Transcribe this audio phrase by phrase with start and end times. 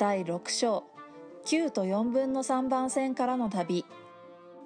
[0.00, 0.84] 第6章
[1.44, 3.84] 9と4分の3番線からの旅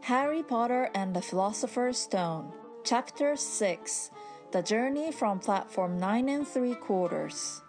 [0.04, 2.52] Harry Potter and the Philosopher's Stone
[2.84, 4.12] Chapter 6
[4.52, 7.64] The Journey from Platform 9 and 3 Quarters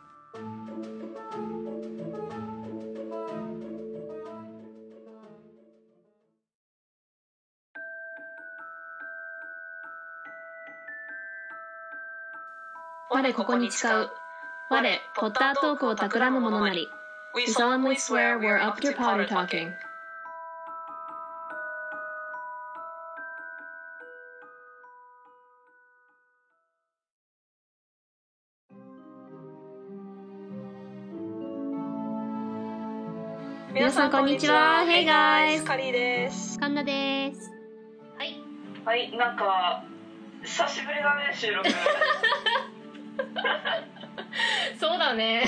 [13.09, 14.09] 我ここに誓う
[14.69, 16.87] 我ポッタートークを企む者なり
[17.35, 19.73] We solemnly swear we're up to Potter talking
[33.73, 37.51] 皆さんこんにちは Hey guys カリーですカンナです
[38.17, 38.41] はい
[38.85, 39.83] はいなんか
[40.41, 41.69] 久しぶりだね収録
[44.79, 45.43] そうだね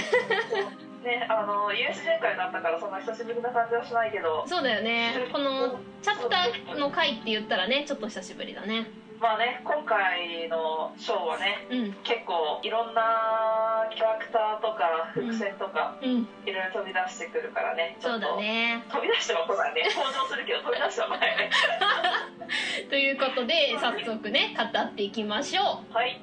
[1.07, 4.43] ねあの USJ 会だったからそんな久しぶりな感じはしないけど。
[4.45, 5.29] そうだよね。
[5.31, 8.91] このチャプターの回って言ったらねちょっと久しぶりだね。
[9.19, 11.93] まあね今回のショーはねうん。
[12.03, 16.27] 結構いろんなキャラクターとか伏線とか、うん。
[16.45, 17.97] いろいろ飛び出してくるからね。
[17.99, 18.83] ちょそうだね。
[18.91, 19.89] 飛び出しては来ないね。
[19.95, 21.49] 登場するけど飛び出しては来ないね。
[22.91, 25.93] ということで早速ね語っていきましょう。
[25.93, 26.21] はい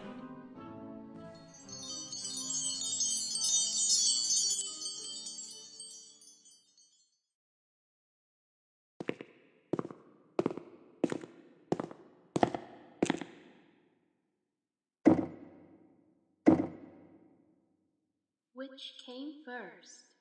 [18.83, 20.17] Which came first,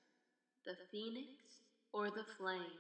[0.65, 1.27] the phoenix
[1.93, 2.79] or the flame?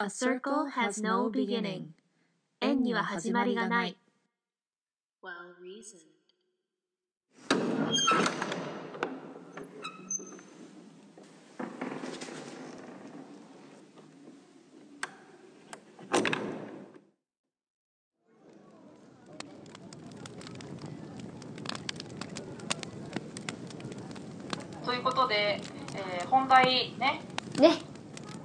[0.00, 1.94] A circle has no beginning
[2.60, 3.96] 円には始まりがない
[5.22, 6.10] Well reasoned.
[25.27, 25.59] ことで、
[25.95, 27.19] えー本題ね。
[27.59, 27.73] ね。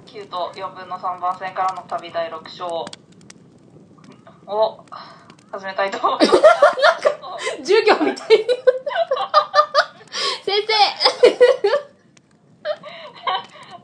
[0.05, 2.85] 9と4分の3番線からの旅第6章。
[4.45, 4.83] を
[5.51, 6.41] 始めたいと思います。
[7.63, 8.27] 授業みたい。
[10.43, 10.73] 先生。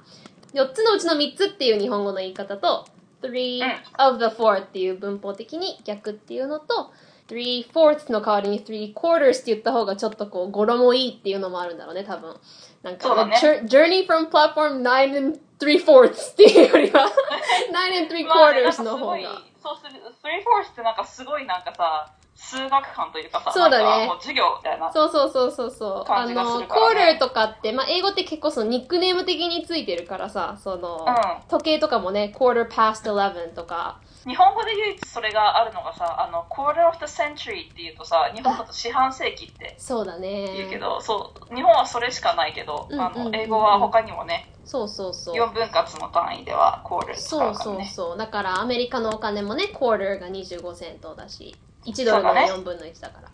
[0.53, 2.87] 4つのうちの3つっていう日本語の言い方と
[3.21, 3.61] 3
[3.97, 6.91] of the four っていう文法的に逆っていうのと
[7.29, 12.35] 3 fourths の代わりに3 quarters って言った方がちょっとこう語呂もいいっていうのもあるんだろうね多分。
[12.81, 13.35] なんか、そうだね。
[13.65, 17.05] journey from platform 9 and 3 fourths っていうよりは
[17.71, 19.17] 9 and 3まあねなん quarters の方が。
[19.61, 22.09] そうする3 fourths ってなんかすごいなんかさ
[22.39, 24.09] 数学館というかさそうだね。
[24.19, 26.11] 授業みたいなそうそうそうそうそう。
[26.11, 31.49] あの、コールとかって、まあ、英語って結構そのニックネーム的についてるからさ、その、うん。
[31.49, 40.53] 時計とかもね、quarter past 11とか、日本語で唯一それがあるのがさあの quarter of the century っていうとさ日本だと四半世紀ってそうだね。
[40.55, 45.35] 言うけど、そう日本はそれしかないけど、あの英語は他にもねそうそうそう。
[45.35, 48.17] 4分割の単位では quarter 使そううからねそうそう。
[48.17, 51.55] だからアメリカのお金もね、quarter が25セントだし、
[51.85, 53.29] 1ドルね4分の1だから。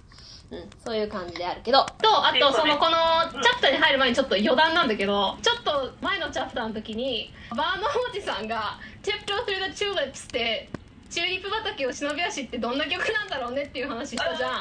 [0.55, 1.83] うん、そういう感じであるけど。
[2.01, 2.95] と、あと、その、この、
[3.41, 10.69] チャプターに入る前にちょっと余談なんだけど、ちょっと前のチャプターの時に、バーノおじさんが、tiptoe through the tulips って
[11.09, 14.51] チューリップ畑を忍び足ってどんな曲なんだろうねっていう話したじゃん。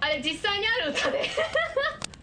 [0.00, 1.28] あれ実際にある歌で。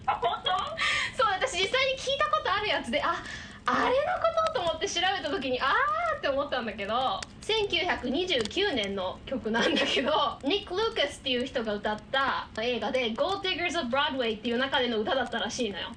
[0.06, 0.52] あ本当？
[1.18, 3.16] そう私実際に聞いたことあるやつであ
[3.66, 10.12] あれのことと思って調べた時にあーって思ったんだけど1929年の曲なんだけど
[10.44, 15.88] ニック・ルーカスっていう人が歌った映画で「Gold Diggers of Broadway」っていう中での歌だったらしいのよ。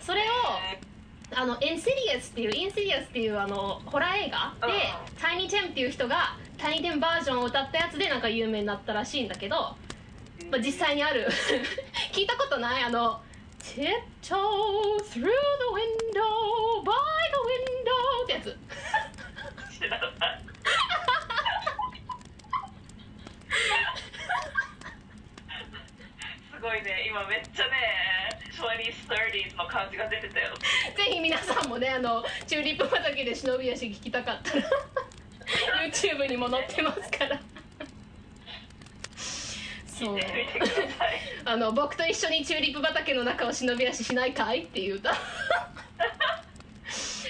[0.00, 0.24] それを
[1.32, 5.20] あの Insidious っていう Insidious っていうあのホラー映画でうん。
[5.20, 9.76] Tiny Tim っていう人が Tiny Tim バージョンを歌ったやつでなんか有名になったらしいんだけど、ま
[10.54, 11.28] あ、実際にある。
[12.12, 12.82] 聞いたことない。
[12.82, 13.20] あの
[13.62, 16.92] Tiptoe through the window by
[17.30, 18.58] the window ってやつ
[19.78, 20.10] 知らない
[26.52, 27.72] すごいね今めっちゃね
[28.52, 30.54] 20s 30s の感じが出てたよ
[30.96, 34.64] ぜひ皆さんもねあのチューリップ畑で忍び足聞きたかったら
[35.86, 37.40] YouTube にも載ってますから。
[39.86, 40.16] そう。
[41.44, 45.12] あの僕と一緒にチューリップ畑の中を忍び足しないかいっていう歌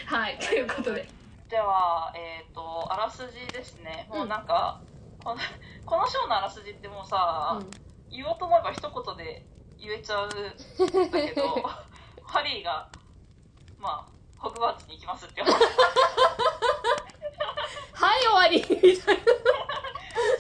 [0.07, 1.09] はいということで。
[1.49, 4.07] ではえっ、とあらすじですね。
[4.09, 4.81] もうなんか、
[5.23, 5.41] この
[5.85, 7.71] このショーのあらすじってもうさ、うん。
[8.11, 9.47] 言おうと思えば一言で
[9.79, 10.37] 言えちゃうんだ
[11.23, 11.63] けど
[12.27, 12.91] ハリーが
[13.79, 14.10] まあホ
[14.61, 15.41] グワーツに行きますって。
[15.41, 15.49] 話
[17.97, 18.61] はい終わり。
[18.61, 19.25] みたいな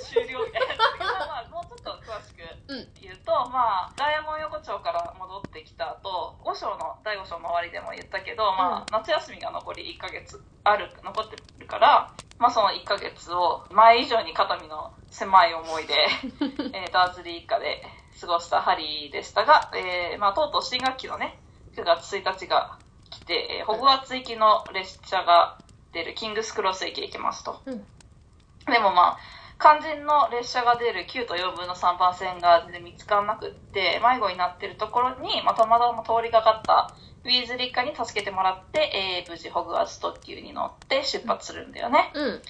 [0.04, 0.44] 終了。
[0.44, 15.94] みたいなまあまあもうちょっと詳しくうん言うと、まあダイヤモン横丁から戻ってきた後5章の第5章の終わりでも言ったけど、まあ夏休みが残り1ヶ月ある残ってるからまあその1ヶ月を前以上に肩身の狭い思いで、
[16.76, 17.80] えーダーズリー一家で
[18.20, 21.40] 過ごしたハリーでしたが、えーまあとうとう新学期のね
[21.72, 22.76] 9月1日が
[23.10, 25.58] 来て、えーホグワーツ行きの列車が
[25.92, 27.60] 出るキングスクロス駅へ行きますと。
[27.66, 27.84] うん
[28.66, 29.18] でもまあ
[29.60, 42.10] 肝心の列車が出る9と4分の3番線が全然見つからなくって迷子になってるところに、まあ、たまたま通りがかったウィーズリー一家に助けてもらって、えー無事ホグワーツ特急に乗って出発するんだよね。
[42.14, 42.42] うん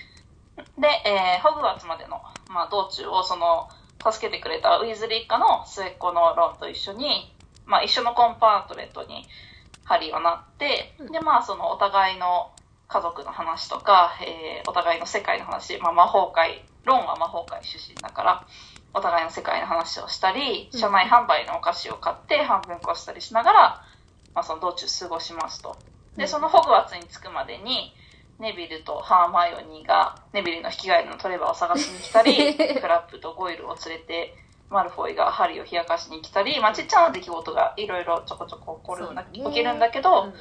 [0.79, 3.69] で、えーホグワーツまでの、まあ、道中をその
[4.09, 7.35] 助けてくれたウィーズリー一家の末っ子のロンと一緒に、
[7.67, 9.27] まあ、一緒のコンパートレットに
[9.91, 11.13] ハリーはなって、うん。
[11.13, 12.53] でまあそのお互いの
[12.87, 18.47] 家族の話とか、えーお互いの世界の話、まあ、魔法界ロンは魔法界出身だから
[18.95, 20.79] お互いの世界の話をしたりうん。
[20.79, 23.85] 車内販売のお菓子を買って半分こしたりしながら、
[24.35, 25.77] まあ、その道中過ごしますと。
[26.17, 27.95] で、そのホグワーツに着くまでに、
[28.39, 34.35] ネビルとハーマイオニーがネビルの引き返りのトレバーを探しに来たり、 クラップとゴイルを連れて、
[34.71, 40.35] マルフォイがハリーを冷やかしに来たり、まあ、ちっちゃな出来事がいろいろちょこちょこ起こるんだ、ね起きるんだけど、うん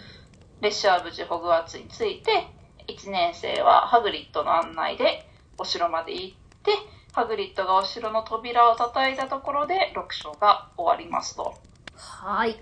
[0.62, 2.48] 列車は無事ホグワーツに着いて、
[2.88, 5.26] 1年生はハグリッドの案内で
[5.58, 6.72] お城まで行って、
[7.14, 11.56] ハグリッドがお城の扉を叩いたところで6章が終わりますと。
[11.96, 12.58] はい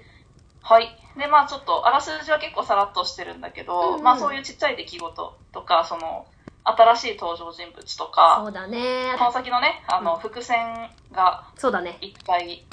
[0.62, 0.90] はい。
[1.18, 6.28] で、まあちょっと、あらすじは結構さらっとしてるんだけど、うんうんまあそういうちっちゃい出来事とか、その、
[6.68, 9.16] 新しい登場人物とか、そうだね。
[9.18, 10.20] この先のね、あの、うん。
[10.20, 11.98] 伏線がそうだね。
[12.02, 12.66] いっぱい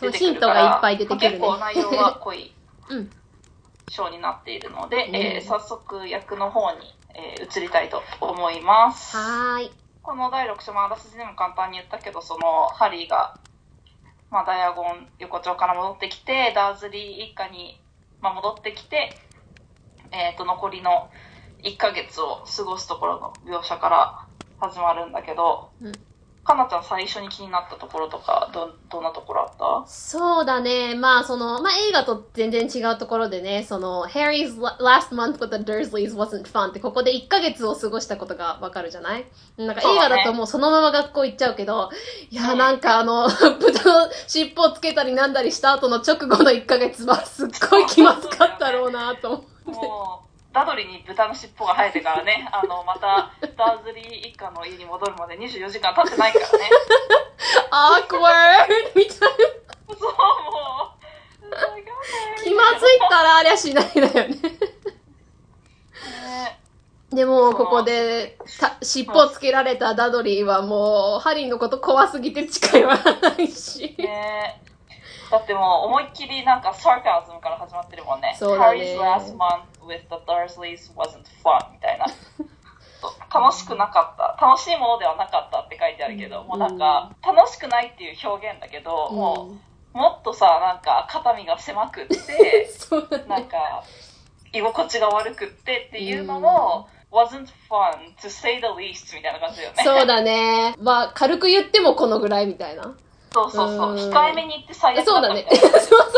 [0.00, 1.38] 出てくるから、ヒントがいっぱい出てくるね。
[1.38, 2.54] まあ結構内容が濃い
[2.90, 3.10] うん。
[3.88, 5.16] 章になっているので、うん。
[5.16, 9.16] えー早速役の方に、えー移りたいと思います。
[9.16, 9.72] はーい。
[10.02, 13.36] この第6章もあらすじでも簡単に言ったけど、その、ハリーが、
[14.30, 17.80] まあ、ダイアゴン横丁から戻ってきて、ダーズリー一家に、
[18.20, 19.18] まあ、戻ってきて、
[20.10, 21.10] えっ、と、残りの
[21.64, 24.26] 1ヶ月を過ごすところの描写から
[24.60, 25.92] 始まるんだけど、うん。
[26.42, 29.48] かなちゃん最初に気になったところとか、ど、どんなところあっ
[29.84, 29.86] た？
[29.86, 30.94] そうだね。
[30.94, 39.26] まあ、その、まあ、映画と全然違うところでね、その、Harry's la- last month with the Dursleys wasn't fun って、ここで1ヶ月を過ごしたことがわかるじゃない？
[39.58, 41.90] なんか映画だともうそのまま学校行っちゃうけど、
[42.30, 50.29] いや、なんかあの、豚の尻尾をつけたりなんだりした後の直後の1ヶ月はすっごい気まずかったろうなと思って。
[50.52, 56.70] ダドリに豚の尻尾が生えてからね、 あの、また、ダーズリー一家の家に戻るまで24時間経ってないからね。
[57.70, 58.68] awkward!
[58.96, 59.18] みたいな。
[59.88, 60.10] そう、も
[60.96, 61.00] う。
[62.42, 64.28] 気まずいったらありゃしないだよね。
[64.28, 64.38] ね
[67.12, 73.02] でも、ここで、た尻尾つけられたダドリーはもう、ハリーのこと怖すぎて近寄らな
[73.38, 73.94] いし。
[73.98, 74.62] ね
[75.30, 78.34] だってもう思いっきりなんかサーカズムから始まってるもんね。
[78.38, 82.06] そうだね Harry's last month with the Dursleys wasn't fun みたいな。
[83.32, 84.46] 楽しくなかった。
[84.46, 89.50] 楽しいものではなかったって書いてあるけど、うんもうなんか、楽しくないっていう表現だけど、も
[89.94, 92.16] う、もっとさ、なんか、肩身が狭くって、
[93.18, 93.24] ね。
[93.28, 93.82] なんか、
[94.52, 99.82] 居心地が悪くってっていうのも、wasn't fun to say the least みたいな感じだよね。
[99.84, 100.74] そうだね。
[100.78, 102.94] まあ、軽く言ってもこのぐらいみたいな。
[103.32, 103.92] そうそうそう。
[103.92, 105.46] うん控えめに言って最悪だそうだね。
[105.50, 106.12] そうそうそうそうそうそう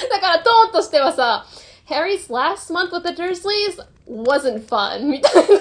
[0.00, 0.10] そう。
[0.10, 1.44] だからトーンとしてはさ、
[1.88, 3.78] Harry's last month with the Dursleys
[4.08, 5.42] wasn't fun みたいな。
[5.42, 5.60] そうそう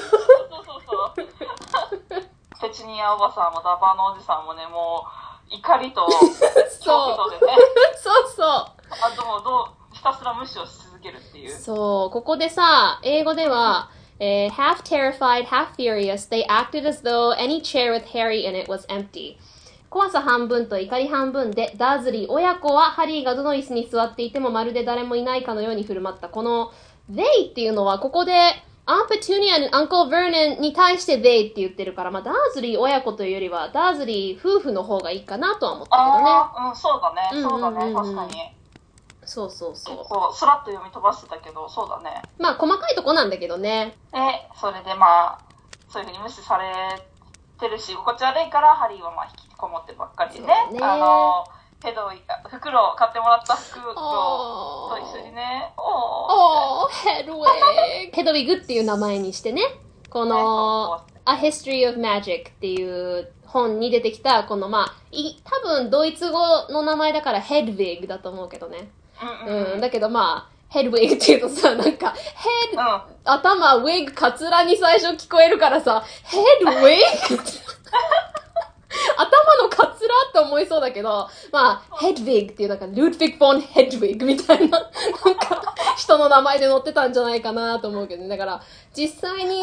[0.86, 2.22] そう。
[2.62, 5.06] ペチュニアおばさんもダバーのおじさんもね、も
[5.52, 6.26] う怒りと恐
[6.84, 7.30] そう怖。
[7.30, 7.54] とでね、
[7.98, 8.48] そうそう。
[8.48, 11.58] あともうどうひたすら無視をし続けるっていう。
[11.58, 13.90] そう、ここでさ、英語では、
[14.20, 18.86] えー half terrified, half furious, they acted as though any chair with Harry in it was
[18.88, 19.38] empty.
[19.92, 26.30] 怖さ半分と怒り半分で、ダーズリー親子はハリーがどの椅子に座っていてもまるで誰もいないかのように振る舞った。
[26.30, 26.72] この
[27.12, 28.32] they っていうのは、ここで
[28.86, 36.30] Aunt Petunia and Uncle Vernon に対して they って言ってるから、まあ、ダーズリー親子というよりは、ダーズリー夫婦の方がいいかなとは思ったけどね。
[36.30, 37.42] ああ、うん、そうだね。
[37.42, 37.78] そうだね。
[37.78, 38.56] うんうんうんうん確かに。
[39.26, 39.98] そうそうそう。
[40.06, 42.22] こう、スラッと読み飛ばしてたけど、そうだね。
[42.40, 43.98] まあ、細かいとこなんだけどね。
[44.14, 44.20] で、
[44.56, 45.40] それでまあ、
[45.90, 46.72] そういうふうに無視され
[47.60, 50.48] てるし、心地悪いから、ハリーはまあ引きこもってばっかりでね。
[50.72, 51.46] ねあの、
[51.84, 57.48] ヘドウィ袋を買ってもらった袋あーと一緒にね、おーおー、ヘ ドウィグ。
[58.12, 59.62] ヘドウィグっていう名前にしてね、
[60.10, 66.40] この、A History of Magic っていう本に出てきた、このまあ、い多分ドイツ語
[66.70, 68.90] の名前だからヘドウィグだと思うけどね。
[69.46, 69.74] うんうん。
[69.74, 77.44] うん、だけどまあ、ヘドウィグっていうとさ、 なんか、ヘド、うん頭、ウィグ、カツラに最初聞こえるからさ、ヘドウィグ
[79.18, 84.90] 頭のカツラって思いそうだけど、まあ、ヘドウィグっていうなんか、ルードヴィグ・フォン・ヘドウィグみたいな、なん
[85.36, 88.30] か、人の名前で載ってたんじゃないかなと思うけどね。
[88.30, 88.62] だから、
[88.94, 89.62] 実際に、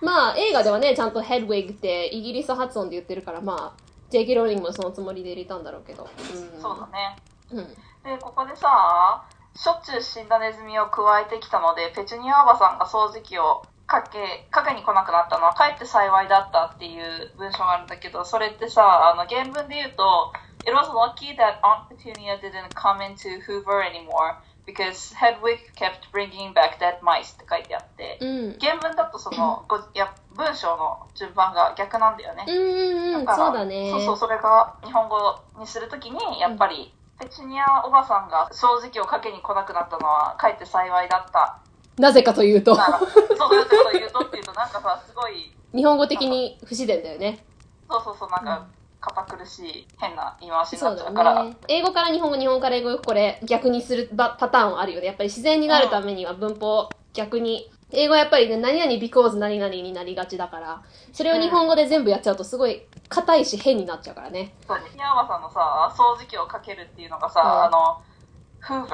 [0.00, 6.04] まあ、映画ではね、ちゃんとヘドウィグってイギリス発音で言ってるから、まあ、ジェイキー・ローリングもそのつもりで入れたんだろうけど。
[6.04, 7.16] うん、そうだね。
[7.50, 7.66] うん。
[8.04, 9.24] で、ここでさ、
[9.54, 20.32] しょっちゅう死んだネズミを加えてきたので、ペチュニアおばさんが掃除機をかけ、かけに来なくなったのは、かえって幸いだったっていう文章があるんだけど、それってさ、あの、原文で言うと、
[20.68, 26.78] It was lucky that Aunt Petunia didn't come into Hoover anymore because Hedwig kept bringing back
[26.78, 28.58] dead mice って書いてあって、うん。
[28.60, 32.44] 原文だとその、 ごいや文章の順番が逆なんだよね。
[32.46, 33.90] うんうんうん、だからそうだね。
[33.90, 41.60] そうそう、それが日本語にするときに、やっぱり、ペチュニアおばさんが掃除機をかけに来なくなったのは、かえって幸いだった。
[41.98, 47.44] なぜかというと、なら、そういうこと言うとっていうと、なんかさ、すごい、日本語的に不自然だよね。
[47.90, 48.66] そうそうそう、なんか、
[49.00, 51.56] 堅苦しい、変な言い回しになっちゃうから、ね。
[51.68, 55.06] 英語から日本語、日本から英語、これ逆にするパパターンはあるよね。
[55.06, 57.70] やっぱり自然になるためには文法逆に。
[57.90, 64.52] 英語はやっぱりね、何々 because 何々になりがちだから、それを日本語で全部やっちゃうとすごい硬いし変になっちゃうからね。
[64.66, 68.02] そうペチュニアおばさんのさ、掃除機をかけるっていうのがさ、うんあの。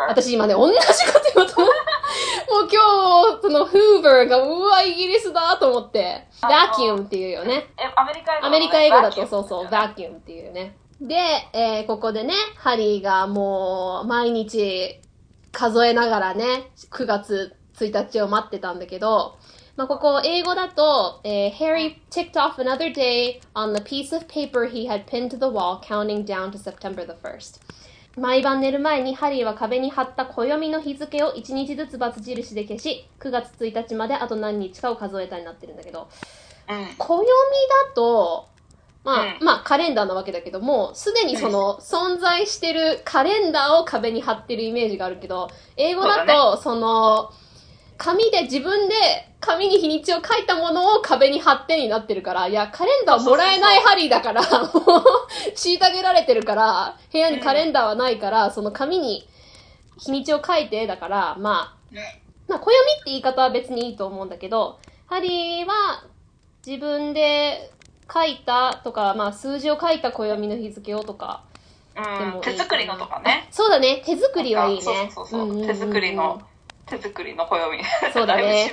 [0.08, 1.74] 私今ね、同じこと言おうと思う。
[2.50, 7.66] もう今日、その Hoover が、うわ、イギリスだと思って、あの vacuum っていうよね。
[7.78, 10.76] え、アメリカ英語アメリカ英語だとそうそう、ババキュームっていうね。
[11.00, 11.16] で、
[11.52, 15.00] えーここでね、ハリーがもう毎日
[15.52, 19.36] 数えながらね、9月1日を待ってたんだけど、
[19.76, 25.46] まあ、ここ英語だと、えー Harry ticked off another day on the piece of paper he had pinned to the
[25.46, 27.63] wall, counting down to September the 1st.
[28.16, 36.08] 毎晩寝る前にハリーは壁に貼った暦の日付を1日ずつバツ印で消し、9月1日まであと何日かを数えたになってるんだけど、
[36.68, 36.86] うん。
[36.96, 38.48] 暦だと、
[39.02, 39.44] まあ、うん。
[39.44, 47.30] まあ、カレンダーなわけだけども、すでにその、存在してるカレンダーを壁に貼ってるイメージがあるけど、英語だと、その、
[47.98, 48.94] 紙で自分で
[49.44, 54.72] 紙に日にちを書いたものを壁に貼ってになってるから、いや、カレンダーもらえないハリーだから、もう、
[55.54, 59.28] 虐げられてるから、部屋にカレンダーはないから、その紙に
[59.98, 62.22] 日にちを書いて、だから、まあ、ね。
[62.48, 66.04] まあ、暦って言い方は別にいいと思うんだけど、ハリーは
[66.66, 67.70] 自分で
[68.12, 71.44] 書いたとか、まあ、数字を書いた暦の日付をとか。
[71.96, 73.46] うん、手作りのとかね。
[73.50, 74.82] そうだね、手作りはいいね。
[74.82, 75.26] そうそうそう。
[75.28, 75.66] そう、んんんん。
[75.66, 76.42] 手作りの、
[76.86, 77.82] 手作りの暦。
[78.12, 78.72] そうだね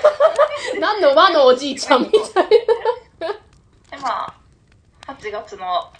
[0.80, 2.48] 何の和のおじいちゃんみたいな。
[3.90, 4.34] で、まあ、
[5.06, 5.92] 8月の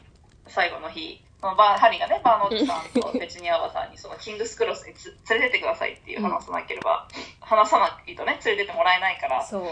[0.47, 7.09] 最後の日、そのバーハリーがね、バーノットさんとペチュニアおばさんに、そのキングスクロスにつ連れてってくださいっていう話さなければ、
[7.41, 9.63] 話さないとね、連れてってもらえないから、そう。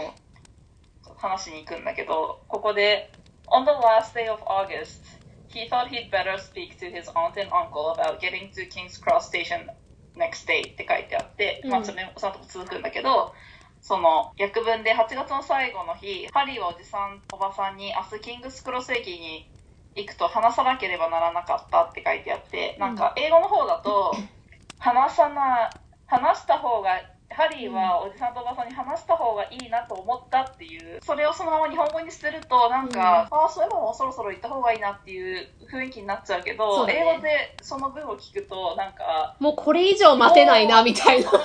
[1.17, 3.11] 話しに行くんだけど、ここで、
[3.47, 5.03] On the last day of August,
[5.49, 9.27] he thought he'd better speak to his aunt and uncle about getting to King's Cross
[9.27, 9.69] Station
[10.17, 13.33] next day って書いてあって、まあそれ、そのとこ続くんだけど、
[13.81, 19.49] その、訳文で8月の最後の日、ハリーはおじさん、おばさんに明日キングスクロス駅に
[19.95, 24.13] 行くと話さなければならなかったって書いてあって、なんか英語の方だと、
[24.79, 25.69] 話さな、
[26.05, 36.95] 話した方が、ハリーはおじさんとおばさんに話した方がいいなと思ったっていう、それをそのまま日本語にすると、なんか、ああ、そういえばもうそろそろ行った方がいいなっていう雰囲気になっちゃうけそど、ね。
[36.97, 41.29] 英語でその文を聞くと、なんか、もうこれ以上待てないな、みたいな。
[41.29, 41.43] これ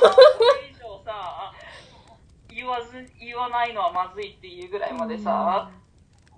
[0.70, 1.52] 以上さ、
[2.48, 5.70] 言わず、言わないのはまずいっていうぐらいまでさ、言わ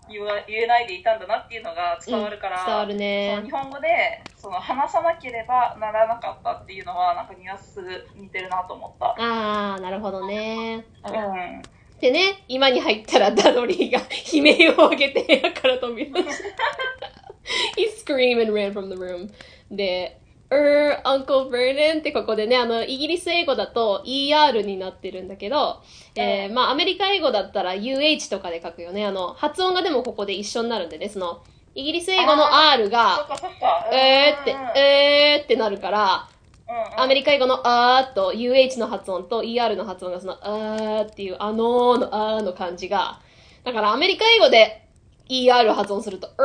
[0.08, 3.50] 言えないでいたんだなっていうのが伝わるから、うん伝わるそねの日。
[3.50, 7.80] 本語でその話さなければならなかったっていうのはなんかニュアンス
[8.14, 9.14] 似てるなと思った。
[9.18, 10.84] あー、なるほどね。
[11.04, 11.62] うん。
[12.00, 16.32] でね、今に入ったらダドリーが悲鳴を上げて部屋から飛び出した。
[17.76, 19.30] He screamed and ran from the room.
[19.70, 20.20] で、
[20.54, 25.82] er, Uncle Vernon ってここでね、あの、イギリス英語だと ER になってるんだけど、
[26.14, 29.04] えーまあ、アメリカ英語だったら UH とかで書くよね。
[29.04, 31.42] あの、発音がでもここで一緒になるんでね、その、
[31.74, 33.26] イギリス英語の R が。
[33.92, 36.34] えーって、うんえーってなるから、うん
[36.96, 43.20] アメリカ英語のあーと UH の発音と ER の発音がそのあーっていうあのーのあーの感じが、
[43.64, 44.83] だからアメリカ英語で
[45.28, 46.44] ER 発音すると、う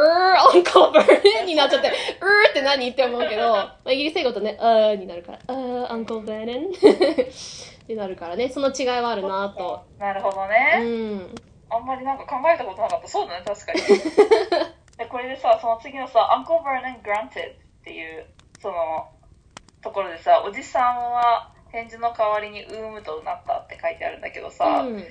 [0.56, 6.70] ー、Uncle Vernon になっちゃって、うーって何って思うけど、まあ、イギリス英語とね、あーになるから、あー、Uncle Vernon
[7.84, 9.84] ってなるからね、その違いはあるなと。
[9.98, 10.80] なるほどうね。
[10.80, 11.36] ん。
[11.70, 13.08] あんまりなんか考えたことなかった。
[13.08, 13.80] そうだね、確かに。
[14.98, 18.26] で、これでさ、その次のさ、Uncle Vernon Granted っていう、
[18.62, 19.10] その、
[19.82, 25.04] ところでさ、おじさんは返事の代わりにウームとうなったって書いてあるんだけどさ、うん。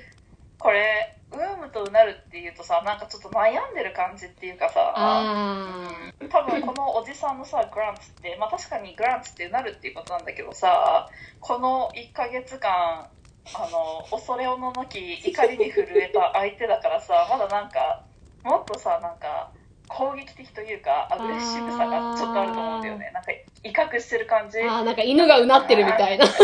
[0.59, 11.09] これ、ウームとうなるっていうとさ、なんかちょっと悩んでる感じっていうかさ、あ多分このおじさんのさ、グランツって、まあ確かにグランツってうなるっていうことなんだけどさ、
[11.41, 13.09] この1ヶ月間、
[13.55, 18.05] あの、恐れおののき、怒りに震えた相手だからさ、まだなんか、
[18.43, 19.53] もっとさ、なんか、
[19.89, 23.11] 攻撃的というか、アグレッシブさがちょっとあると思うんだよね。
[23.15, 23.33] なんか、
[23.65, 24.59] 威嚇してる感じ。
[24.59, 24.69] ー。
[24.69, 26.27] あー、なんか犬がうなってるみたいな。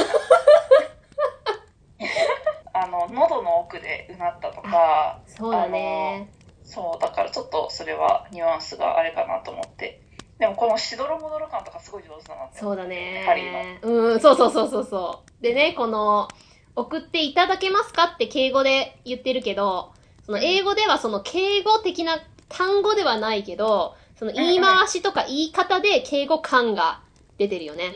[2.74, 6.30] あの、喉の奥でうなったとか、そうだね。
[6.64, 10.00] そう、だからちょっとそれはニュアンスがあれかなと思って。
[10.38, 13.80] でもこのしどろもどろ感とかすごい上手だなってそうだねハリー。
[13.82, 15.42] うん、そうそうそうそうそう。
[15.42, 16.28] でね、この、
[16.76, 19.92] 送っていただけますかって敬語で言ってるけど、
[20.26, 27.02] その英語ではその敬語的な単語ではないけど、その言い回しとか言い方で敬語感が
[27.38, 27.84] 出てるよね。
[27.86, 27.94] うん、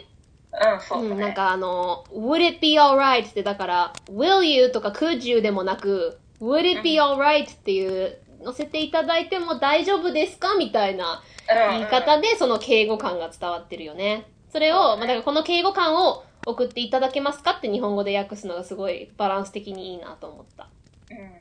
[0.81, 1.15] そうだね。
[1.15, 14.27] うん、なんかあの、would it be alright ってだから、will you とか could you でもなく、would it be alright っていう、載せていただいても大丈夫ですかみたいなうん言い方でその敬語感が伝わってるよね。
[14.51, 20.69] それを、まあ、だからこの敬語感を送っていただけますかって日本語で訳すのがすごいバランス的にいいなと思った。
[21.11, 21.41] うん。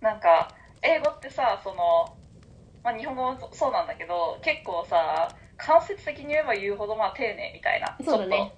[0.00, 2.16] なんか、英語ってさ、その、
[2.82, 5.28] まあ日本語もそうなんだけど、結構さ、
[5.66, 8.52] 間接的に言えば言うほどまあ丁寧みたいな、そうっと、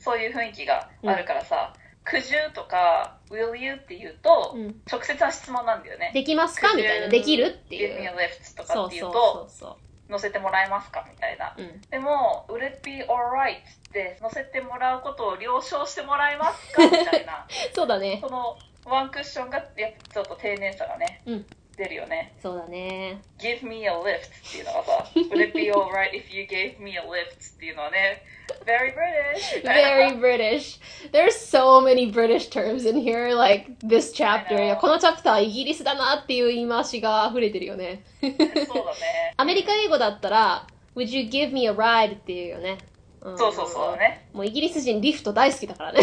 [0.00, 1.72] そういう雰囲気があるからさ、
[2.04, 4.80] could you とか will you って言うと、うん。
[4.90, 6.10] 直接な質問なんだよね。
[6.12, 6.74] できますか？
[6.74, 7.08] みたいな。
[7.08, 8.16] できるってい give me a う。
[8.16, 9.48] lift とかっていうと、
[10.08, 11.06] 乗せてもらえますか？
[11.08, 11.54] みたいな。
[11.56, 11.62] う。
[11.62, 11.80] うん。
[11.82, 16.82] でも、would it be alright って乗せてもらうことを了承してもらえますか？
[16.84, 17.46] みたいな。
[17.72, 18.18] そうだね。
[18.20, 22.34] そのワンクッションがやっぱちょっと丁寧さがね、うん出るよね。
[22.42, 23.20] そうだね。
[23.38, 28.22] give me a lift っていうのがさ、would it be alright if you gave me a lift っていうのはね、
[28.64, 30.80] very British Very British.
[31.12, 34.78] There's so many British terms in here, like this chapter.
[34.78, 38.04] このチャプターイギリスだなっていう言い回しが溢れてるよね。
[38.20, 39.34] そうだね。
[39.36, 42.16] アメリカ英語だったら、Would you give me a ride?
[42.16, 42.78] っていうよね。
[43.24, 44.28] んそうそうそうだね。
[44.32, 46.00] もうイギリス人リフト大好きだからね。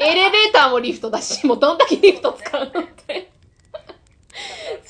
[0.00, 3.31] エレベーターもリフトだし、もうどんだけリフト使うのって。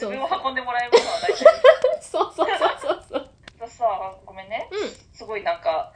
[0.07, 1.45] 自分を運んでもらえるものは大事。
[2.01, 3.31] そうそうそうそうそう。
[3.61, 4.69] 私さ、ごめんね。
[4.73, 5.93] うんすごいなんか、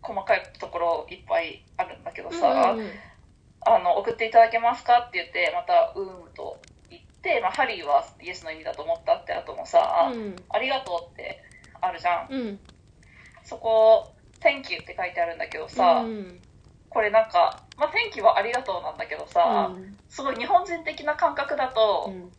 [0.00, 2.90] 細かいところいっぱいあるんだけどさ、うんうんうん
[3.66, 6.58] あの、送っていただけますかって言って、また、うーむと
[6.90, 11.42] 言って、まあ、ハリーはイエスの意味だと思ったって後もさ、うんありがとうって
[11.80, 12.28] あるじゃん。
[12.30, 12.60] うん。
[13.42, 16.40] そこ、Thank you って書いてあるんだけどさ、うん
[16.90, 22.32] これなんか、まあ、Thank you はありがとうなんだけどさ、うんすごい日本人的な感覚だと、うん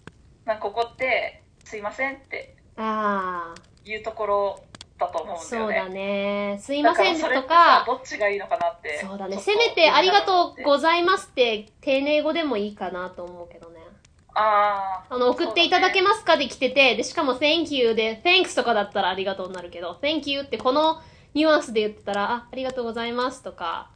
[0.46, 4.60] なんかここって、すいませんってああ、いうところ
[4.98, 5.68] だと思うんだよね。
[5.68, 6.60] そうだね。
[6.62, 9.00] すいだませんとか、どっちがいいのかなって。
[9.00, 9.38] そうだね。
[9.40, 13.80] せめてありがとうごいざいますって丁寧語でもいいかなと思うけどね。
[14.36, 21.02] あーあの、送っていただけますかで来てて、で、しかも thank you で、thanks とかだったらありがとうになるけど、thank you ってこの
[21.34, 23.90] ニュアンスで言ってたら、あ、ありがとうございますとか、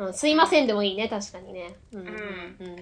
[0.00, 1.76] うん、すいませんでもいいね、確かにね。
[1.92, 2.00] うん。
[2.00, 2.06] うん。
[2.08, 2.78] うん。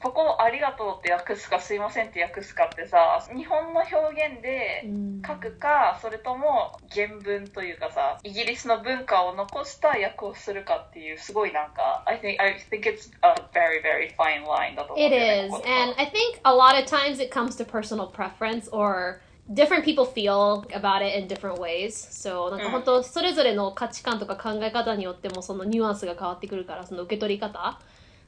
[0.00, 15.54] ここをありがとうって訳すかすいませんって訳すかってさ、日本の表現でうん書くか、それとも原文というかさ、イギリスの文化を残した訳をするかっていう、すごいなんか、I think, I think it's a very, very fine line だと思うん It is.
[15.54, 20.04] And I think a lot of times it comes to personal preference or different people
[20.04, 21.90] feel about it in different ways.
[22.10, 27.78] So, なんか本当、それぞれの価値観とか考え方によってもそのニュアンスが変わってくるから、その受け取り方。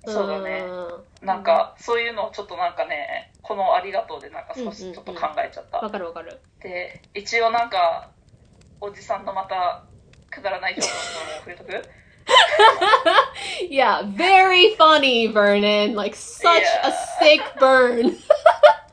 [0.06, 0.60] そうだね
[1.22, 5.78] んなんか、そういうのをちょっとなんかね、このありがとうでなんか少しちょっと考えちゃった。
[5.78, 6.38] わかるわかる。
[6.60, 8.10] で、一応なんか、
[8.80, 9.84] おじさんのまた、
[10.30, 10.92] くだらない情報も
[11.38, 11.88] 触れとく？
[13.70, 15.94] Yeah, very funny, Vernon.
[15.94, 16.92] Like such a Yeah.
[17.20, 18.16] sick burn.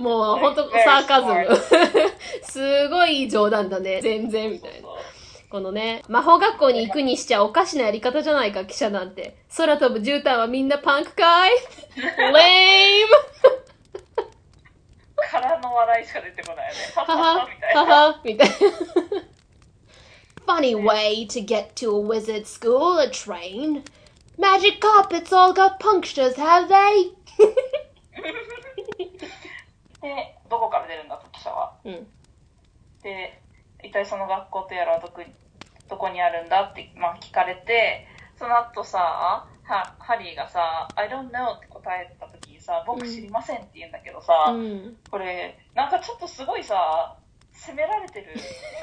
[0.00, 1.48] もう本当サーカズ.ム。
[2.42, 4.00] すごい冗談だね。
[4.00, 4.88] 全然みたいな。
[5.50, 9.36] このね、魔法学校に行くにしちゃおかしなやり方じゃないか、記者なんて。
[9.56, 11.52] 空飛ぶ絨毯はみんなパンクかい
[11.96, 13.08] ?lame!
[15.30, 16.80] 空の笑いしか出てこないよね。
[16.94, 17.04] は。
[17.84, 18.54] ははみたいな。
[20.46, 23.82] Funny way to get to a wizard school, a train.
[24.38, 27.12] Magic carpets all got punctures, have they?
[30.00, 31.74] で、どこから出るんだと、記者は？
[31.84, 32.06] うん。
[33.02, 33.42] で、
[33.82, 35.34] 一体その学校とやらはどこに
[35.88, 44.96] どこにあるんだって、まあ、聞かれて、その後さ、はハリーがさ、I don't know って答えた時にさ、僕知りませんって言うんだけどさ、うん。
[45.10, 47.18] これ、なんかちょっとすごいさ、
[47.52, 48.34] 責められてる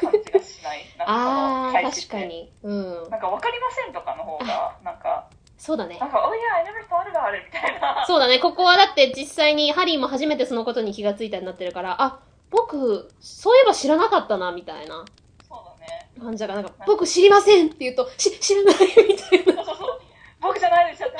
[0.01, 0.85] 感じがしない？
[0.97, 2.53] なんかそのって確かに。
[2.61, 3.09] うん。
[3.09, 6.05] なんか分かりませんとかの方が、なんか、そうだねな。
[6.05, 8.05] んか、Oh yeah, I never thought about it みたいな。
[8.05, 8.39] そうだね。
[8.39, 15.03] ここはだって実際にハリーも初めてそのことに気がついたになってるから、あ、僕、そういえば知らなかったな、みたいな
[15.47, 16.09] そうだね。
[16.21, 18.75] 感じだから、なんか、僕知りませんって言うと、し、知らない
[19.07, 19.63] みたいな。
[19.63, 20.01] そうそうそう。
[20.41, 21.17] 僕じゃないですよって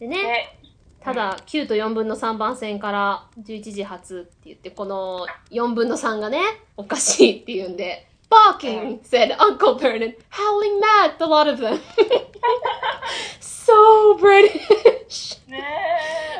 [0.00, 0.58] でね、で、
[1.04, 6.40] ただ、9と4分の3番線から11時発って言って、この4分の3がね、
[6.76, 11.80] おかしいって言うんで、Barking, said Uncle Vernon, howling mad, the lot of them.
[13.40, 15.40] so British.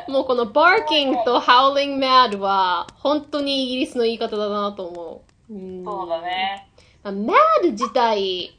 [0.07, 5.53] もうこの barking と howling mad は本当にイギリスの言い方だなと思う。
[5.53, 6.21] うんそうだ。
[6.21, 6.67] ね。
[7.03, 8.57] まあ mad 自体、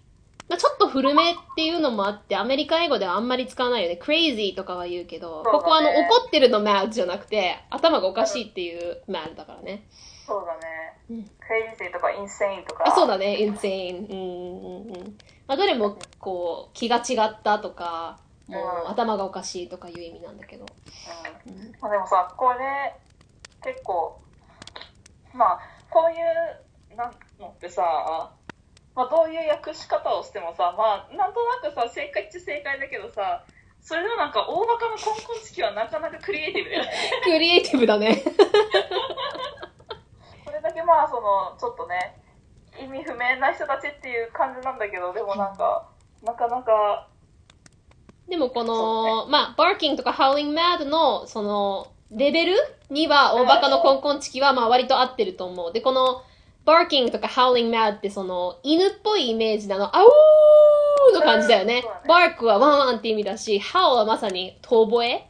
[0.49, 3.99] まあ、ちょっと古めっていうのもあって、アメリカ英語ではあんまり使わないよね。
[4.01, 9.87] crazy とかは言うけど、ねここはあの怒ってるの mad じゃなくて、頭がおかしいっていう mad だからね。
[10.33, 10.97] そうだね。
[11.11, 12.85] うん crazy とか insane とか。
[12.87, 14.11] あそうだね、insane。
[14.11, 14.19] うん
[14.63, 15.19] うんうん。
[15.47, 18.19] まあ、どれもこう、気が違ったとか、
[18.49, 20.65] もううん頭がおかしいとかいう意味なんだけど。
[21.47, 22.95] うんうんまあ、でもさ、これ、
[23.63, 24.19] 結構、
[25.35, 27.83] まあ、こういうなんのってさ、
[28.95, 33.45] まあ、どういう訳し方をしてもさ、まあ、なんとなくさ、正解っちゃ正解だけどさ、
[33.83, 36.91] それでもなんか、大バカのコンコン式はなかなかクリエイティブだよね。
[37.25, 38.23] クリエイティブだね。
[41.23, 42.19] の、ちょっとね、
[42.81, 45.89] 意味不明な人たちっていう感じなんだけど、でもなんか、
[46.23, 47.09] なかなか、
[48.29, 52.57] でもこその、まあ、barking とか howling mad の、その、レベル
[52.91, 55.73] には、大バカのコンコンチキは、まあ、割と合ってると思う。
[55.73, 56.23] で、この、
[56.65, 61.93] barking とか howling mad って、その、犬っぽいイメージなの、あおーの感じだよねうんそう。
[62.09, 65.29] だ bark はワンワンって意味だし、howl はまさに遠吠え。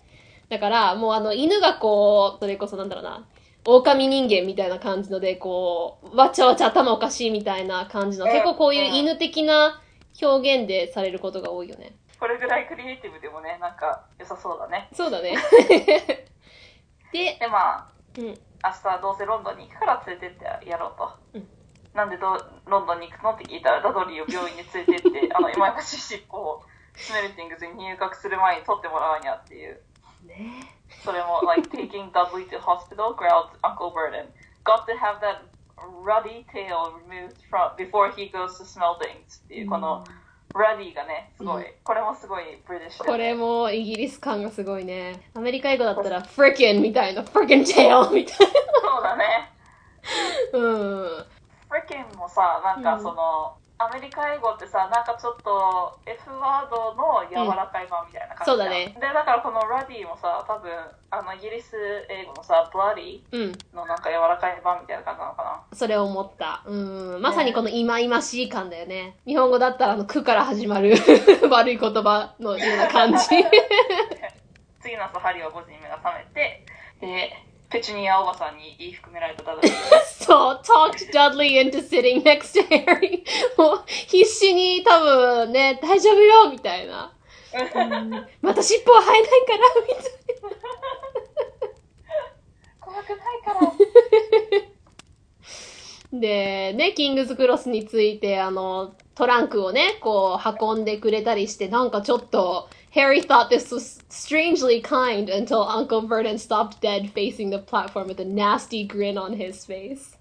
[0.49, 3.25] だから、もうあの、犬がこう、それこそなんだろうな、
[3.65, 9.81] 狼人間みたいな感じので、こう、わちゃわちゃ頭おかしいみたいな感じの、うん結構こういう犬的な
[10.21, 11.97] 表現でされることが多いよね。
[12.19, 14.89] これぐらいクリエイティブでもね、なんか、良さそうだね。
[14.93, 15.37] そうだね。
[17.13, 18.25] で、で、まあ、うん。
[18.25, 21.11] 明日どうせロンドンに行くから連れてってやろうと。
[21.35, 21.49] うん
[21.95, 29.81] なんでどロンドンに行くのって聞いたら、ダドリーを病院に連れてって、 あの、今やし尻尾をスメルティングズに入学する前に取ってもらわにゃっていう。
[30.25, 34.27] ねそれも、like, taking Dudley to hospital, growled Uncle Burden.
[34.65, 35.43] Got to have that
[36.05, 40.05] ruddy tail removed from before he goes to smell things っていう、この、
[40.55, 45.21] ruddy がね、すごい、うんこれもすごいブリティッシュ、これもイギリス感がすごいね。
[45.35, 49.51] アメリカ英語だったら frickin みたいな、frickin tail みたいそうだね。
[50.53, 50.59] な。
[50.59, 51.25] うん。
[51.69, 60.71] フリケンもさ、なんかうんその、アメリカ英語ってさ、なんかちょっと F ワードの柔らかい版みたいな感じじゃん、そうだねで、だからこのラディもさ、多分、
[61.11, 61.75] あの、イギリス
[62.09, 63.53] 英語のさ、ブラディうん。
[63.75, 65.77] のなんか柔らかい版みたいな感じなのかな？
[65.77, 66.63] それを思った。
[66.67, 67.21] うん。
[67.23, 69.17] まさにこのいまいましい感だよね。
[69.27, 70.95] 日本語だったらあの、くから始まる
[71.51, 73.27] 悪い言葉のような感じ。
[74.81, 76.65] 次の朝、ハリーは5時に目が覚めて、
[77.01, 77.33] で、
[77.73, 79.69] ペチュニアおばさんに言い含められたダダル。
[80.05, 83.25] そう、talked Dudley into sitting next to Harry.
[83.57, 87.15] もう、必死に多分ね、大丈夫よみたいな。
[87.53, 89.97] うんまた尻尾は生えないから、みたい
[92.81, 93.61] 怖くないから。
[96.13, 96.21] な。
[96.21, 108.25] で、ね、キングズクロスについて、あの、トランクをね、こう、運んでくれたりして、なんかちょっと、Harry thought this was strangely kind until Uncle Vernon stopped dead facing the platform with a
[108.25, 110.19] nasty grin on his face.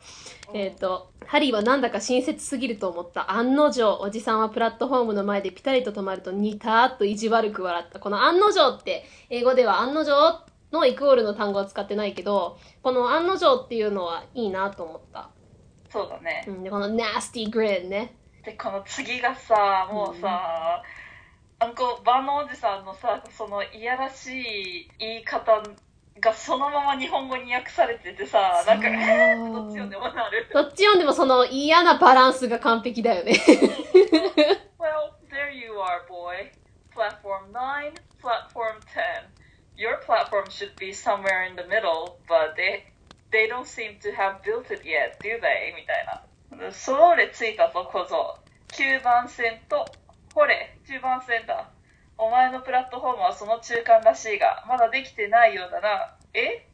[0.53, 3.31] えっと、ハリーはなんだか親切すぎると思った。
[3.31, 7.99] 案の定、おじさんはプラットフォームの前でピタリと止まるとニターっと意地悪く笑った。
[7.99, 15.29] この案の定って、英語では案の定のイコールの単語は使ってないけど、この案の定っていうのはいいなと思った。
[15.89, 16.51] そうだねう。
[16.51, 18.15] ん、で、この nasty grin ね。
[18.45, 20.81] で、この次がさ、もうさ、
[21.61, 25.61] あんこ、バンのおじさんのさ、そのいやらしい言い方
[26.19, 30.49] がそのまま日本語に訳されててさ、なんか、えー、どっち読んでもなる。
[30.51, 33.33] どっち読んでもその嫌なバランスが完璧だよね。
[34.79, 36.49] Well, there you are, boy.
[36.95, 39.29] Platform 9, platform 10.
[39.77, 42.85] Your platform should be somewhere in the middle, but they,
[43.31, 45.75] they don't seem to have built it yet, do they?
[45.75, 46.71] みたいな。
[46.71, 48.41] それついたぞ、小僧。
[48.71, 49.85] 9番線と、
[50.33, 51.69] ほれ、10番線だ。
[52.17, 56.15] お前のプラットフォームはその中間らしいが、まだできてないようだな。
[56.33, 56.67] え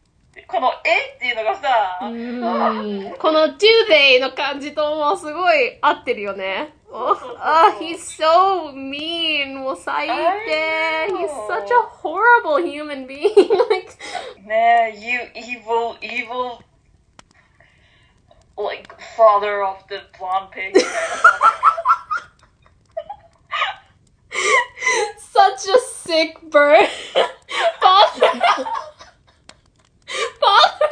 [0.45, 6.75] このえっていうのがさ、うんこの they の感じともすごい合ってるよね。
[6.89, 9.57] おあ、he's so mean.
[9.57, 10.13] もう最低。
[11.11, 13.33] He's such a horrible human being.
[13.69, 13.91] like,
[14.45, 16.59] ねえ、you evil, evil,
[18.57, 20.73] like, father of the blonde pig。
[25.17, 26.87] Such a sick bird.
[27.81, 28.41] Father.
[30.39, 30.89] Father.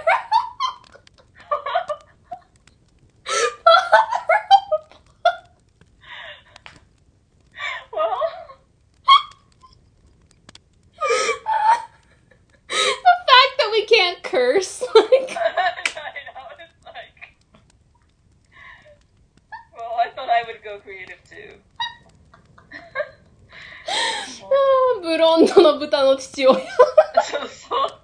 [26.36, 26.54] 父親。
[26.54, 28.00] そうそう。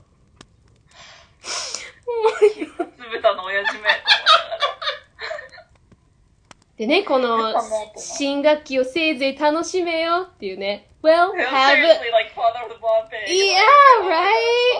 [2.97, 3.89] つぶたの親父め。
[6.77, 7.53] でね、この
[7.97, 10.87] 新学期をせいぜい楽しめよっていうね。
[11.03, 11.99] Well, have a.
[13.27, 13.59] Yeah,
[14.07, 14.79] right?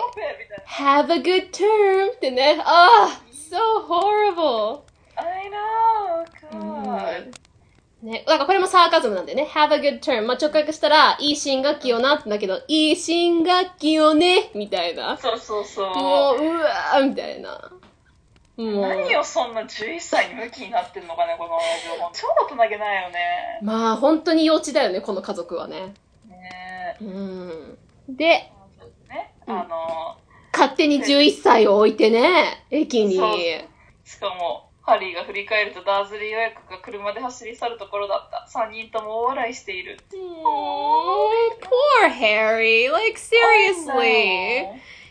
[0.66, 2.58] have a good term ってね。
[2.64, 4.84] ああ、so horrible.
[5.16, 7.32] I know, God.
[8.02, 9.48] ね、なんかこれもサーカズムなんでね。
[9.54, 10.26] have a good term.
[10.26, 15.16] まあ、直訳したら、いい新学期をなってんだけど、いい新学期をねみたいな。
[15.18, 15.94] そうそうそう。
[15.94, 17.70] もう、うわーみたいな。
[18.56, 18.80] もう。
[18.80, 23.60] 何をそんな11歳にムキになってんのかね、この親父超大人げないよね。
[23.62, 25.94] まあ、本当に幼稚だよね、この家族はね。
[26.28, 27.04] ねえ。
[27.04, 27.78] うん。
[28.08, 28.50] で、
[29.08, 30.16] ね、うんあの、
[30.52, 33.16] 勝手に11歳を置いてね、駅に。
[33.16, 33.38] そう
[34.04, 38.46] しかも、ハリーが振り返るとダーズリー親子が車で走り去るところだった。
[38.50, 39.98] 3人とも大笑いしている。
[40.44, 42.90] Oh, poor Harry.
[42.90, 44.66] Like, seriously.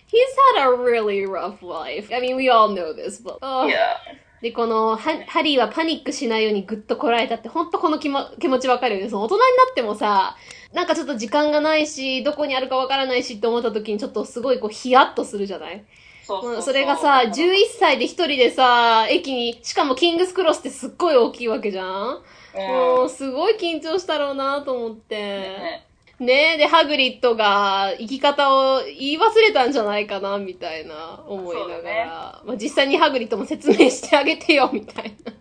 [0.07, 0.19] He's
[0.57, 2.13] had a really rough life.
[2.13, 3.39] I mean, we all know this, but.
[3.65, 3.95] いや、
[4.41, 9.09] で、この、はハリーはパニックしないようにぐっとこらえたって、ほんとこの気も気持ちわかるよね。
[9.09, 10.35] その大人になってもさ、
[10.73, 15.85] なんかちょっと時間がないし、どこにあるかわからないしって思った時にちょっとすごいこうヒヤッとするじゃない？
[16.31, 16.61] そうそうそう。
[16.61, 25.15] それがさ、11歳で一人でさ、駅に、しかもキングスクロスってすっごい大きいわけじゃん、もうんう、すごい緊張したろうなと思って。
[25.17, 25.87] ね
[26.21, 31.81] ねえ、で、ハグリッドが生き方を言い忘れたんじゃないかな、みたいな思いながら。
[31.81, 32.05] ね
[32.45, 35.31] まあ、実際にハグリッドも説明してあげてよ、みたいな。
[35.31, 35.37] ね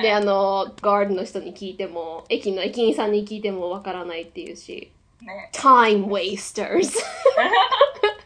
[0.00, 0.02] え。
[0.02, 4.90] で、あの、ガードの人に聞いても、駅の駅員さんに聞いてもわからないっていうし。
[5.22, 6.98] ね time wasters.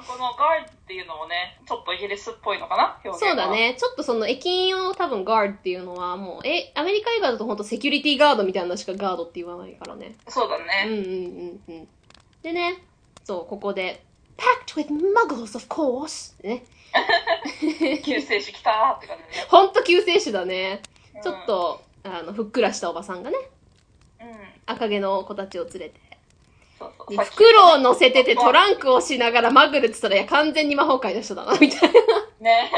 [0.00, 2.98] まあこのガードっていうのもね、ちょっとイギリスっぽいのかな？
[3.04, 3.50] 表現はそうだ。
[3.50, 3.76] ね。
[3.78, 10.14] ちょっとその駅員を多分ガードっていうのはもう、え、アメリカ映画だと本当セキュリティガードみたいなのしかガードって言わないからね。
[10.28, 10.84] そうだうんね。
[10.86, 11.88] うんうんうん。
[12.42, 12.82] でね、
[13.24, 14.02] そう、ここで、
[14.36, 16.34] packed with muggles, of course!
[16.42, 16.64] ね。
[18.02, 19.46] 救世主来たーって感じでね。
[19.48, 20.82] ほんと救世主だね。
[21.14, 21.44] うんちょっ。
[21.44, 23.36] と、あの、ふっくらしたおばさんがね、
[24.20, 24.26] うん。
[24.64, 26.00] 赤毛の子たちを連れて。
[26.80, 31.98] 袋を乗せててトランクをしながらマグルって言ったら、いや、完全に魔法界の人だな、みたいな。
[32.40, 32.70] ね。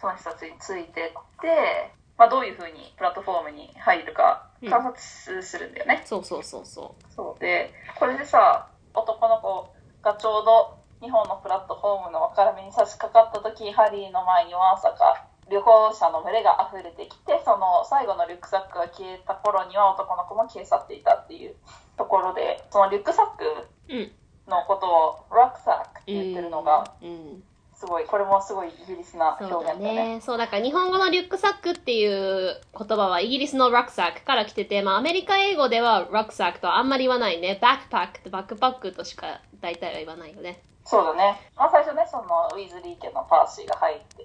[0.00, 6.02] その人たちについてって、まあどういう風にプラットフォームに入るかうん観察するんだよね。
[6.04, 21.54] そうそうそうそそうで、これでさ、男の子がちょうど日本のプラットフォームの分かれ目に差し掛かった時ハリーの前にはまさか旅行者の群れが溢れてきてその最後のリュックサックが消えた頃には男の子も消え去っていたっていう
[21.96, 23.44] ところでそのリュックサック
[23.88, 24.12] うん。
[24.48, 27.42] のことをロックサックって言ってるのがうん。
[27.78, 30.20] すごいこれもすごいイギリスな表現だねね。
[30.22, 37.58] そう、だから日本語のリュックサックっていう言葉はイギリスのラックサックから来てて、まあアメリカ英語ではラックサックとはあんまり言わないね。
[37.60, 40.62] バックパックってバックパックとしか大体は言わないよね。
[40.86, 44.24] そうだね、まあ、最初ねそのウィズリー家のパーシーが入って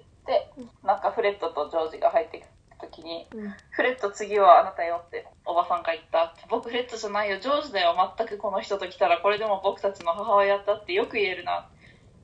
[0.84, 2.46] なんかフレットとジョージが入ってくる
[2.80, 3.54] 時にうん。
[3.70, 6.34] フレット次はあなたよっておばさんが言った。
[6.48, 7.38] 僕フレットじゃないよ。
[7.38, 7.94] ジョージだよ。
[8.18, 11.68] 全くこの人と来たらこれでも僕たちの母親だってよく言えるな。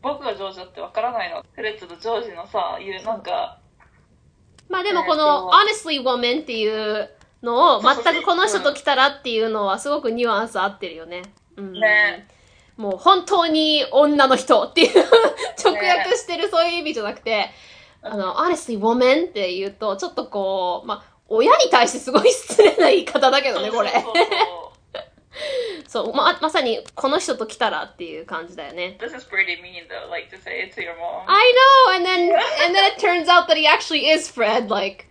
[0.02, 1.44] 僕がジョージだってわからないの。
[1.52, 3.58] フレットとジョージのさいうなんか
[4.68, 7.10] まあでもこの honestly woman っていう
[7.42, 11.22] のを全くこの人と来たらっていうのはすごくニュアンス合ってるよね。
[11.56, 12.26] うん、ね。
[12.76, 15.04] もう本当に女の人っていう
[15.64, 17.50] 直訳してるそういう意味じゃなくて、
[18.02, 23.92] あの、honestly woman って言うとちょっとこう、まあ親に対してすごい失礼な言い方だけどね、これ。
[25.86, 28.98] そうま、まさにこの人と来たらっていう感じだよね。
[29.00, 31.54] This is pretty mean though like to say it to your mom I
[31.92, 31.96] know!
[31.96, 32.34] And then,
[32.66, 35.06] and then it turns out that he actually is Fred, like,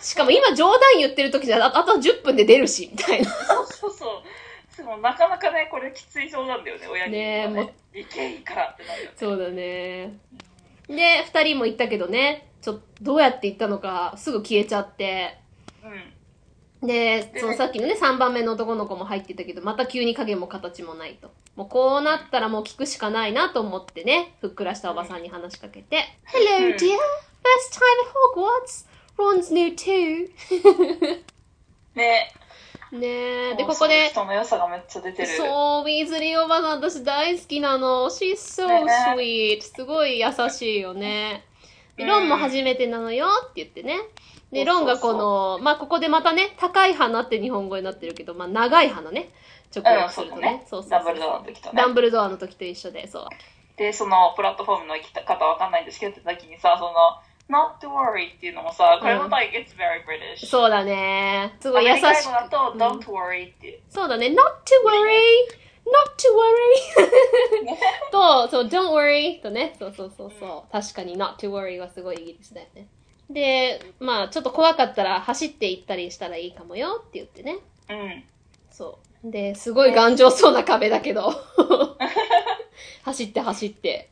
[0.00, 3.30] しかも今冗談言ってる時じゃああと10分で出るし、みたいな。
[3.30, 10.12] そうそうそうでもなかなかねこれきついそうなんだよね親にねねいけいいからってなるよねそうだね。
[10.88, 15.38] で、二人も言ったけどね、ちょっとどうやって言ったのかすぐ消えちゃって、
[16.82, 16.86] うん。
[16.86, 21.30] で、そのさっきのね、3番目の男の子も入ってたけど、また急に影も形もないと。
[21.56, 26.72] もうこうなったらもう聞くしかないなと思ってね、ふっくらしたおばさんに話しかけて、Hello うん。
[26.72, 30.30] dear, first time at Hogwarts, Ron's new too.
[31.94, 32.32] ね
[32.94, 33.06] ね
[33.52, 38.06] え、で、ここで、人の良さがめっちゃ出てるそう、ウィーズリーおばさん私大好きなの。
[38.06, 39.62] She's so ね sweet.
[39.62, 41.44] すごい優しいよね。
[41.96, 43.98] でうんロンも初めてなのよって言ってね。
[44.52, 49.30] で、ロンがこの、まあ、ここでまたね、高い花って日本語になってるけど、まあ、長い花ね。
[49.74, 50.60] 直訳するとね。
[50.62, 53.26] うんそそうそうそうダンブルドアの時とねダンブルドアの時と一緒で、そう。
[53.76, 56.92] でそのプラットフォームの生き方わかんないんですけどって時にさその
[57.48, 61.56] not to worry っていうのもさこれも like it's very British そうだね。
[61.60, 64.28] すアごい優しくメリカ英語だとうん don't worry っていうそうだね。
[64.28, 64.36] not to
[64.84, 65.64] worry!
[65.84, 68.10] not to worry!
[68.10, 70.72] と、そう、don't worry とね、そうそうそうそう。
[70.72, 72.86] 確かに not to worry はすごいイギリスだよね。
[73.30, 77.58] で、まあ、ちょっと怖かったら走って行ったりしたらいいかもよって言ってね。
[77.90, 78.24] うん
[78.70, 79.30] そう。
[79.30, 81.32] で、すごい頑丈そうな壁だけど。
[83.04, 84.10] 走って走って。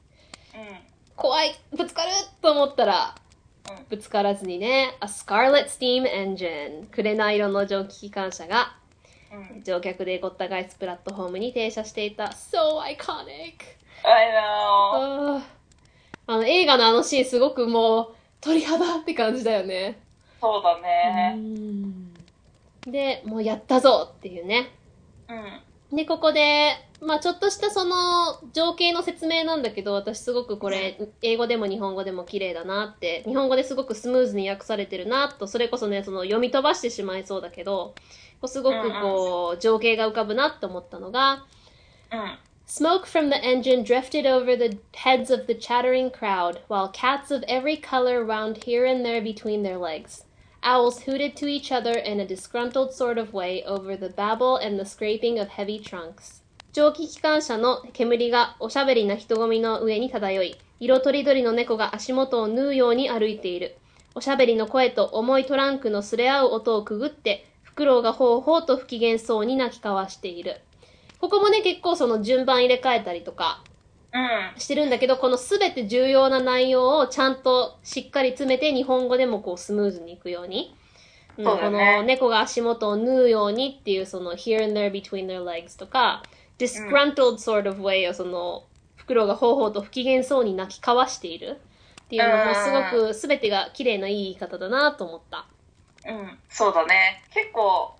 [0.54, 3.21] うん怖いぶつかると思ったら、うん
[3.88, 8.76] ぶつからずにね、A Scarlet Steam Engine 紅色の蒸気機関車が
[9.32, 9.62] うん。
[9.64, 12.24] 乗客でごった返すプラットフォームに停車していた。
[12.24, 13.54] So iconic!
[14.04, 15.42] I know.
[16.26, 20.00] あの映画のあのシーンすごくもう鳥肌って感じだよね。
[20.40, 21.38] そうだね。
[22.86, 24.70] で、もうやったぞっていうね。
[25.28, 27.94] うんで、ここで、まあちょっとしたその
[28.52, 37.94] 情景の説明なんだけど、私すごくこれ、英語でも日本語でも綺麗だなって、日本語ですごくスムーズに訳されてるなと、それこそね、その読み飛ばしてしまいそうだけど、
[38.40, 41.44] こうすごくこう、情景が浮かぶなって思ったのが、
[42.10, 47.44] うん Smoke from the engine drifted over the heads of the chattering crowd, while cats of
[47.46, 50.24] every color roamed here and there between their legs.
[50.64, 54.78] Owls hooted to each other in a disgruntled sort of way over the babble and
[54.78, 56.40] the scraping of heavy trunks.
[56.72, 63.76] 蒸気機関車の煙がおしゃべりな人混みの上に漂い、色とりどりの猫が足元を縫うように歩いている。
[64.14, 70.60] おしゃべりの声と重いトランクのすれ合う音をくぐって、フクロウがほうほうと不機嫌そうに泣き交わしている。
[71.18, 73.64] ここもね、結構その順番入れ替えたりとか
[74.58, 80.74] してるんだけど、このすべて重要な内容をちゃんとしっかり詰めて日本語でもこうスムーズにいくように。
[81.38, 86.22] うんこの猫が足元を縫うようにっていうその here and there between their legs とか
[86.58, 88.64] disgruntled sort of way をその
[88.96, 91.58] 袋がほうほうと不機嫌そうに泣き交わしている
[92.02, 95.46] っていうのもすごくすべてが綺麗ないい言い方だなと思った。
[96.06, 96.38] うん。
[96.50, 97.24] そうだね。
[97.32, 97.94] 結構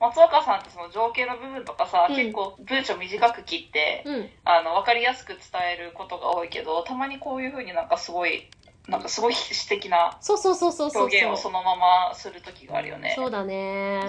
[0.00, 4.28] 松岡さんってその情景の部分とかさ、うん結構文章短く切って、うん。
[4.44, 5.38] あの分かりやすく伝
[5.78, 8.48] えることが多いけどたまにこういうふうになんかすごい
[8.88, 11.02] なんかすごい詩的なそうそうそうそうそうそう。
[11.02, 14.00] 表現をそのままする時があるよねそうだね。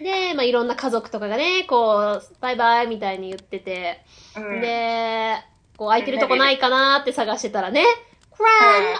[0.00, 4.02] で、まあ、いろんな家族とかがね、こう、バイバイみたいに言ってて、
[4.36, 5.36] うんで、
[5.78, 7.82] こう、空いてるとこないかなって探してたらね、
[8.36, 8.44] Gran, うん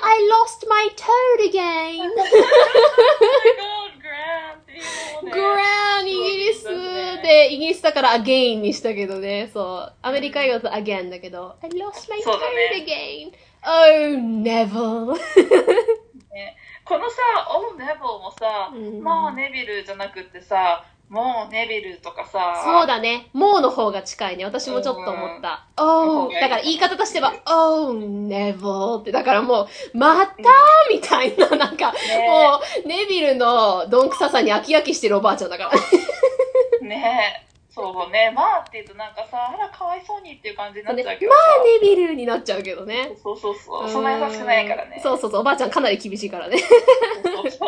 [0.03, 2.09] I lost my toad again!
[5.23, 6.65] グランイギリス
[7.23, 9.51] でイギリスだから again にしたけどね。
[9.53, 9.93] そう。
[10.03, 13.47] アメリカ英語だと again だけど、I lost my そうだ card ね again.
[13.67, 15.15] Oh.
[16.33, 17.17] ねこのさ、
[17.51, 23.31] オー・ネビルもさ、うんもうネビルじゃなくってさ、もうネビルとかさ、そうだね。
[23.33, 24.45] もうの方が近いね。
[24.45, 25.67] 私もちょっと思った。
[25.77, 29.13] Oh, うんだから言い方としては、Oh, never って。
[29.13, 30.35] だからもう、また？
[30.91, 35.71] みたいな、なんか、ねもう、ネビルのどんくささに飽き飽きしてるおばあちゃんだから。
[36.89, 41.39] ねそうね、まあって言うとなんかさ、あら、かわいそうにっていう感じになっねまあちゃうけどさ。
[41.83, 43.13] ネビルになっちゃうけどね。
[43.23, 43.89] そうそうそう。
[43.89, 44.99] そんな優しくないからね。
[45.03, 45.41] そうそうそう。
[45.43, 46.57] おばあちゃんかなり厳しいからね。
[47.23, 47.67] そうそ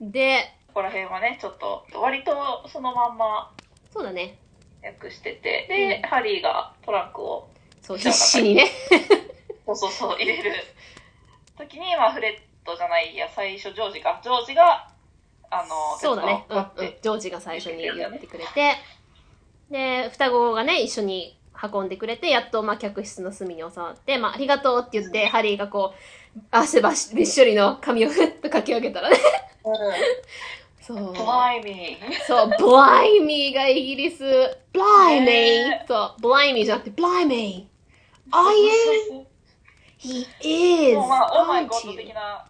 [0.00, 0.10] う。
[0.10, 2.30] で、ここら辺はね、ちょっと、割と
[2.68, 3.50] そのまんま
[3.92, 4.38] そうだね。
[4.80, 7.48] 訳してて、で、うんハリーがトランクを、
[7.82, 8.68] そう、必死にね。
[9.66, 10.52] そうそうそう、入れる
[11.58, 14.20] 時に、まあ、フレットじゃないや、最初、ジョージか。
[14.22, 14.88] ジョージが、
[15.50, 16.46] あの、そうだね。
[16.48, 16.96] うん、うん。
[17.02, 18.76] ジョージが最初に言ってくれて、
[19.70, 25.92] で、双子がね、一緒に運んでくれて、やっと、まあ、客室の隅に収まって、まあ、ありがとうって言って、ハリーがこ
[26.36, 29.16] う、汗ばし、びっしょりの髪をふっとかき上げたらね。
[30.88, 30.96] そう。
[30.96, 31.12] うん。
[31.12, 32.24] ブライミー。
[32.26, 34.24] そう、ブライミーがイギリス、
[34.72, 39.26] ブライミねーそう、ブライミーじゃなくて、ブライミー I am,
[39.98, 41.92] he is, も うまあ、オーマイゴッド?
[41.96, 42.46] 的な、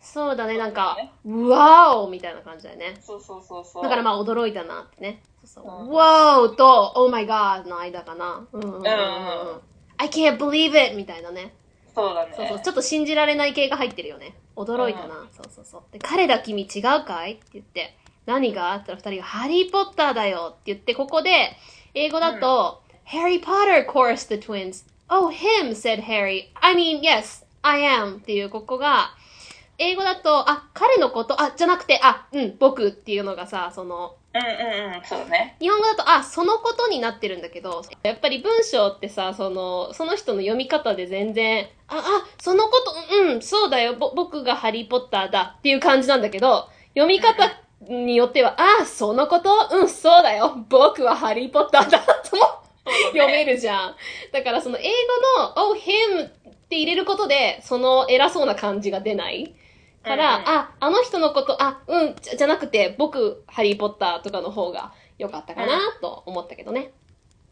[0.00, 2.96] そうだね、なんかね、ワオみたいな感じだよね。
[3.00, 3.82] そうそうそうそう。
[3.82, 5.22] だからまあ驚いたなってね。
[5.44, 8.46] そうそううんワオと Oh my god の間かな。
[8.52, 9.60] うんうんうんうんうん
[9.96, 10.96] I can't believe it!
[10.96, 11.54] みたいなね。
[11.94, 12.32] そうだね。
[12.36, 12.60] そうそう。
[12.60, 14.34] ちょっと信じられない系が入ってるよね。
[14.56, 15.28] 驚いたな。
[15.32, 15.82] そうそうそう。
[15.92, 17.96] で、彼ら君違うかいって言って、
[18.26, 21.56] 何があったら二人がハリーポッターだよって言って、ここで、
[21.94, 24.84] 英語だと、Harry Potter chorused the twins.
[25.08, 26.50] Oh, him, said Harry.
[26.54, 28.16] I mean, yes, I am.
[28.16, 29.10] っていう、ここが、
[29.78, 35.56] 英語だと、あ、彼のこと、あ、じゃなくて、あ、うん、僕っていうのがさ、その、うんうんうん、そうだね。
[35.60, 47.48] 日本語だと、あ、そのことになってるんだけど、やっぱり文章ってさ、その、その人の読み方で全然、あ、あ、そのこと、うん、そうだよ、ぼ僕がハリーポッターだっていう感じなんだけど、読み方
[47.88, 52.42] によっては、あ、そのことうん、そうだよ、僕はハリーポッターだとも
[53.12, 53.96] 読めるじゃん。
[54.32, 56.32] だからその英語の、oh, him っ
[56.68, 59.54] て入れることで、その偉そうな感じが出ない。
[60.04, 66.92] から、うんうんあ、あの人のこと、あ、うん、じゃなくて、僕、ハリーポッターとかの方が良かったかな、と思ったけどね。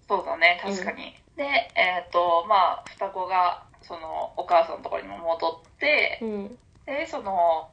[0.08, 1.14] そうだね、確かに。
[1.36, 1.44] で、
[1.74, 6.58] えっ、と、まあ、双子が、その、お母さんのところにも戻って、うん。
[6.86, 7.70] で、その、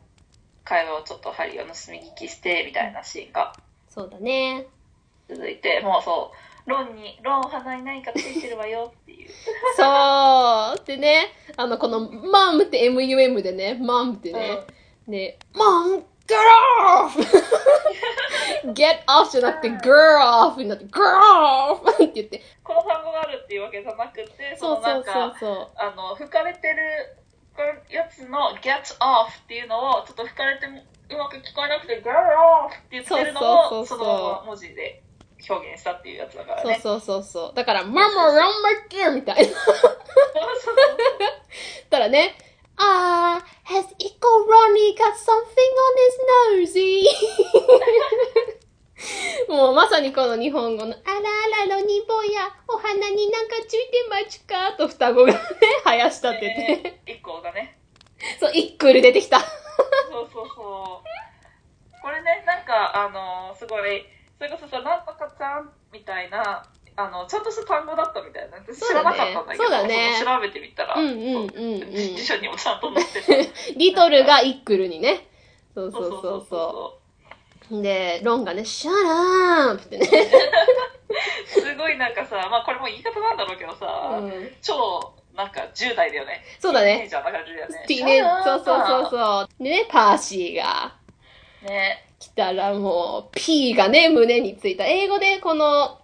[0.63, 3.53] 会話をちょっとハリーを盗み聞きして、みたいなシーンが
[3.89, 4.67] そうだね。
[5.27, 9.29] 続いて、もうそう、ロンに、ロン鼻に何かついてるわよっていう。
[9.75, 10.85] そう。
[10.85, 14.59] でね、あの、この、マムって MUM でね、マムってね、
[15.07, 16.37] で、Mom, get
[16.85, 17.19] off!
[18.73, 21.01] get off じゃなくて、girl off になって、girl
[21.81, 21.91] off!
[21.91, 22.41] って言って。
[22.63, 25.67] この単語があるっていうわけじゃなくて、そうそうなんか、そうそう。
[25.75, 27.17] あの、吹かれてる
[27.89, 35.01] やつの get off っていうのを、ちょっと吹かれてもうまく聞こえなくて、get off って言ってるのを、そうそうそうそうその文字で
[35.47, 36.79] 表現したっていうやつだからね。
[36.81, 37.55] そうそうそうそう。
[37.55, 39.57] だから、ママ、ランマッキーみたいな。
[41.89, 42.35] たらね、
[42.77, 47.07] あー、has Eco Ronnie got something on his nosey?
[49.47, 51.13] もうまさにこの日本語の、あら
[51.65, 55.39] あらロニボや、お花になんかついてますかと双子がね、
[55.85, 57.79] 生やしたって言って、ね一個がね。
[58.39, 59.39] そう、一クール出てきた。
[59.39, 61.09] そうそうそう。
[62.01, 64.05] これね、なんか、あの、すごい、
[64.39, 66.65] それこそさ、なんとかちゃんみたいな、
[66.95, 68.57] あの、ちゃんとした単語だったみたいな。
[68.57, 71.91] 私知らなかったんだけど、そうだねその調べてみたら、うんうんうんうん。
[71.93, 73.49] 辞書にもちゃんと載ってて。
[73.75, 75.27] リトルが一クールにね。
[75.75, 76.99] そうそうそうそ。
[77.69, 80.07] そうで、ロンがね、シャラーンってね。
[80.07, 80.09] う。
[81.45, 86.43] すごいなんかさ、まあこれも言い方なんだろうけどさ、うん超、なんか10代だよね。
[86.59, 87.85] そうだねティーネイジャーな感じだよね。
[87.87, 89.09] ティーネそうそうそうう。
[89.09, 89.63] そう。
[89.63, 90.95] でね、パーシーが
[91.61, 92.08] ね。
[92.19, 94.85] 来たらもう、P がね、胸についた。
[94.85, 95.99] 英語でこの、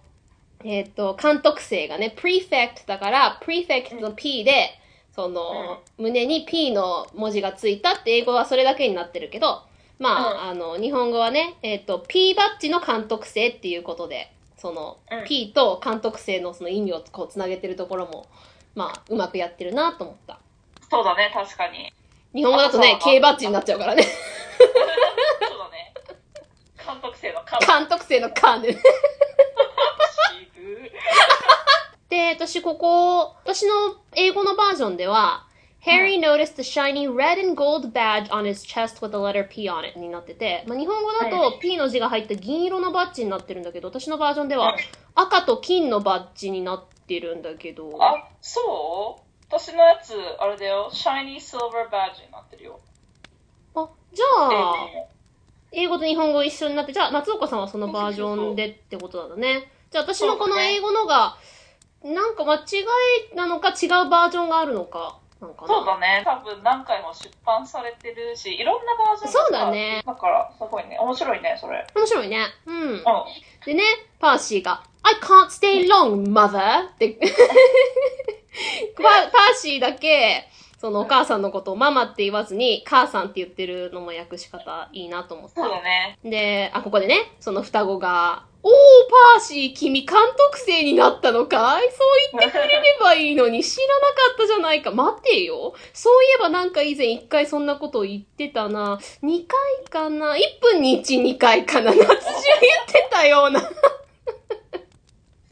[0.64, 4.78] えっ、と、監督生がね、prefect だから、prefect の P で、
[5.14, 9.62] その、胸に P の文字がついたって英語はそれだけになってるけど、
[9.98, 18.26] まあ、あの、日本語はね、えっ、と、P バッジの監督生っていうことで、その、うん P と監督生のその意味をこうつなげてるところも、
[18.74, 20.38] まあ、うまくやってるなと思った。
[20.90, 21.92] そうだね、確かに。
[22.34, 24.02] 日本語だとね K バッジになっちゃうからね。
[24.04, 25.75] そうだね。
[26.86, 27.66] 監督生の監督。
[27.66, 28.82] 監督生の監でね。
[32.08, 35.44] で、私ここ、私の英語のバージョンでは、
[35.84, 39.84] Harry noticed the shiny red and gold badge on his chest with the letter P on
[39.88, 44.76] it になってて、まあ、日本語だと P の字が入った銀色のバッジになってるんだけど、私のバージョンでは
[45.14, 49.22] 赤と金のバッジになってるんだけど、あ、そう？
[49.48, 50.90] 私のやつ、あれだよ。
[50.92, 52.80] Shiny Silver Badge になってるよ。
[53.76, 54.74] あじ英ゃあ、
[55.72, 59.70] 英語と日本語一緒になって、じゃあ、松岡さんはそのバージョンでってことなんだね。
[59.90, 61.36] じゃあ、私のこの英語のが、
[62.04, 62.60] なんか間違
[63.32, 65.68] いなのか違うバージョンがあるのか、なんかな。
[65.68, 66.22] そうだね。
[66.24, 70.98] 多分何回も出版されてるし、いろんなバージョンそうだねだから、すごいね。
[70.98, 71.86] 面白いね、それ。
[71.94, 72.46] 面白いね。
[72.66, 72.76] うん。
[72.78, 73.02] うん。
[73.64, 73.82] でね、
[74.18, 76.88] パーシーが、I can't stay long, mother!
[76.88, 77.18] って、
[78.96, 80.48] パパーシーだけ、
[80.78, 85.62] そのお母さんのことをママって言わずに、母さんって言ってるのも訳し方いいなと思った。
[85.62, 86.18] そうだね。
[86.22, 88.72] で、あ、ここでね、その双子が、おー、
[89.34, 91.88] パーシー、君監督生になったのかい？
[91.92, 91.96] そ
[92.36, 94.90] う言ってくれればいいのに知らなかったじゃないか。
[94.92, 95.72] 待てよ。
[95.94, 98.98] そういえばなんか以前一回そんなことを言ってたな。
[99.22, 99.58] 二回
[99.88, 101.92] かな ?1 分に1、2回かな？
[101.92, 102.16] 夏中言っ
[102.86, 103.60] てたような。
[103.60, 103.66] す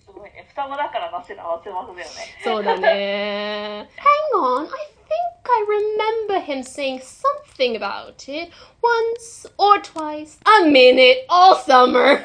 [0.08, 0.46] ごいね。
[0.50, 2.12] 双子だからなせな合わせ技だよね。
[2.42, 3.88] そうだね。
[4.34, 4.68] Hang on, I
[5.14, 8.50] think I remember him saying something about it
[8.82, 10.38] once or twice.
[10.46, 12.20] A minute, all summer.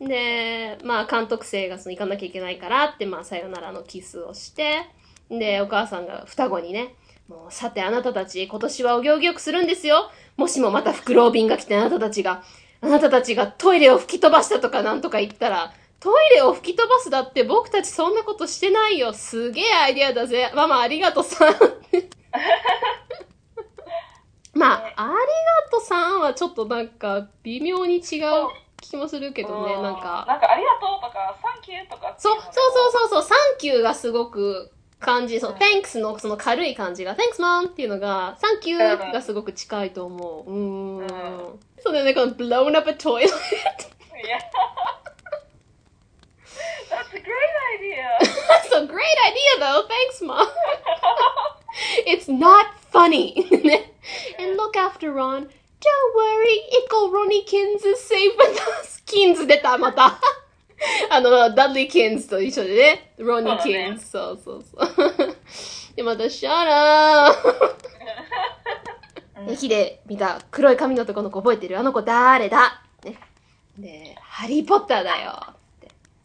[0.00, 4.86] で、まあ監督生がその行かなきゃいけないからって、まあさよならのキスをして、
[5.30, 6.94] で、お母さんが双子にね、
[7.28, 10.10] もうさてあなたたち今年はお行儀よくするんですよ。
[10.36, 12.42] もしもまたフクロウ便が来てあなたたちが、
[12.80, 19.12] あなたたちがトイレを吹き飛ばしたとかなんとか言ったら、トイレを吹き飛ばすだって僕たちそんなことしてないよ。
[19.12, 20.50] すげえアイディアだぜ。
[20.54, 21.54] ママありがとさん。
[24.54, 25.16] まあ、ありが
[25.70, 28.48] とさんはちょっとなんか微妙に違う
[28.80, 30.24] 気もするけどね、うなんか。
[30.26, 40.50] なんか、ありがとうとか、サンキューとかそう、のそうそうそうそう、サンキューがすごく感じ、そう、うん thanks のその軽い感じが、thanks mom っていうのが、サンキューがすごく近いと思う。
[40.50, 40.98] うーん。
[40.98, 43.30] うんそうだよね、この blown up a toilet.
[46.90, 48.08] That's a great idea!
[48.20, 50.46] That's a great idea though, thanks mom.
[52.06, 53.46] It's not funny.
[53.64, 53.92] ね
[54.38, 55.48] And look after Ron.
[55.80, 59.02] Don't worry, Ickle Ronnie Kins is safe with us.
[59.06, 60.20] Kins 出た、また。
[61.10, 63.14] あの、 Dudleykins と一緒でね。
[63.18, 64.06] Ronniekins。
[64.06, 65.36] そうそうそう。
[65.96, 67.80] で、また、シャラー。
[69.48, 73.18] 駅で見た黒い髪の男の子覚えてるあの子誰だね。
[73.78, 75.54] で、ハリー・ポッターだよ。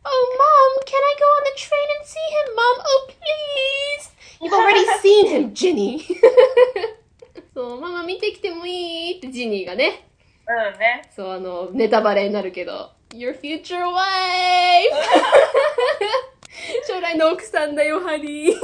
[0.07, 2.77] Oh, mom, can I go on the train and see him, mom?
[2.85, 4.11] Oh, please.
[4.41, 5.99] You've already seen him, Ginny.
[7.53, 9.17] そう、ママ見てきてもいい？
[9.17, 10.07] ってジニーがね。
[10.47, 11.09] うんね。
[11.15, 14.91] そう、あの、ネタバレになるけど、Your future wife!
[16.87, 18.59] 将来の奥さんだよ、ハリー。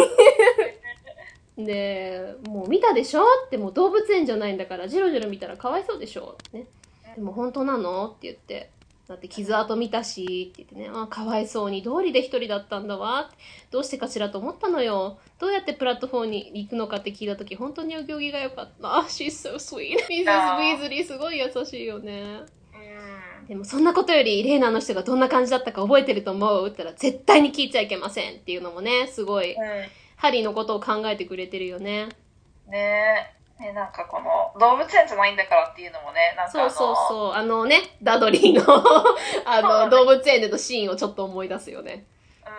[1.57, 3.23] で、もう見たでしょ？
[3.45, 6.37] ってもう動物園じゃないんだから、ジロジロ見たらかわいそうでしょ？
[6.53, 6.65] ね。
[7.15, 8.07] でも本当なの？
[8.07, 8.69] って言って。
[9.11, 13.29] だって傷跡見たし、って言ってね、あ、かわいそうに、通りで一人だったんだわ。
[13.69, 15.19] どうしてかしらと思ったのよ。
[15.37, 18.99] どうやってプラットフォームに行くのかって聞いたとき、本当にお行儀が良かった。
[18.99, 19.97] あ、she's so sweet.
[20.07, 20.31] Mrs.
[20.31, 22.39] あー Weasley すごい優しいよね。
[23.41, 23.47] うん。
[23.47, 29.57] でもそんなことより、レイナーの人がどんな感じだったか覚えてると思うって言ったら、絶対に聞いちゃいけませんっていうのもね、すごい、う
[30.15, 32.05] ハリーのことを考えてくれてるよね。
[32.05, 32.07] ん。
[32.71, 33.40] ねえ。
[33.61, 37.33] ねなんかこの、動物園じゃないんだからっていうのもね、なんかそうそうそう。
[37.33, 38.63] あのね、ダドリーの
[39.45, 42.05] あの、動物園でのシーンをちょっと思い出すよね。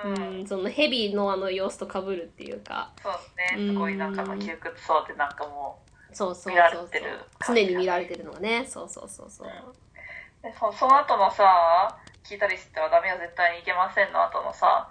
[0.04, 0.08] う。
[0.08, 3.12] うんん、そのヘビのあの様子と被るっていうか、そう
[3.58, 3.72] ね。
[3.72, 5.80] すごいなんかの窮屈そうで、なんかも
[6.12, 7.56] そうそう見られそうてるそう。
[7.56, 9.48] 常に見られてるのがね、そうそうそうそう。
[9.48, 10.42] う。
[10.42, 14.88] でそその後のさ、聞いたりしてはダメよ、絶対にいけませんの後のさ、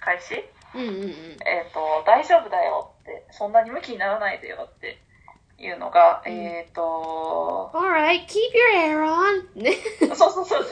[0.00, 0.44] 開始？
[0.74, 1.10] うんうんうん。
[1.46, 5.02] えっ、と、大丈夫だよって、そんなに向きにならないでよって
[5.58, 9.62] いうのが、うんえっ、と、Alright, keep your hair on!
[9.62, 9.76] ね。
[10.14, 10.64] そうそうそうそう。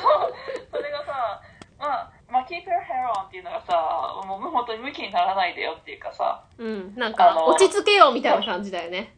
[0.71, 1.41] それがさ、
[1.79, 9.17] まあ、まあ、keep your hair on っていうのがさ、もう本当に向きにならないでよっていうかさ、うん、なんか、落ち着けようみたいな感じだよね。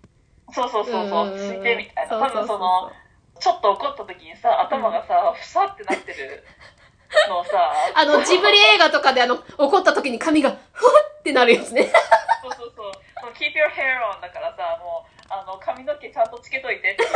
[0.52, 2.18] そうそうそうそう、んんんついてみたいな。
[2.18, 2.92] 多分その、
[3.38, 6.44] ちょっと怒った時にさ、頭がさ、ふさってなってる
[7.28, 11.92] のをさ、 あの、ジブリ映画とかであの、怒った時に髪が、ふわってなるやつね。
[12.42, 17.09] そうそうそう、その keep your hair on だからさ、もう、あの、髪の毛ちゃんとつけといてっていう。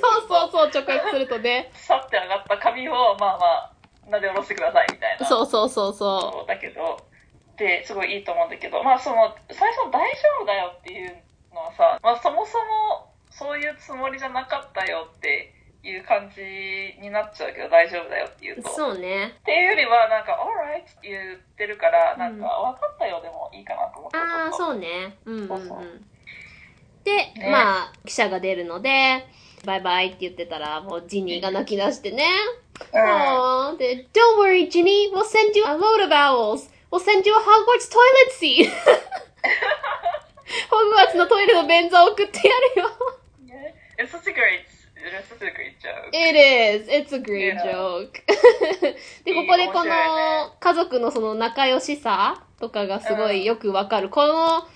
[0.00, 1.70] そうそうそう、直訳するとね。
[1.74, 3.72] ふさって上がった髪を、まあまあ、
[4.08, 5.26] なで下ろしてくださいみたいな。
[5.26, 6.98] そうそうそうそそうだけど、
[7.58, 11.16] で、すごいいいと思うんだけど、まあその、最初の大丈夫だよっていう
[11.52, 16.40] のはさ、まあそもそもそういうつもりじゃなかったよっていう感じ
[17.00, 18.68] になっちゃうけど大丈夫だよって言うと。
[18.70, 19.36] そうね。
[19.38, 24.16] っていうよりは、なんか、alright って言ってるから、なんか、分かったよでもいいかなと思って。
[24.16, 25.16] ああ、そうね。
[25.26, 25.48] うんうんう。
[25.48, 25.78] そうんそう
[27.04, 29.26] で、ねまあ、記者が出るので、
[29.64, 32.24] バイバイって言ってたら、もうジニーが泣き出してね。
[32.92, 33.78] うん。
[33.78, 35.10] The- Don't worry, Ginny.
[35.12, 36.70] We'll send you a load of owls.
[36.90, 38.70] We'll send you a Hogwarts toilet seat.
[40.70, 42.42] ホグワーツのトイレの便座を送ってや
[42.74, 42.90] るよ。
[43.98, 44.64] It's such a great,
[44.96, 46.10] it's such a great joke.
[46.12, 46.90] It is.
[46.90, 48.12] It's a great joke.
[49.24, 49.90] で、ここでこの
[50.58, 54.08] 家族のその仲良しさとかがすごいよくわかる。
[54.08, 54.66] この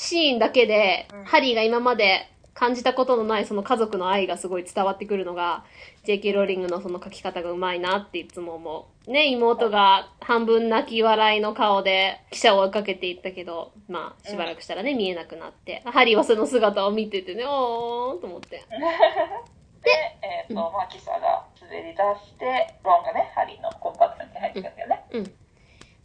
[0.00, 5.64] シーンだけで、うんハリーが今まで感じたことのないその家族の愛がすごい伝わってくるのが、
[6.04, 6.32] J.K.
[6.32, 9.10] ローリングのその書き方がうまいなっていつも思う。
[9.10, 18.64] ね、妹が半分泣き笑いの顔で記者を追いかけていったけど、まあ、しばらくしたらね、見えなくなって、ハリーはその姿を見ててね、おーんと思って。
[19.82, 19.90] で、
[20.22, 25.04] えっ、と、まあ、キサが滑り出して、ロンがね、ハリーのコンパートに入ってくんだよね。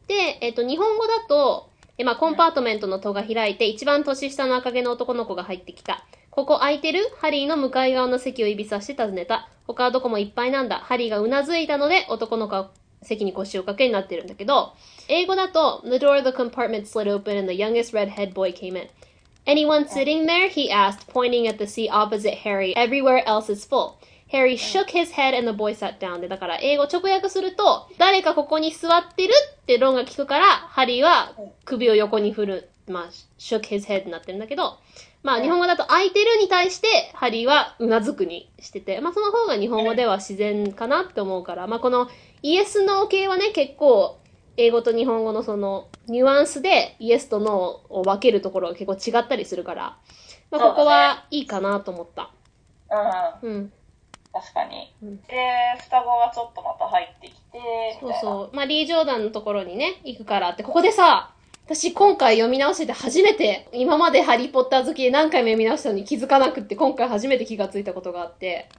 [0.07, 6.03] で、えっ、と、日本語だと、え、まあ、コンパートメントの戸が開いて、一番年下の赤毛の男の子が入ってきた。
[6.31, 9.49] ここ空いてるハリーの向かい側の席を指さして尋ねた。
[9.67, 10.77] 他はどこもいっぱいなんだ。
[10.79, 12.71] ハリーがうなずいたので、男の子は
[13.03, 14.73] 席に腰を掛けになってるんだけど、
[15.07, 18.87] 英語だと、The door of the compartment slid open and the youngest redhead boy came in.
[19.45, 20.49] Anyone sitting there?
[20.49, 22.73] He asked, pointing at the seat opposite Harry.
[22.75, 23.97] Everywhere else is full.
[24.31, 26.19] Harry shook his head and the boy sat down.
[26.19, 29.33] で、だから英語直訳すると、誰かここに座ってる
[29.63, 31.33] ってロンが聞くから、ハリーは
[31.65, 32.69] 首を横に振る。
[32.85, 33.05] まあ、
[33.39, 34.77] shook his head になってるんだけど、
[35.23, 42.09] まあ、日本語だと空いてるに対して、ハリーはうなずくにしてて、まあ、その方が日本語では自然かなって思うから、まあ、この
[42.41, 44.19] イエス・ノー系はね、結構、
[44.57, 49.97] 英語と日本語のそのニュアンスでイエスとノーを分けるところが結構違ったりするから、
[50.51, 52.29] まあ、ここはいいかなと思った。
[53.41, 53.73] うん、うん。
[54.33, 54.91] 確かに。
[55.03, 55.25] うんで、
[55.79, 57.97] 双子がちょっとまた入ってきて。
[58.01, 58.55] そうそう。
[58.55, 61.33] まあ、リー・ジョーダンのところにね、行くからって、ここでさ、
[61.65, 68.69] 私今回読み直してて初めて、今までハリー・ポッター好きで何回も読み直したのに気づかなくって、今回初めて気がついたことがあって、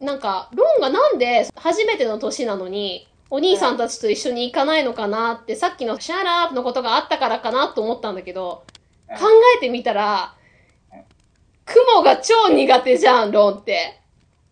[0.00, 0.06] うん。
[0.06, 8.76] なんか、ロンがなんで初めての年なのに、お兄さんたちと一緒に行かないのかなって、さっきのシャラープのことがあったからかなと思ったんだけど、うん
[9.08, 9.20] 考
[9.56, 10.34] えてみたら、
[11.64, 14.00] 雲が超苦手じゃん、ロンって。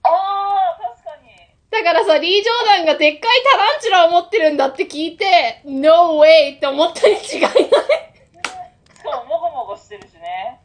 [0.05, 1.31] ああ、確かに。
[1.71, 6.57] だからさ、リー・ジョーダンがでっかいタランチュラを持ってるんだって聞いて、No way!
[6.57, 7.53] って思ったに違いない。
[7.53, 10.61] しかも、もごもごしてるしね。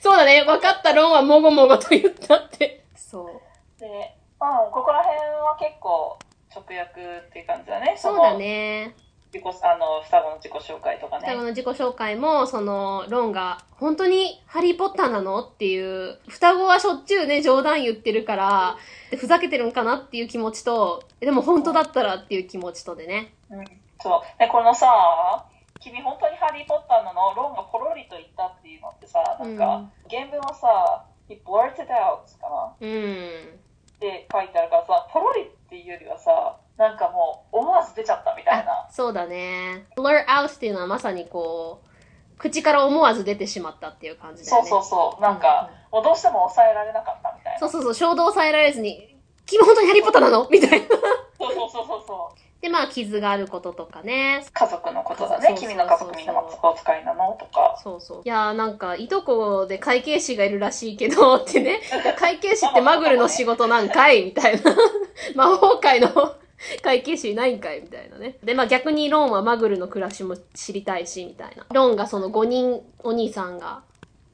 [0.00, 2.84] そうだね、分かった、ロンはもごもごと言ったって。
[2.96, 3.80] そう。
[3.80, 6.18] で、うん、ここら辺は結構
[6.54, 7.94] 直訳っていう感じだね。
[7.96, 8.96] そうだね。
[9.32, 11.26] 自己あの、双子の自己紹介とかね。
[11.26, 18.76] 双子の自己紹介も、その、ロンが、本当にハリーポッターなのっていう、双子はしょっちゅうね、冗談言ってるから、
[19.16, 23.32] ふざけてるんかなっていう気持ちと、でも本当だったらっていう気持ちとでね。
[23.50, 23.64] うん、
[24.02, 24.38] そう。
[24.38, 25.46] で、このさ、
[25.80, 33.62] 君本当にハリー・ポッターなのロンがポロリと言ったっていうのってさ、なんか、うん原文はさ、he blurted out かなうん。
[33.96, 38.88] って書いてあるからさ、ポロリっていうよりはさ、なんかもう思わず出ちゃったみたいな。
[38.90, 39.86] そうだね。
[39.96, 44.70] blur out っていうのはまさにこう、口から思わず出てしまったっていう感じだそうよね。
[44.70, 45.22] そうそう。
[45.22, 47.58] なんか、もうどうしても抑えられなかったみたいな。
[47.60, 49.16] そうそうそう、衝動を抑えられずに、
[49.46, 50.48] 君本当にハリーポッターなの？
[50.50, 50.86] みたいな。
[51.38, 52.38] そうそうそうそうそう。
[52.60, 54.44] で、まあ、傷があることとかね。
[54.52, 55.46] 家族のことだね。
[55.48, 57.32] そうそうそう君の家族みんな魔法使いなの？
[57.38, 57.76] とか。
[57.82, 58.22] そうそう。
[58.24, 61.80] いやーなんか、いとこで会計士がいるらしいけど、ってね。
[62.18, 64.24] 会計士ってマグルの仕事なんかい？
[64.26, 64.74] みたいな。
[65.36, 66.08] 魔法界の
[66.82, 68.36] 会計士いないんかいみたいなね。
[68.42, 71.66] で、まあ逆にロンはマグルの暮らしも知りたいし、みたいな。
[71.72, 73.82] ロンがその5人お兄さんが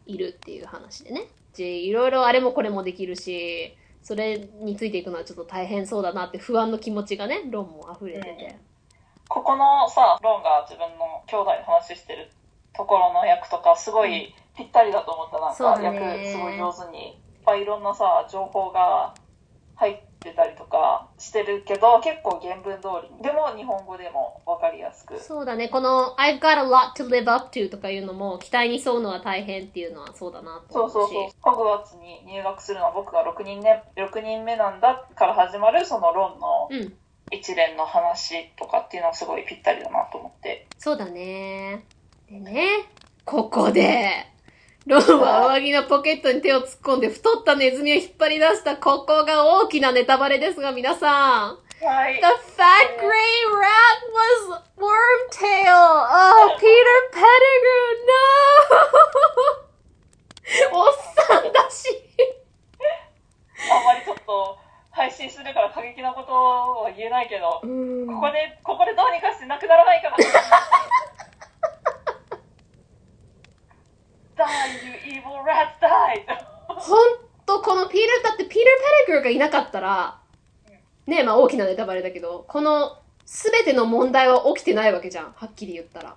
[0.06, 1.28] いるっていう話でね。
[1.54, 8.58] しいろいろあれもこれもできるし、それについていくのはちょっと大変そうだなって不安の気持ちがね、ロンも溢れてて。
[9.28, 12.30] ここのさ、ロンが自分の兄弟の話してる
[12.74, 15.38] ところの役とか、すごいぴったりだと思った。
[15.38, 17.10] なんか、役すごい上手に。
[17.10, 19.14] いっぱいいろんなさ、情報が
[19.78, 23.22] 入ってたりとかしてるけど、結構原文通りに。
[23.22, 25.18] でも日本語でもわかりやすく。
[25.18, 30.92] そうだね、この I've got a lot to live up to とかいうのも期待に沿うのは大変っていうのはそうだなと思うし。
[30.92, 31.30] そうそうそう。
[31.40, 36.94] ホグワーツに入学するのは僕が6人,、ね、6人目なんだから始まるそのロンのうん。
[37.30, 40.66] 一連の話とかっていうのはすごいぴったりだなと思って。
[40.78, 41.84] そうだね。
[42.30, 42.90] でね、
[43.26, 44.32] ここで、
[44.86, 51.58] ローは上着のポケットに手を突っ込んで太ったネズミを引っ張り出したここが大きなネタバレですが皆さん。
[51.84, 52.22] はい、The
[52.56, 53.06] fat gray
[53.54, 55.70] rat was Wormtail!
[55.70, 58.02] Oh, Peter Pettigrew!
[58.06, 59.68] No!
[60.80, 61.86] おっさんだし
[63.70, 64.58] あんまりちょっと
[64.90, 70.16] 配信するから過激なことは言えないけど、ここで、ここでどうにかしてなくならないかな。
[74.38, 76.24] Die, you evil rats, die!
[76.68, 80.20] ほんと、このピーター、だってピーター・ペレグルがいなかったら、
[81.06, 86.14] ねえ、まあ大きなネタバレだけど、この全ての問題は起きてないわけじゃん、はっきり言ったら。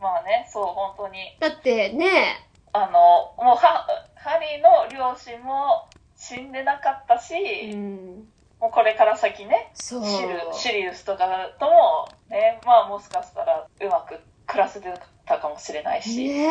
[0.00, 1.36] まあね、そう、本当に。
[1.40, 7.34] だってねあの、もうハ、ハリーの両親も死んでなかったし、
[7.72, 8.28] うん、
[8.60, 9.94] もうこれから先ね、シ
[10.72, 14.18] リウスとかとも、ね、まあもしかしたらうまく
[14.52, 14.88] 暮らせて
[15.24, 16.28] たかもしれないし。
[16.28, 16.46] ね。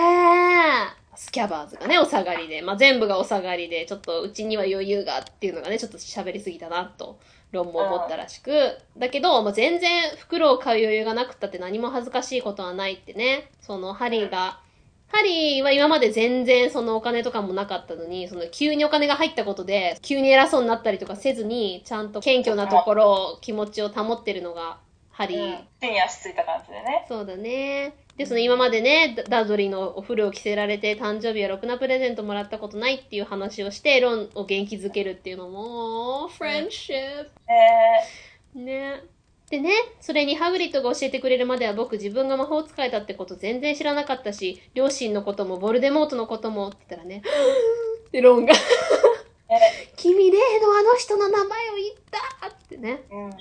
[1.15, 2.63] スキャバーズがね、お下がりで。
[2.63, 7.19] まあ、全部がお下がりで、ちょっとうちには余裕がっていうのがね、ちょっと喋りすぎたなと、
[7.51, 8.51] ロンも思ったらしく。
[8.97, 13.51] だけど、まあ、全然袋を買う余裕がなくったって何も恥ずかしいことはないってね。
[13.61, 14.59] その、ハリーが、
[15.09, 24.77] ハリーは今まで全然そのお金とかもなかったのに、その急にお金が入ったことで、急に偉そうになったりとかせずに、ちゃんと謙虚なところを、気持ちを保ってるのが、
[25.21, 25.39] ハリー。
[25.39, 27.05] うん、地に足ついた感じでね。
[27.07, 27.93] そうだね。
[28.17, 37.23] で、その今までね、ダダドリーのお風呂を着せられて、誕生日はろくなプレゼントもらったことないっていう話をして、ロンを元気づけるっていうのも、フレンシッ
[38.53, 38.59] プ。
[38.59, 39.03] ねね。
[39.49, 47.21] でね、それにハグリッドが教えてくれるまでは僕自分が魔法使いだってこと全然知らなかったし、両親のこともボルデモートのこともって言ったらね、
[48.11, 48.59] で、ロンが、ね
[49.97, 53.31] 君例のあの人の名前を言ったってね、うん、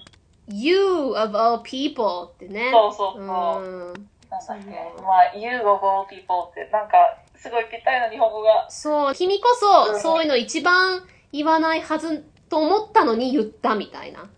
[0.52, 2.70] You of all people ってね。
[2.70, 3.62] そうそうそう。
[3.62, 3.92] うん。
[4.30, 6.96] なんだっけまあ、You of all people って、なんか、
[7.36, 8.70] すごいぴったりな日本語が。
[8.70, 14.28] そう、君こそ、うんそういうの一番言わないはずと思ったのに言ったみたいな。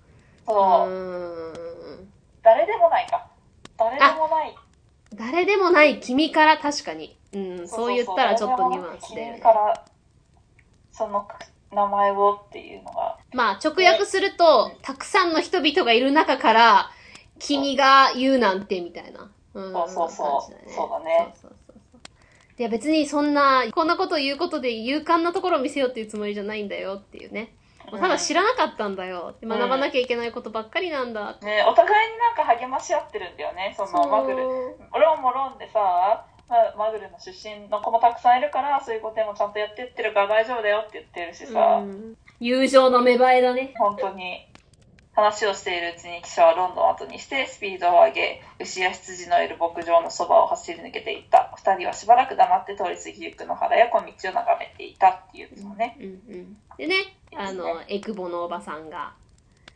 [0.47, 2.13] そう、ーん。
[2.43, 3.27] 誰でもないか。
[3.77, 4.57] 誰でもない。
[5.15, 7.17] 誰でもない君から確かに。
[7.33, 9.41] うん、そう言ったらちょっとニュアンスで君。
[9.41, 9.85] から、
[10.93, 11.27] その
[11.73, 13.19] 名前をっていうのが。
[13.33, 16.91] まあ、直訳すると、たくさんの人々がいる中から、
[17.39, 19.31] 君が言うなんて、みたいな。
[19.55, 22.03] うん、そうそうそうそうだねそうそうそう。
[22.59, 27.55] いや別にそんな、こんなことを言うことで勇敢なところを見せようっていうつもりじゃないんだよっていうね。
[27.91, 29.35] もうただ知らなかったんだよ。
[29.43, 31.37] ん学ばなきゃいけないことばっかりなんだ。
[31.43, 34.37] ね、お互いになんか励まし合ってるんだよね、そのマグル。
[34.37, 36.32] ロンもロンでさ、まあ
[36.77, 43.73] マグルの出身の子もたくさんいるから、そういうこともちゃんとやってってるから大丈夫だよって言ってるしさ、うん友情の芽生えだね。
[43.79, 44.49] 本当に
[45.15, 51.53] 話をしているうちに記者はロンドンを後にしてスピードを上げ、牛や羊のいる牧場のそばを走り抜けていった。
[51.57, 55.97] 二人はしばらく黙って通り過ぎゆく野原や小道を眺めていたっていうのね。
[56.01, 56.57] うんうん。
[56.79, 56.97] でね、
[57.37, 59.13] あの、エクボのおばさんが、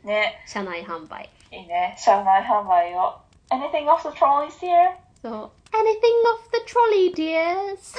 [0.03, 1.29] ね、車内販売。
[1.51, 1.95] いいね。
[1.97, 3.15] 車内販売を。
[3.49, 5.06] Anything off the trolleys here?
[5.21, 5.33] そう。
[5.33, 5.49] Anything
[6.25, 7.95] off the trolley, dears?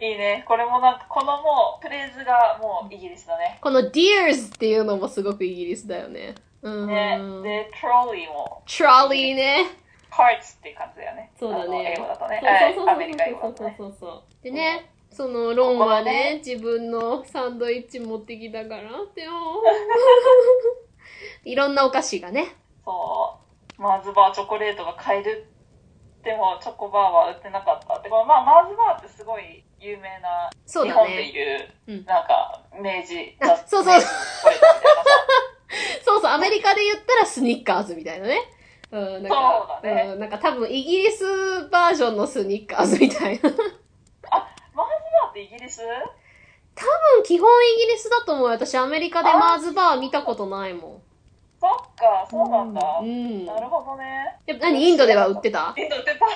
[0.00, 0.44] いいね。
[0.46, 3.58] これもなんか、このもう、フレーズがもうイギリスだね。
[3.60, 6.34] この dears っていうのもすごくイギリスだよね。
[6.62, 6.86] うん。
[6.86, 7.18] ね。
[7.42, 9.66] で、トロリーも、trolley ね。
[10.10, 11.30] カーツっていう感じだよね。
[11.38, 12.40] そうだね英語だとね。
[12.42, 13.74] そうそうそうはいアメリカ英語だとね。
[13.78, 14.42] そうそうそう。
[14.42, 19.32] でね、そのロンはねね自分のサンドイッチ持ってきたからってよ。
[21.44, 22.56] いろんなお菓子がね。
[22.84, 23.38] そ
[23.78, 23.82] う。
[23.82, 25.46] マーズバーチョコレートが買える。
[26.22, 28.10] でも、チョコバーは売ってなかったって。
[28.10, 31.22] これまあ、マーズバーってすごい有名な、そうだ日本でね。
[31.22, 34.00] いる、うんなんか、明治あ そうそう。
[36.04, 38.38] そうそう、アメリカで言ったらスニッカーズみたいなね。
[38.90, 43.50] うん、なんか、ねうん、なんか多分イギリスバージョンのスニッカーズみたいな。
[43.50, 43.72] 多分
[44.30, 44.92] あ、マーズ
[45.22, 45.80] バーってイギリス？
[47.24, 48.54] 基本イギリスだと思うよ。
[48.54, 51.02] 私アメリカでマーズバー見たことないもん。
[51.60, 52.80] そっか、そうなんだ。
[53.02, 53.44] うん。
[53.44, 54.38] なるほどね。
[54.46, 55.74] え何インドでは売ってた？
[55.76, 56.26] インド売ってた。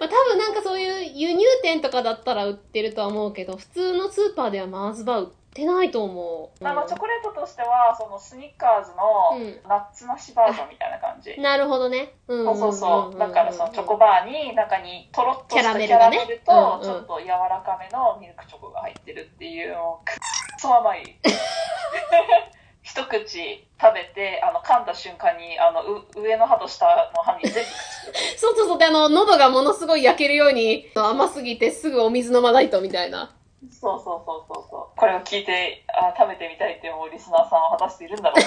[0.00, 6.64] まあ、多分なんかそういう輸入店とかだったら売ってるとは思うけど、普通のスーパーではマーズバー売ってないと思う。
[6.64, 11.38] あの、チョコレートとしては、そのスニッカーズのうんナッツなしバージョンみたいな感じ。
[11.40, 12.14] なるほどね。
[12.26, 13.18] うんそうそうそう。
[13.18, 20.14] だからそのチョコババーに中にとろっとしたキャラメキルとうんうんちょっと柔らかめのミルクチョコが入ってるっていうのくっ
[20.58, 21.16] そ甘い。
[22.90, 27.64] 一口食べて、あの、噛んだ瞬間に、あの、う上の歯と下の歯に全部。
[28.36, 28.78] そうそうそう。
[28.78, 33.36] で、あの、喉がものすごい焼けるように甘すぎてすぐお水飲まないとみたいな。
[33.70, 34.98] そうそうそうそうそう。
[34.98, 38.40] これを聞いて、あ食べてみたいって思うリスナーさんは果たしているんだろう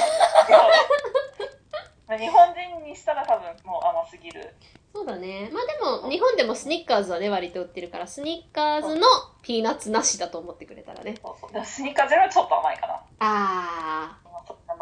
[2.12, 2.18] な。
[2.18, 4.54] 日本人にしたら多分もう甘すぎる。
[4.94, 5.50] そうだね。
[5.52, 9.08] まあでも、日本でもスニッカーズはね、割と売ってるから、スニッカーズの
[9.42, 11.16] ピーナッツなしだと思ってくれたらね。
[11.22, 13.04] そうそうスニッカーゼロはちょっと甘いかな。
[13.20, 14.23] あそうじゃ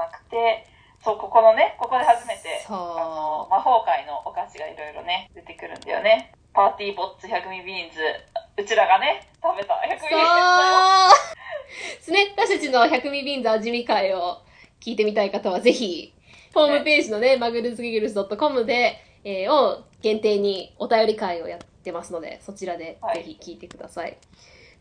[0.01, 0.65] なくて、
[1.03, 6.31] そう、ここのね、ここで初めて、あの、魔法界のお菓子がいろいろね、出てくるんだよね。
[6.53, 7.99] パーティーボッツ100ミビーンズ。
[8.57, 11.31] うちらがね、食べた100ミビーンズだよ。
[12.01, 14.41] そうね、私たちの100ミビーンズ味見会を
[14.79, 16.13] 聞いてみたい方はぜひ、
[16.53, 24.17] ホームページのね、マグルズギグルス .com で、えーを限定にお便り会をやってますので、そちらではいぜひ聞いてください。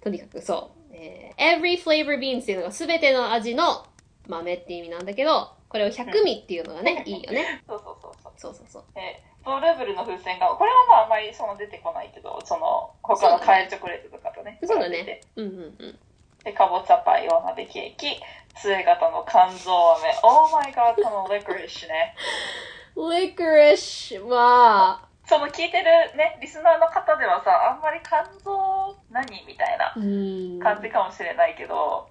[0.02, 0.94] とにかくそう。
[0.94, 3.84] えー every flavor beans っていうのが全ての味の
[4.28, 7.62] 豆って意味なんだけど、これを100味っていうのがね、いいよね。
[7.66, 8.32] そうそうそうそう。
[8.36, 8.84] そうそうそう。
[8.96, 14.58] えー、ドルーブルの風船が、これはまああんまりその出てこないけど、その他のカエルチョコレートとかとね。
[14.64, 15.20] そうだね。
[15.36, 15.98] うんうんうん。
[16.44, 18.20] で、かぼちゃパイ、お鍋ケーキ、
[18.56, 20.10] 杖型の肝臓飴。
[20.22, 22.14] オーマイガー、このレクリッシュね。
[22.96, 25.84] licorice は、その聞いてる
[26.16, 29.94] ね、リスナーの方ではさ、あんまり肝臓何みたいな。
[29.94, 32.08] 感じかもしれないけど、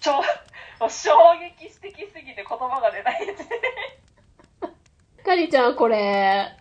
[0.00, 0.16] 超、
[0.80, 1.12] もう衝
[1.58, 3.48] 撃的すぎて言葉が出ないですね。
[5.24, 6.54] かりちゃんこれ、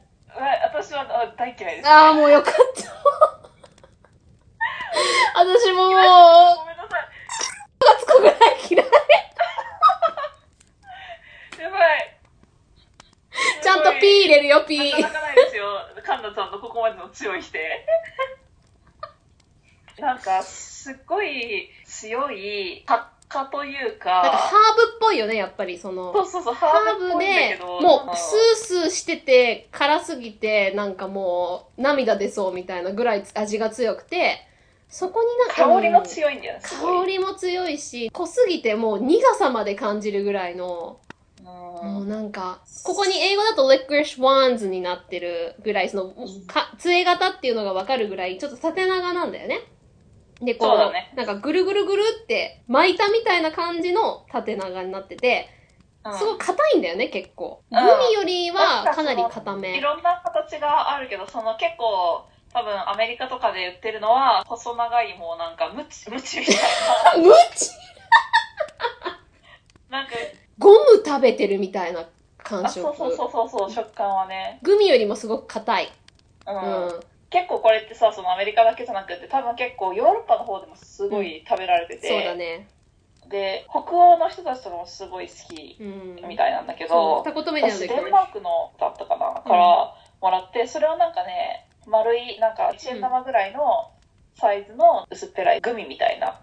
[0.73, 1.89] 私はあ大嫌いです。
[1.89, 2.61] ああ、もうよかった。
[5.39, 7.07] 私ももう、ごめんなさい。
[7.99, 8.37] つくぐらい
[8.69, 8.87] 嫌い。
[11.59, 12.17] やばい。
[13.61, 15.01] ちゃんとピー入れるよ、ピー。
[15.01, 15.65] なかなかないですよ。
[16.03, 17.85] カンナちゃんのここまでの強い否定。
[19.99, 26.13] なんか、すっごい強い作家というなんかか、ハーブっぽいよね、やっぱりその。
[26.13, 34.47] そうそうそう、ハハーブで、ど、もう、スースーしてて、辛すぎて、なんかもう、涙出そうみたいなぐらい味が強くて、
[34.87, 36.59] そこになんか、香りも強いんだよ。
[36.61, 41.13] 香りも強いし、濃すぎてもう苦さまで感じるぐらいの、うん
[41.83, 46.13] もうなんか、ここに英語だと licorice wands になってるぐらい、その、
[46.47, 49.59] か、杖型っていうのがわかるぐらい、ちょっと縦長なんだよね。
[50.41, 55.47] で、こう、そうだねなんかぐるぐるぐるって巻いたみたいな感じの縦長になってて、
[56.05, 57.63] うんすごい硬いんだよね、結構。
[57.71, 59.79] グうんミよりはかなり硬いめ。
[59.79, 66.51] ろんな形があるけど、その結構、多分アメリカとかで売ってるのは、細長いもうなんかムチ、 ムチみた
[67.15, 67.69] いムチ？
[69.89, 69.99] な。
[69.99, 70.13] なんか、
[70.59, 72.05] ゴム食べてるみたいな
[72.43, 72.93] 感あ、触。
[72.95, 74.59] そうそうそうそうそう、食感はね。
[74.61, 75.91] グミよりもすごく硬い。
[76.47, 76.85] うん。
[76.87, 76.99] うん。
[77.33, 82.69] 結構これってさ、そのアメリカだけじゃなくて、多分結構ヨーロッパの方でもすごい食べられてて、そうだね。
[83.27, 86.27] で、北欧の人たちとかもすごい好きうん。
[86.27, 93.89] みたいなんだけそう、ど、二言目だよね、私デンマークのだったかな、からもらって、それをなんかね、丸い、なんか1円玉ぐらいの
[94.35, 96.39] サイズの薄っぺらいグミみたいな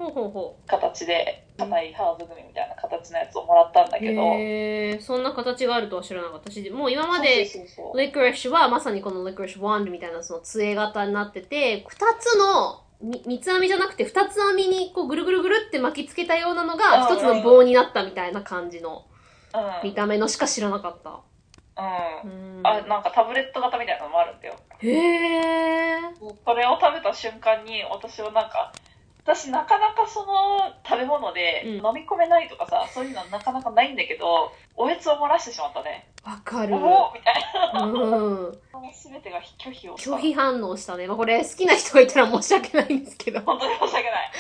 [0.67, 4.01] 形で、硬いハーブグミみたいな形のやつをもらったんだう。
[4.01, 19.07] けど、へー、そんな形があるとは知らなかったし、もう今まで、そうそうそう licorice はまさにこの licorice wand みたいなその杖型になってて、二つの、み三つ編みじゃなくて二つ編みにこうぐるぐるぐるって巻きつけたようなのがうん一つの棒になったみたいな感じの
[19.55, 19.89] うん。
[19.89, 21.21] 見た目のしか知らなかった。
[22.25, 22.59] うん。
[22.59, 24.55] うんあ、なんかタブレット型みたいなのもあるんだよ。
[24.81, 26.01] へー。
[26.45, 28.73] それを食べた瞬間に私はなんか、
[29.23, 36.09] 私なかなかその食べ物でうん飲み込めないとかさ、そういうのなかなかないんだけど、おやつを漏らしてしまったね。
[36.25, 36.75] わかる。
[36.75, 37.35] おおみたい
[37.75, 37.85] な。
[37.85, 38.59] うん。
[38.93, 39.97] すべてが拒否を。
[39.97, 41.07] 拒否反応したね。
[41.07, 43.41] まあこれ好きな人がいたら申し訳ないんですけど。
[43.41, 44.31] 本当に申し訳ない。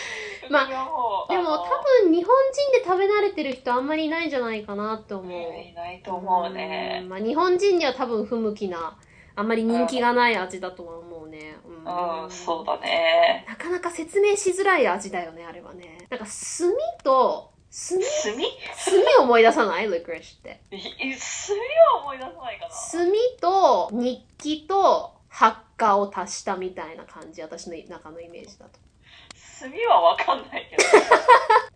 [0.51, 1.67] まあでも多
[2.03, 5.31] 分日本人で食べ慣れてる人あんまりいないんじゃないかなって思う。
[5.31, 7.09] いないと思うねん。
[7.09, 8.99] まあ、日本人には多分不向きな、
[9.41, 11.57] あんまり人気がない味だとは思うね。
[11.65, 13.47] うんうん、そうだね。
[13.49, 16.07] なかなか説明しづらい味だよね、あれはね。
[16.11, 16.71] なんか炭
[17.03, 17.99] と、炭？
[17.99, 18.35] 炭？
[19.17, 20.61] 炭思い出さない ?licorice って。
[20.71, 21.57] い炭
[21.97, 22.75] は思い出さないかな。
[22.93, 23.11] 炭
[23.41, 28.79] と日記と発火を足したみたいな感じ、私の中のイメージだと。
[29.59, 30.83] 炭はわかんないけど。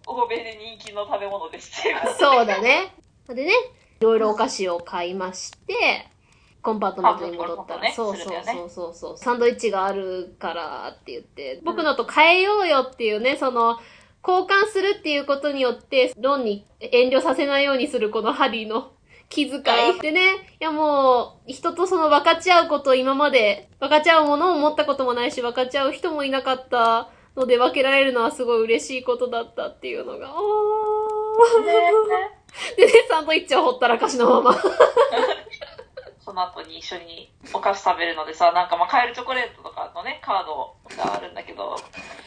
[0.06, 2.94] 欧米で人気の食べ物ですってそうだね。
[3.26, 3.52] でね、
[4.00, 6.10] いろいろお菓子を買いまして、
[6.64, 8.94] コンパートメントに戻ったら、あそうそうそうそう。
[8.94, 13.78] そう、サンドイッチがあるからって言って、僕のと変えようよっていうね、その、
[14.26, 18.92] 交換するっていうことによって、ロンに遠慮させないようにするこのハリーの
[19.28, 19.60] 気遣
[19.94, 20.00] い。
[20.00, 20.22] でね、
[20.58, 31.64] いやもう、人とその分かち合うことを今まで、分かち合うものを持ったこともないし、分かち合う人もいなかったので分けられるのはすごい嬉しいことだったっていうのが、おー。
[32.78, 34.56] でね、サンドイッチをほったらかしのまま。
[36.24, 41.76] その後に一緒にお菓子食べるのでさ、なんかまあカエルチョコレートとかのね、カードがあるんだけど、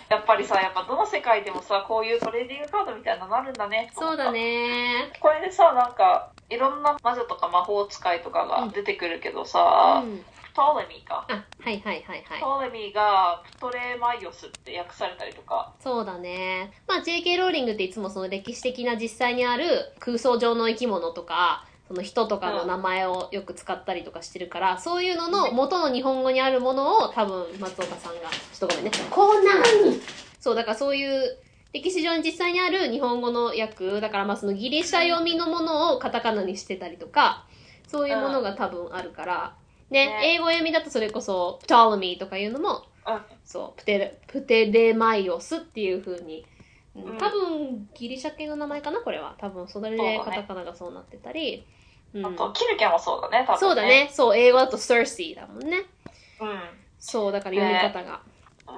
[0.09, 3.91] やっぱりさ、やっぱどの世界でもさ、こういうトレーディングカードみたいなのあるんだね。
[3.95, 4.31] そうだ。
[4.31, 5.11] ね。
[5.19, 10.23] これでさ、なんか、いろんな魔女とか魔法使いとかが出てくるけどうさ、ん。
[10.53, 11.25] トレミーか。
[11.29, 12.39] あ、はいはいはいはい。
[12.39, 16.71] トレミーがプトレマイオスって訳されたりとか、そうだね。
[16.87, 28.91] まあ JK ローリングっていつもその歴史的な実際にある空想上の生き物とか、その人とかの名前をよく使ったりとかしてるから、そういうのの元の日本語にあるものを多分松岡さんが、ちょっとごめんね。
[29.09, 29.45] こん。
[29.45, 30.01] なに
[30.39, 31.37] そう、だからそういう
[31.71, 37.45] 歴史上に実際にある日本語の訳、だからまあそのギリシャ読みのものをカタカナにしてたりとか、
[37.87, 39.55] そういうものが多分あるから、
[39.89, 43.21] ね、ね英語読みだとそれこそ、プトレミーとかいうのも、うん。
[43.45, 46.45] そう、プテレ、プテレマイオスっていう風に、
[47.19, 49.35] 多分ギリシャ系の名前かなこれは。
[49.37, 51.65] 多分それでカタカナがそうなってたり。
[52.17, 53.59] うんあと、キルケもそうだね、多分、ね。
[53.59, 53.81] そうだ。
[53.83, 54.09] ね。
[54.11, 55.77] そう、英語だと Cersei だもんね。
[55.79, 56.45] う
[56.99, 58.13] そう、だから読み方が。
[58.13, 58.21] ん。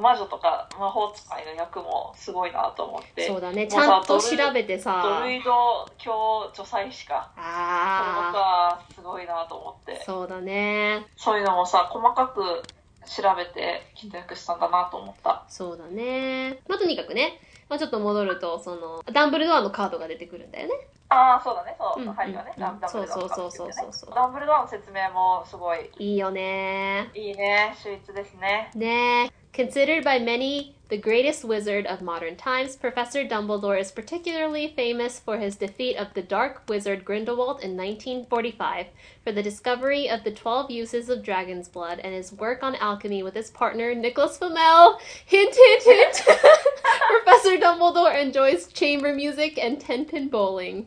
[0.02, 3.28] 魔女とか魔法使いの役もすごいなと思って。
[3.28, 3.68] そうだね。
[3.68, 5.22] ちゃんと調べてドさ。
[5.24, 5.52] ルイド
[5.98, 7.32] 教女祭司か。
[7.36, 10.06] あか、すごいなと思ってあ、。
[10.06, 11.08] そうだね。
[11.18, 12.62] そういうのもさ、細かく
[13.06, 15.44] 調べてきっと訳したんだなと思った。
[15.48, 16.62] そうだね。
[16.68, 17.42] まあ、とにかくね。
[17.68, 20.74] まあ、ちょっと戻ると、その、ダンブルドアのカードが出てくるんだよね。
[21.09, 22.03] ああ、そうだね、そう。
[22.03, 22.53] うんはいよね。
[22.57, 27.11] うんダンダンブルドアのそうそうそうそうそうダンブルドアの説明もすごいいいよね。
[27.15, 27.75] いいね。
[27.77, 28.71] 秀逸ですね。
[28.75, 35.39] ね Considered by many the greatest wizard of modern times, Professor Dumbledore is particularly famous for
[35.39, 38.87] his defeat of the dark wizard Grindelwald in 1945,
[39.23, 43.23] for the discovery of the 12 uses of dragon's blood, and his work on alchemy
[43.23, 44.99] with his partner Nicholas Flamel.
[45.25, 46.23] Hint, hint, hint!
[47.25, 50.87] Professor Dumbledore enjoys chamber music and 10-pin bowling.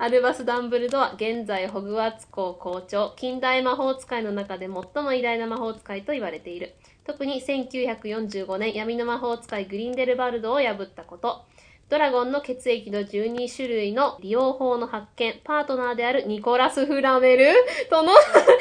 [0.00, 6.76] アルバス・ダンブルドは現在ホグワーツ校校長、近代魔法使いの中で最も偉大な魔法使いと言われている。
[7.04, 11.42] 特に1945年闇の魔法使いグリンデルバルドを破ったこと。
[11.88, 17.52] ドラゴンの血液の12種類の利用法の発見、パートナーであるニコラス・フラメル
[17.90, 18.12] との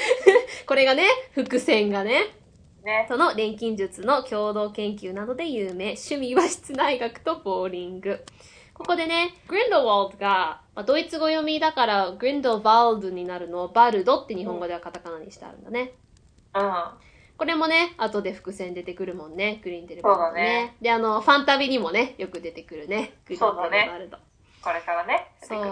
[0.65, 2.33] これがね、伏線がね、
[2.83, 3.05] ね。
[3.07, 5.89] その錬金術の共同研究などで有名。
[5.89, 8.23] 趣味は室内学とボーリング。
[8.77, 15.93] ここでね、グリンドワルドが、まあ、ドイツ語読みだからグリンドワルドになるのをバルドって日本語ではカタカナにしてあるんだね。
[16.53, 16.83] うん。
[17.37, 24.17] これもね、後で伏線出てくるもんね、グリンデルバルドそうだねで、あの、ファンタビにもね、よく出てくるね、グリンデルバルド。
[24.61, 25.69] これからね、出てくるね。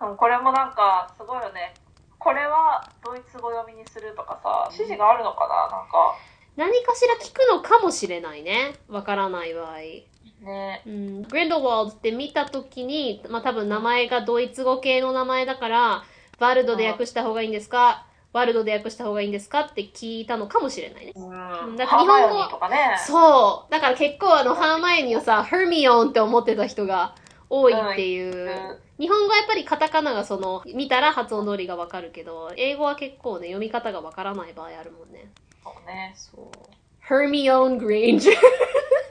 [0.00, 1.74] うんこれもなんか、すごいよね。
[2.18, 6.16] これはドイツ語読みにするとかさ、指示があるのかななんか。
[6.56, 8.74] 何かしら聞くのかもしれないね。
[8.88, 9.78] わからない場合。
[10.40, 10.82] ね。
[10.86, 16.04] うん、グリンドワルドって見たときに、まあ多分名前がドイツ語系の名前だから、
[16.38, 18.06] ワルドで訳した方がいいんですか？
[18.32, 19.60] ワルドで訳した方がいいんですか？
[19.60, 21.12] って聞いたのかもしれないね。
[21.16, 21.20] う
[21.72, 21.76] ん。
[21.76, 22.96] だから日本語とかね。
[23.06, 23.72] そう。
[23.72, 27.14] だから結構あの、ハーマイオニーをさ、ヘルミオンって思ってた人が
[27.48, 28.70] 多いっていう。
[28.70, 35.30] うん日本語はやっぱりカタカナがその、見たら発音通りがわかるけど、英語は結構ね、読み方がわからない場合あるもんね。
[35.62, 36.12] そうね。
[36.16, 36.46] そう。
[36.98, 38.36] ヘルミオン・グレンジャー。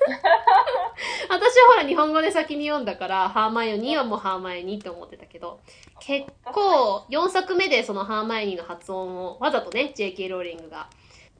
[1.30, 5.60] 私はほら日本語で先に読んだから、ハーマイオニーはもうハーマイオニーって思ってたけど、
[6.00, 10.88] 結構4作目でそのハーマイオニーの発音をわざとね、JK ローリングが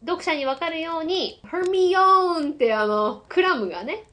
[0.02, 4.04] 読者にわかるように、ヘルミオーンってあの、クラムがね、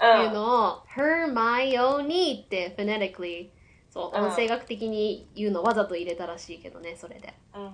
[0.00, 0.24] うん。
[0.24, 3.50] いうのを、ヘルマイオニーって phonetically
[3.90, 7.34] そう、うん音声学的に言うのわざと入れたらしいけどね、それで。
[7.54, 7.70] うん。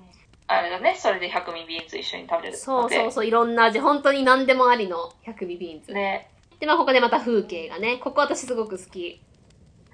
[0.47, 5.93] あれだね、それで百味ビーンズ一緒に食べれるそうそうそう、いろんな味、本当に何でもありの百味ビーンズ。
[5.93, 6.31] ね。
[6.61, 9.21] で、まあ、ここでまた風景がね、ここ私すごく好き。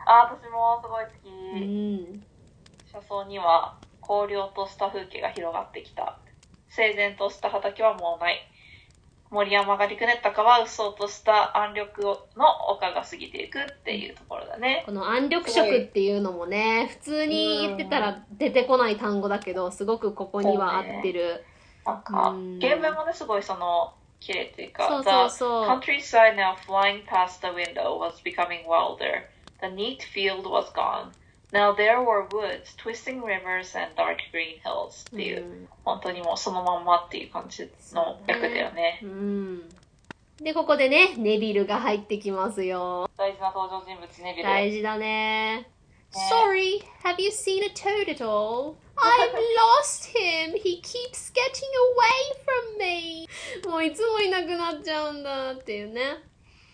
[0.07, 1.11] あ、私もすごい好
[1.55, 1.65] うき。
[1.65, 2.23] ん。
[2.91, 6.19] 車窓には荒涼とした風景が広がってきた。
[6.69, 8.41] 整然とした畑はもうない。
[9.31, 11.89] 森山がりくねった川はうっそうとした暗緑
[12.37, 14.83] の丘が過ぎていくっていうところだね。
[14.87, 21.45] この暗緑色っていうのもね、普通に言ってたら出てこない単語だけど、すごくここには合ってる。
[21.87, 29.25] なんかうん、原文もね、すごいその、綺麗っていうか、そうそうそう The countryside now flying past the window was becoming wilder.
[29.61, 31.13] The neat field was gone.
[31.53, 39.01] Now there were woods, twisting rivers, and dark green hills っていう、うん本当にもうそのまんまっていう感じの役だよね。
[39.03, 39.69] うん。
[40.37, 43.11] で、ここでね、ネビルが入ってきますよ。
[43.17, 44.45] 大事な登場人物ネビル。
[44.45, 45.69] 大事だね。
[46.13, 48.77] Sorry, have you seen a toad at all?
[48.97, 50.55] I've lost him.
[50.55, 53.29] He keeps getting away from me.
[53.69, 56.19] もういつもいなくなっちゃうんだっていうね。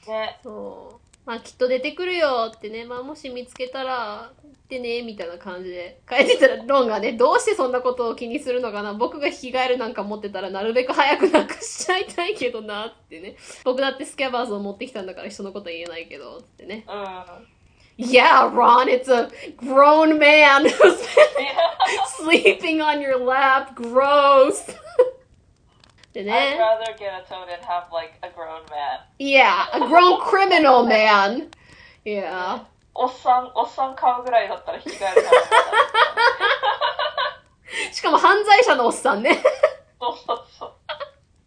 [0.06, 0.40] ね。
[0.42, 1.06] そう。
[1.26, 2.84] まあきっと出てくるよってね。
[2.84, 13.36] まあもし見つけたら、言ってね、みたいな感じで書いてたら、ロンがね、どうしてそんなことを気にするのかな僕が引き換えるなんか持ってたらなるべく早くなくしちゃいたいけどなってね。
[13.64, 16.84] 僕だってスキャバーズを持ってきたんだから人のこと言えないけど、ってね。
[16.88, 17.46] うん。
[17.98, 20.98] Yeah, Ron, it's a grown man who's
[22.18, 23.74] sleeping on your lap.
[23.74, 24.66] Gross.
[26.12, 26.58] で I'd ね。
[26.58, 29.00] rather get a toad and have like a grown man.
[29.18, 31.50] Yeah, a grown criminal man.
[32.04, 32.64] Yeah.
[32.99, 35.40] おっさん、おっさん買うぐらいだったら引き換えるかな。
[37.92, 39.42] しかも犯罪者のおっさんね。
[40.01, 40.72] そうそうそう。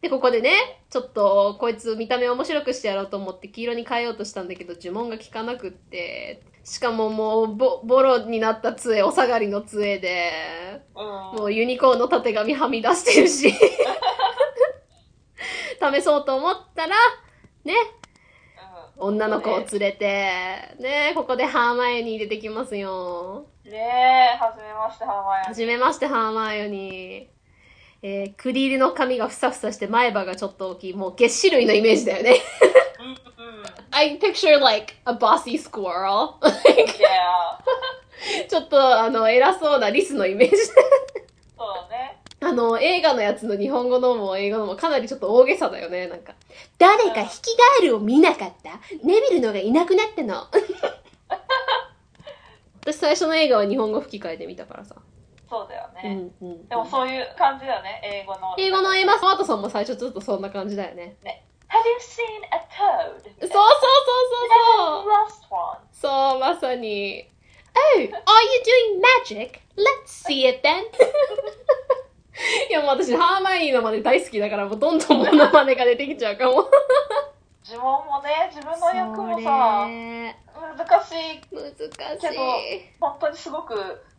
[0.02, 11.06] で、ここでね、ちょっと、こいつ見た目面白くしてやろうと思って黄色に変えようとしたんだけど、呪文が効かなくって、しかももう、ボ、ボロになった杖、お下がりの杖で、うん。
[11.40, 13.54] もうユニコーンのたてがみはみ出してるし。
[15.82, 16.96] 試そうと思ったら、
[17.64, 17.99] ね、うん
[19.00, 23.46] 女の子を連れて、ね、ここでハーマイオニー出てきますよ。
[23.64, 27.28] ねえ、はじめまして、ハーマイオニーはじめまして、ハーマイオニー。
[28.02, 32.36] えー、クリールの髪がふさふさして前歯がちょっと大きい、もう月種類のイメージだよね。
[33.92, 36.36] I picture like a bossy squirrel.
[38.50, 40.58] ちょっとあの、偉そうなリスのイメージ。
[40.58, 40.76] そう
[41.90, 42.19] だね。
[42.42, 46.34] あの、映画のやつの日本語のも英語のもかなりちょっと大げさだよね、なんか。
[46.78, 48.80] 誰か引きガールを見なかった？
[49.04, 50.48] ネビルのがいなくなったの。
[52.82, 54.96] 私最初の映画は日本語吹き替えで見たからさ。
[55.50, 56.14] そうだようね。
[56.16, 56.68] んうん。
[56.68, 58.56] でもそういう感じだよね、英語の。
[58.58, 61.18] 英語のエマ・ワートソンも最初ちょっとそんな感じだよね。
[61.24, 63.22] Have you seen a toad?
[63.42, 67.28] そうそうそうそうそう.そう、まさに。
[67.96, 69.02] Oh, are you doing
[69.36, 69.60] magic?
[69.76, 70.84] Let's see it then.
[72.70, 76.70] いやもう私、ハーマイーの真似大好きだから、もうどんどんモノマネが出てきちゃうかも。
[77.68, 80.36] 呪文もね、自分の役もそさ、れ
[80.78, 82.30] 難しい難しい。
[82.30, 82.42] けど、
[83.00, 83.76] 本当にすごく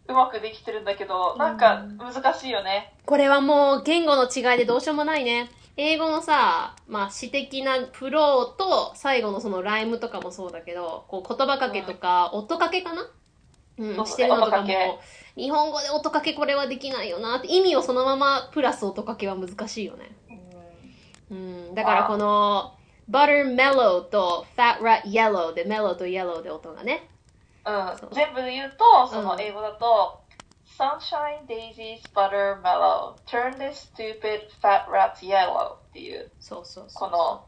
[0.07, 2.95] うまくできてるんだけど、なんか難しいよね。
[3.07, 5.51] これはもう言語の違いでどうしようもないね。
[5.77, 13.11] 英語のさ、まあ詩的なフローと最後のそのライムとかもそうだけど、こう言葉かけとか、音かけかな？
[13.79, 15.01] うん、してるのとか音かけも、
[15.37, 20.17] 日本語で音かけこれはできないよなって、意味をそのままプラス音かけは難しいよね。
[21.31, 22.75] うん、だからこの、
[23.11, 27.09] butter mellow と fat rat yellow で mellow と yellow で音がね。
[27.67, 30.21] うん全部で言うと、そのうん英語だと、
[30.79, 37.11] Sunshine Daisy's Butter Mellow Turn this stupid fat rat yellow っていうそうそうそう。
[37.11, 37.45] この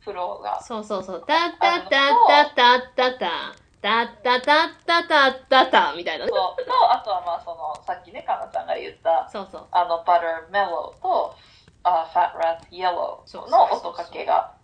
[0.00, 0.62] フローが。
[0.62, 1.24] そうそうそう。
[1.26, 6.30] タッタッタッタッタッタッタタッタッタッタッタッタッタみたいなね。
[6.32, 9.66] そうと、あとはまあその、さっきね、かなちゃんが言った、そうそう。
[9.72, 11.36] あの、Butter Mellow と、
[11.82, 14.54] あ Fat Rat そう Yellow そうの音かけが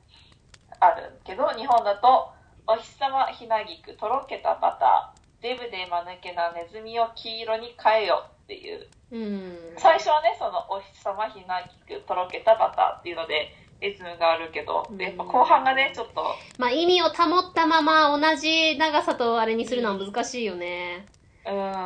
[0.80, 2.32] あるけど、日本だと、
[2.66, 9.58] お日様ひなぎくとろけたバター、デブで間抜けなネズミを黄色に変えよっていう、うん。
[9.76, 16.22] 最初はね、そのお日様ひなぎくとろけたバターっていうので、リズムがあるけど、やっぱ後半がね、ちょっと、
[16.59, 21.07] まあ意味を保ったまま同じ長さとあれにするのは難しいよね。
[21.47, 21.83] うん、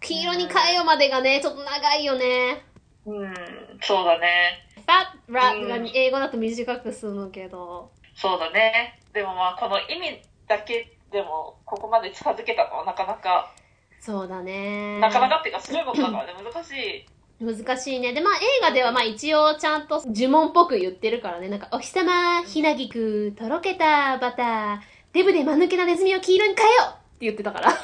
[0.00, 2.64] 黄色に変えよまでがね、ちょっと長いよね。
[3.06, 3.34] うん、
[3.80, 4.66] そうだね。
[4.86, 7.90] fat rat がうん英語だと短くするけど。
[8.14, 9.00] そうだね。
[9.12, 13.52] でもまあ、この意味だけでも、ここまで近づけたのはなかなか、
[14.00, 14.98] そうだね。
[15.00, 17.06] なかなかっていうか、すごいことだからね、難しい。
[17.40, 18.12] 難しいね。
[18.12, 21.48] で、まあ映画ではまあ一応ちゃんと呪文っぽく言ってるからね。
[21.48, 24.78] なんか、お日様、ひなぎく、とろけたバター、
[25.12, 27.70] デブで間抜けなネズミを黄色に変えようって言ってたから。
[27.70, 27.76] うん、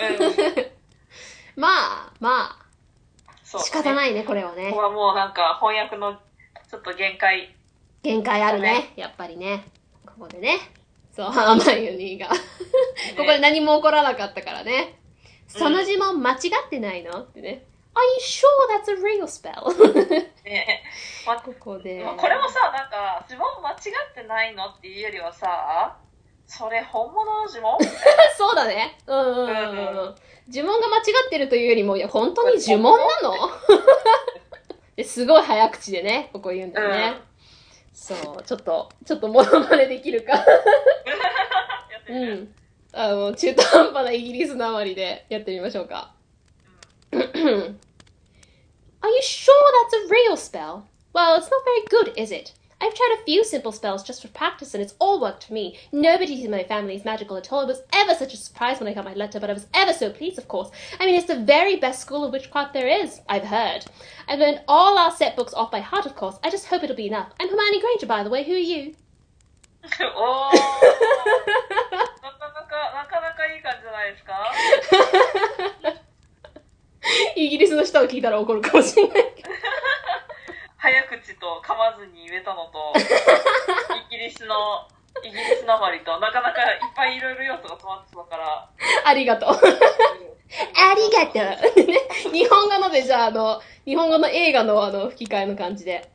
[1.56, 1.68] ま
[2.08, 2.66] あ、まあ、
[3.44, 3.94] そう、仕方い。
[3.94, 4.82] ないね、これはねここ。
[4.82, 6.14] はもうなんか、翻訳の
[6.68, 7.54] ちょっと限界。
[8.02, 8.92] 限界あるね。
[8.96, 9.64] やっぱりね。
[10.04, 10.58] ここでね。
[11.12, 12.26] そう、ハーマイオニーが。
[13.16, 14.98] ここで何も起こらなかったからね。
[15.46, 16.36] その呪文間違
[16.66, 17.20] ってないの？
[17.20, 17.64] ってね。
[17.96, 19.70] Are you sure that's a real spell?
[20.44, 20.82] ね
[21.26, 22.02] まあここで。
[22.04, 25.96] まあこれもさ、なんか、呪文間違ってないのっていうよりはさ、
[26.46, 27.78] それ本物の呪文？
[28.36, 28.98] そうだね。
[29.06, 30.14] うんうんうんううんん。
[30.52, 33.34] 呪文が間違ってるというよりも、いや、本当に呪文なの？
[34.96, 37.14] ですごい早口でね、ここ言うんだよね。
[37.92, 40.44] そう、ちょっと、ちょっとモノマネできるか？
[42.08, 42.54] うん。
[42.92, 46.12] あの、中途半端なイギリスなまりでやってみましょうか。
[49.02, 50.88] Are you sure that's a real spell?
[51.12, 52.52] Well, it's not very good, is it?
[52.80, 55.78] I've tried a few simple spells just for practice and it's all worked for me.
[55.92, 57.62] Nobody in my family is magical at all.
[57.62, 59.92] It was ever such a surprise when I got my letter, but I was ever
[59.92, 60.70] so pleased, of course.
[60.98, 63.84] I mean, it's the very best school of witchcraft there is, I've heard.
[64.26, 66.38] I've learned all our set books off by heart, of course.
[66.42, 67.32] I just hope it'll be enough.
[67.38, 68.42] I'm Hermione Granger, by the way.
[68.44, 68.94] Who are you?
[70.00, 70.50] お oh,
[78.04, 79.50] ギリスの人が聞いたら怒るかもしれないけど。
[80.76, 82.92] 早口と噛まずに言えたのと、
[84.06, 84.54] イギリスの、
[85.24, 88.68] イギリスなまりと、なかなかいっぱいいろいろ要素が詰まってたから、
[89.04, 89.50] ありがとう。
[89.50, 91.84] ありがとう。
[91.86, 91.98] ね
[92.32, 96.13] 日本語ので、じゃあ、あの、日本語の映画のあの、吹き替えの感じで。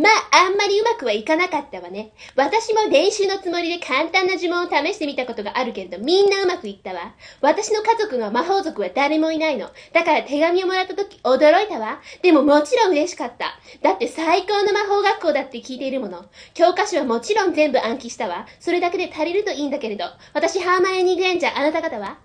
[0.00, 2.12] まあ、あんまりうまくはいかなかったわね。
[2.34, 7.14] 私も練習のつもりで簡単な呪文を試してみたことがあるけれど、みんなうまくいったわ。
[7.42, 9.68] 私の家族が魔法族は誰もいないの。
[9.92, 12.00] だから手紙をもらった時驚いたわ。
[12.22, 13.58] でももちろん嬉しかった。
[13.82, 16.24] だって最高の魔法学校だって聞いているもの。
[16.54, 18.46] 教科書はもちろん全部暗記したわ。
[18.58, 20.06] それだけで足りるといいんだけれど。
[20.32, 22.16] 私、ハーマイオニー・グレンジャー、あなた方は？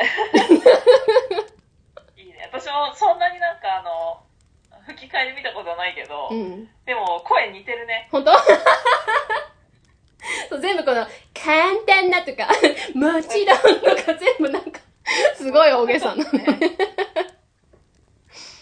[2.16, 2.48] いいね。
[2.50, 4.22] 私もそんなになんかあの、
[4.86, 6.68] 吹き替界で見たことはないけど、うん。
[6.86, 8.08] でも声似てるね。
[8.10, 8.32] 本当？
[10.48, 12.48] そう全部この、簡単なとか、
[12.94, 14.80] もちろんとか全部なんか、
[15.36, 16.44] すごい大げさなのね。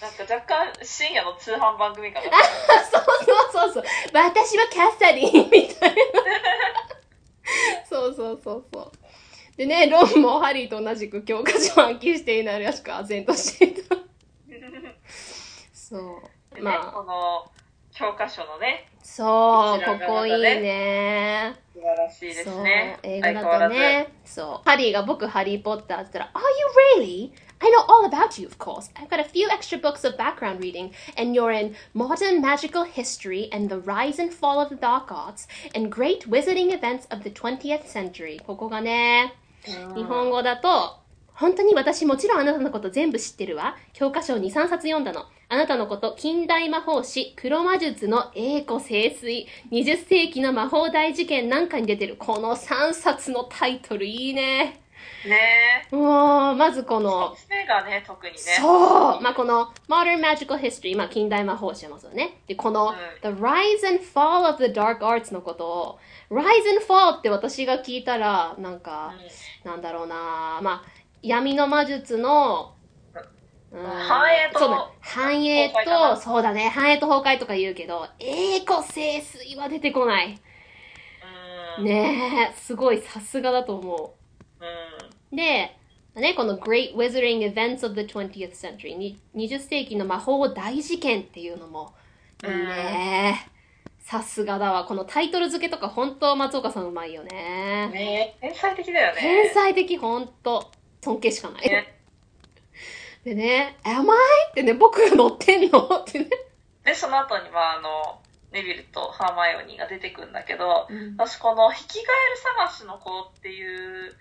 [0.00, 2.30] なんか若干深夜の通販番組かな。
[2.84, 3.84] そうそうそうそう。
[4.12, 5.96] 私はキャサリンみたいな。
[7.88, 8.92] そうそうそうそう。
[9.56, 13.97] でね、ロンもハリーと同じく教科書を暗記していないらしく、唖然としていた。
[15.88, 16.62] そう。
[16.62, 17.50] まあ、この
[17.92, 21.56] 教科書のね、そう、こちらここいいね。
[21.72, 23.40] 素晴らしいですそうね。、英語。
[23.40, 24.68] だとね、そう。
[24.68, 26.40] ハリーが僕、ハリー・ポッターって言ったら、Are
[26.98, 27.32] you really?
[27.60, 28.90] I know all about you, of course.
[28.94, 33.48] I've got a few extra books of background reading, and you're in modern magical history
[33.50, 37.30] and the rise and fall of the dark arts and great wizarding events of the
[37.30, 38.40] 20th century.
[38.44, 39.34] ここがね、
[39.64, 40.98] 日本語だと、
[41.32, 43.76] 本当に私もちろんあなたのこと全部知ってるわ。
[43.92, 45.24] 教科書を2、3冊読んだの。
[45.50, 52.16] あなたのこと、近代魔法史、黒魔術の栄光清水、20世紀の魔法大事件なんかに出てる。
[52.18, 54.82] この3冊のタイトルいいね。
[55.26, 58.38] ねもう、まずこの、目がね、特にね。
[58.38, 62.40] そうまあ、この Modern Magical History、まあ、近代魔法史ますよね。
[62.46, 65.98] で、この、うん The Rise and Fall of the Dark Arts のことを、
[66.30, 66.42] Rise
[66.76, 69.14] and Fall って私が聞いたら、なんか、
[69.64, 70.84] なんだろうなまあ、
[71.22, 72.77] 闇の魔術の、うん
[73.70, 80.38] 繁栄とそうだ繁栄と、そうだね、繁栄と崩壊とか言うけど、栄光清水は出てこない。
[81.78, 81.84] うん。
[81.84, 84.14] ねえ、すごいさすがだと思
[85.32, 85.36] う。
[85.36, 85.76] で、
[86.14, 91.94] ね、この Great Wizarding Events of the 20th Century、に20世紀の魔法大事件っていうのも、
[92.42, 93.50] ね
[94.00, 94.84] さすがだわ。
[94.86, 97.90] このタイトル付けとか本当松岡さんうまいよね。
[97.92, 99.20] ね天才的だよね。
[99.20, 100.70] 天才的、ほんと。
[101.02, 101.68] 尊敬しかない。
[101.68, 101.97] ね
[103.24, 104.16] でね、Am I?
[104.50, 105.78] ってね、僕が乗ってんの？
[105.78, 106.28] ってね。
[106.84, 108.20] で、その後に、まあ、あの、
[108.52, 114.14] ネビルとハーマイオニーが出てくるんだけど、うん私この、ヒキガエル探しの子っていう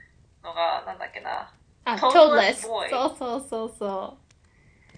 [0.43, 1.51] のが、なんだっけな、
[1.85, 2.67] あ、Toadless Toadless。
[2.67, 4.17] boy そうそうそうそう。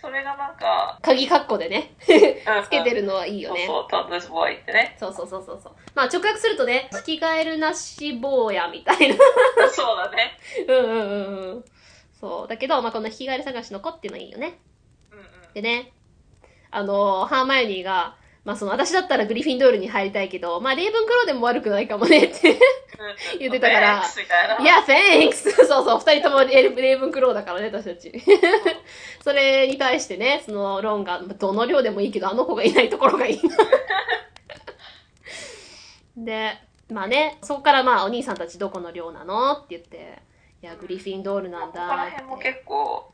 [0.02, 3.66] それがなんか、鍵括弧でね、うんつけてるのはいいよね。
[3.68, 4.96] そうそう、トッドスボーイってね。
[5.00, 5.74] そうそうそうそうそう。
[5.94, 9.16] まあ直訳するとね、引き換えるなし坊やみたいな。
[9.70, 10.40] そうだね。
[10.68, 11.66] うんうんうんうん。
[12.20, 12.48] そう。
[12.48, 14.60] だけど、まあこの引き換える探しの子っていうのはいいよね。
[15.12, 15.26] うんうん。
[15.54, 15.94] でね、
[16.72, 18.16] あのハーマイオニーが、
[18.46, 22.60] まあその私だったらグリフィンドールに入りたいけど、まあレイブンクローでも悪くないかもねって。
[23.40, 24.64] 言ってたから Thanks みたいな。
[24.64, 25.66] いや、thanks!
[25.66, 28.12] そうそう、二人ともレイレイブンクローだからね、私たち。
[29.24, 33.56] それに対してね、そのロンが、どの量でもいいけど、あの子がいないところがいいな。
[36.26, 36.58] で、
[36.90, 40.22] まあね、そこからまあ、お兄さんたちどこの寮なのって言って、
[40.62, 42.10] いや、グリフィンドールなんここら。
[42.10, 43.14] 辺も結構、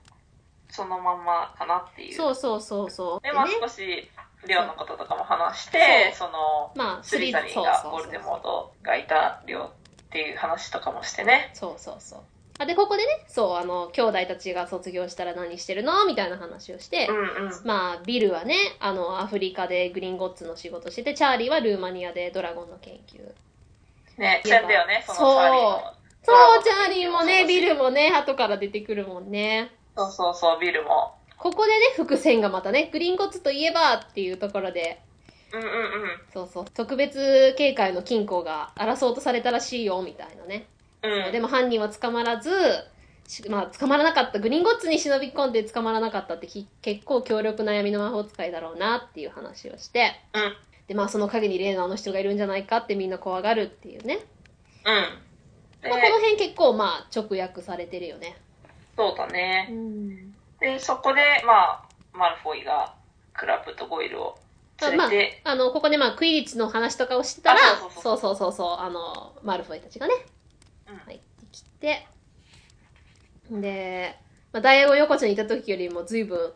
[0.69, 2.13] そのまんまかなっていう。
[2.13, 3.21] そうそうそうそう。
[3.21, 4.09] で、まあね少し、
[4.47, 9.69] レオのこととかも話して、そその、まあ、スリザリンがボルデモートがいた量っ
[10.09, 11.51] ていう話とかもしてね。
[11.53, 12.19] そうそうそう。
[12.57, 17.51] あ、で、ここでね、そう、あの、兄弟たちが卒業したら何してるのみたいな話をして、うんうん。
[17.65, 23.33] まあ、ビルはね、あの、アフリカでグリンゴッツの仕事してて、チャーリーはルーマニアでドラゴンの研究。
[24.17, 25.93] ね、いや戦だよね、そのチャーリーの。
[26.25, 29.71] そう、チャーリーもね、ビルもね、後から出てくるもんね。
[29.95, 31.15] そうそうそう、ビルも。
[31.37, 35.01] ここでね、伏線がまたね、グリンゴッツといえばっていうところで、
[35.53, 35.71] うんうんうん。
[36.33, 40.67] そうそう、特別警戒の金庫が争うとされたらしいよ、みたいなね。
[41.03, 41.31] うん。
[41.31, 42.51] でも犯人は捕まらず、
[43.27, 50.55] しまあ、捕まらなかった、グリンゴッツに忍び込んで捕まらなかったってき結構強力な闇の魔法使いだろうなっていう話をして、うん。
[50.87, 54.19] で、まあその陰に例のあの人がいるんじゃないかってみんな怖がるっていうね。
[54.85, 55.24] うん。
[55.85, 58.35] でまあ、この辺結構まあ直訳されてるよね。
[58.97, 59.69] そうだね。
[59.71, 60.31] ん。
[60.59, 62.93] で、そこで、まあ、マルフォイが
[63.33, 64.37] クラップとゴイルを
[64.81, 68.77] 連まあれて、、あの、ここでまあクイリッチの話とかをしてたら、あそうそうそうそう。
[68.79, 70.13] あの、マルフォイたちがね、
[70.89, 70.97] うん。
[70.97, 72.07] 入ってきて、
[73.51, 74.15] で、
[74.51, 76.53] まあ、ダイアゴン横丁にいた時よりも随分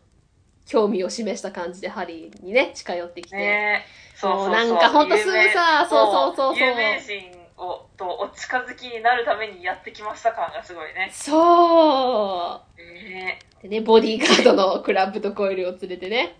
[0.65, 3.85] 興味を示した感じでハリーにね、近寄ってきて、ね。
[4.15, 4.49] そうそうそう。
[4.51, 6.67] なんかほんとすぐさそうそうそうそう。
[6.67, 11.09] 有名人をとお近づきになるためにやってきました感がすごいね。
[11.11, 16.37] そねうでね、ボディーガードのクラップとコイルを連れてね、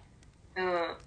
[0.55, 0.97] うん。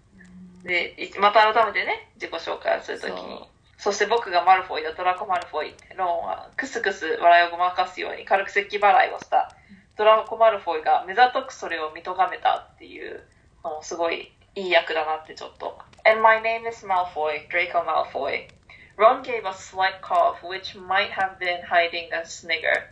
[0.65, 3.49] で、いまた改めてね、自己紹介をするときに。
[3.79, 9.57] そして僕がマルフォイだ、ドラコ・マルフォイロンはクスクス笑いをごまかすように軽く咳払いをした。
[9.97, 13.25] ドラコ・マルフォイが目ざとくそれを見とがめたっていう
[13.65, 15.79] のもすごいいい役だなってちょっと。
[16.05, 18.49] And my name is Malfoy, Draco Malfoy.
[18.97, 22.91] Ron gave a slight cough, which might have been hiding a snigger.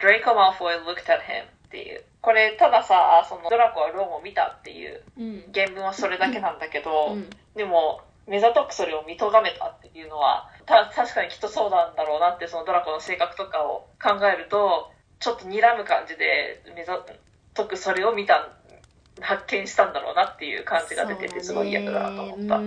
[0.00, 2.04] Draco Malfoy looked at him っていう。
[2.20, 5.44] これたださそのドラコはロンを見たっていううん。
[5.54, 7.30] 原文はそれだけなんだけど、うん。
[7.54, 17.02] でもメザトックそれを見とがめたっていうのはた確かにきっとそうなんだろうなってそのドラコの性格とかを考えるとちょっと睨む感じでメザ
[17.54, 18.50] トックそれを見た
[19.20, 22.58] 発見したんだろうなっていう感じが出ててすごい役だなと思った。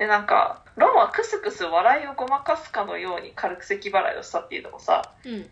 [0.00, 0.06] うん。
[0.06, 5.48] でなんかロンはクスクス笑いをごまかすかのように軽く咳払いをしたっていうのもさうん。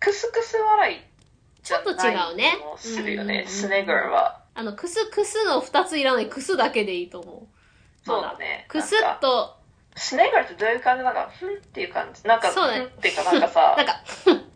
[0.00, 1.00] クスクス笑い
[1.62, 4.42] ちょっと違うねするよね、うんうんうんスネガーは。
[4.54, 7.46] あの、クスクスの二ついらない、クスだけでいいと思う。
[8.04, 8.66] そうだね。
[8.68, 9.56] クスなんかッと、
[9.96, 12.26] スネガーってどういう感じなんか、ふんっていう感じ。
[12.26, 14.02] なんか、そうだねっていうかなんかさ なん、か、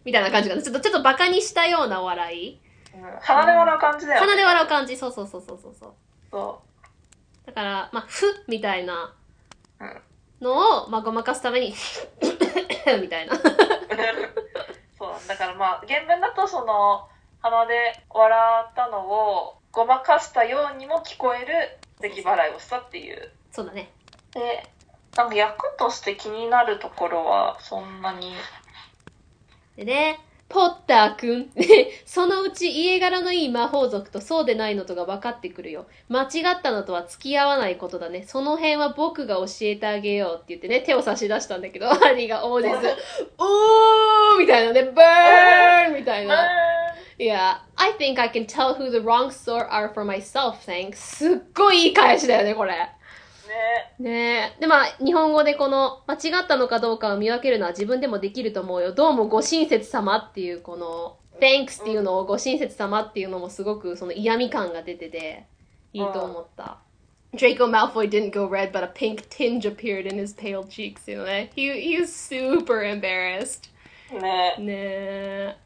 [0.05, 0.63] みたいな感じかな。
[0.63, 2.61] ちょっと、ちょっとバカにしたような笑い。
[2.95, 4.27] うん鼻で笑う感じだよね。
[4.27, 4.97] 鼻で笑う感じ。
[4.97, 5.75] そうそうそうそうそう
[6.31, 6.66] そう。
[7.47, 9.15] そだから、まあ、ふみたいな
[9.81, 10.03] うん
[10.41, 11.75] のを、まあ、ごまかすために、
[13.01, 13.35] みたいな。
[13.35, 13.39] う。
[14.99, 17.09] そうだからまあ、原文だとその、
[17.41, 23.31] 鼻で笑ったのをごまかしたようにも聞こえる咳払いをしたっていう。
[23.53, 23.91] そうだね。
[24.33, 24.69] で、
[25.17, 28.35] なんか役として気になるところはそんなに、
[29.77, 31.51] でね、ポッターくん。
[32.05, 35.87] そのうち家柄のいい魔法族とそうでないのとが分かってくるよ。
[36.09, 38.25] 間違ったのとは付き合わないことだね。
[38.27, 42.75] その辺は僕が教えてあげようって言ってね、手を差し出したんだけど、ハリーが応じず、
[43.39, 46.49] おーみたいなね、バーンみたいな。
[47.19, 50.97] Yeah, I think I can tell who the wrong sort are for myself, thanks.
[50.97, 52.91] すっごいいい返しだよね、これ。
[53.99, 54.11] ね。
[54.11, 54.61] ねえ。
[54.61, 58.93] で、まあ、日本語でこの、間違ったのかどうかを見分けるのは自分でもできると思うよ。
[58.93, 65.47] どうもご親切様っていう、この、thanks っていうのをご親切様っていうのもすごくその嫌味感が出てて、
[65.93, 66.79] いいと思った。
[67.35, 71.51] Draco Malfoy didn't go red, but a pink tinge appeared in his pale cheeks, よね。
[71.55, 73.71] He, he was super embarrassed.
[74.13, 74.57] ね。
[74.59, 75.57] ねえ。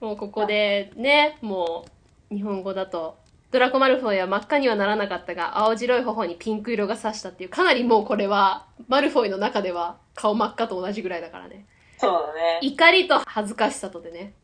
[0.00, 1.86] もうここでね、も
[2.30, 3.16] う日本語だと、
[3.54, 11.64] ドラコマルフォイは真っ赤にはならなかったが、青白い頬にピンク色が差したっていう、かなりもうこれは、マルフォイの中では顔真っ赤と同じぐらいだからね。
[11.96, 12.58] そうだね。
[12.62, 14.34] 怒りと恥ずかしさとでね。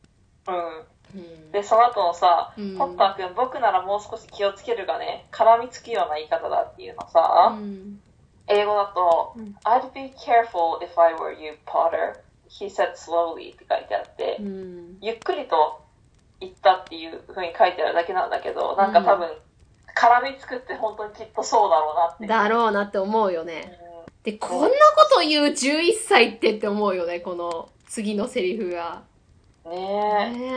[0.46, 1.20] うん。
[1.22, 1.50] うん。
[1.50, 8.00] で、その後のさ、うんポッターくん、僕ならもう少し気をつけるがね、絡みつくような言い方だっていうのさ、うん
[8.46, 12.22] 英語だと、うん I'd be careful if I were you, Potter.
[12.48, 14.98] He said slowly って書いてあって、うん。
[15.00, 15.82] ゆっくりと
[16.40, 19.28] 言ったっていう風に書いてあるだけなんだけど、なんか多分、
[19.94, 22.26] 絡みつくって本当にきっとそうだろうなって。
[22.26, 23.78] だろうなって思うよね。
[24.06, 24.74] うで、こんなこ
[25.14, 29.02] と言う11歳ってって思うよね、この次のセリフが。
[29.66, 30.52] んねね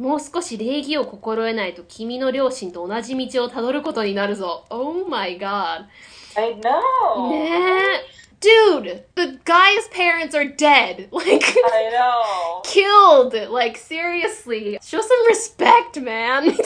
[0.00, 0.02] え。
[0.02, 4.66] もう少し礼儀を心得ないと君の両親と同じ道をたどることになるぞ。
[4.68, 5.86] Oh my god.
[6.36, 6.40] え。
[6.40, 7.30] I know!
[7.30, 7.48] ね
[8.12, 8.15] え。
[8.46, 11.08] Dude, the guy's parents are dead.
[11.10, 12.62] Like, I know!
[12.62, 13.34] killed.
[13.50, 14.78] Like, seriously.
[14.82, 16.56] Show some respect, man.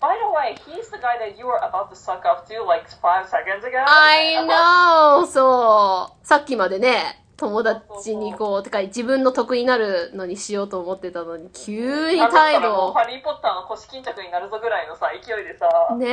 [0.00, 2.90] By the way, he's the guy that you were about to suck off to like
[2.90, 3.78] five seconds ago.
[3.86, 5.26] I know!
[5.26, 6.26] そう。
[6.26, 15.96] さっきまでね、友達にこう、てか自分の得になるのにしようと思ってたのに、急に態らもう度ハリー・ポッターの腰巾着になるぞぐらいのさ、勢いでさ、を。
[15.96, 16.12] ねえ。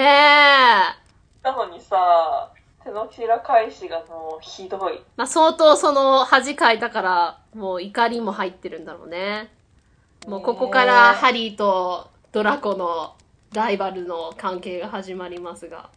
[1.43, 2.51] なのにさ、
[2.83, 5.01] 手のひら返しがもうひどい。
[5.15, 9.49] まあ、相当その恥かいたから、もう怒りも入ってるんだろうね。
[10.27, 13.15] もうここからハリーとドラコの
[13.53, 15.89] ライバルの関係が始まりますが。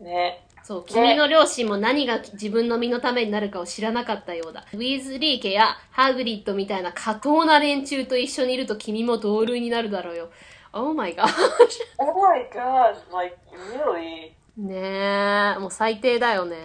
[0.00, 0.44] ね。
[0.62, 4.66] そう、君の両親も何が自分の身のためになるかを知らなかったようだ。
[4.72, 10.30] ウィズリー家やハグリッドみたいな過当な連中と一緒にいると君も同類になるだろうよ。
[10.72, 11.26] Oh my gosh.
[11.98, 14.32] Oh my god, like, really?
[14.56, 16.56] ねえ、もう最低だよね。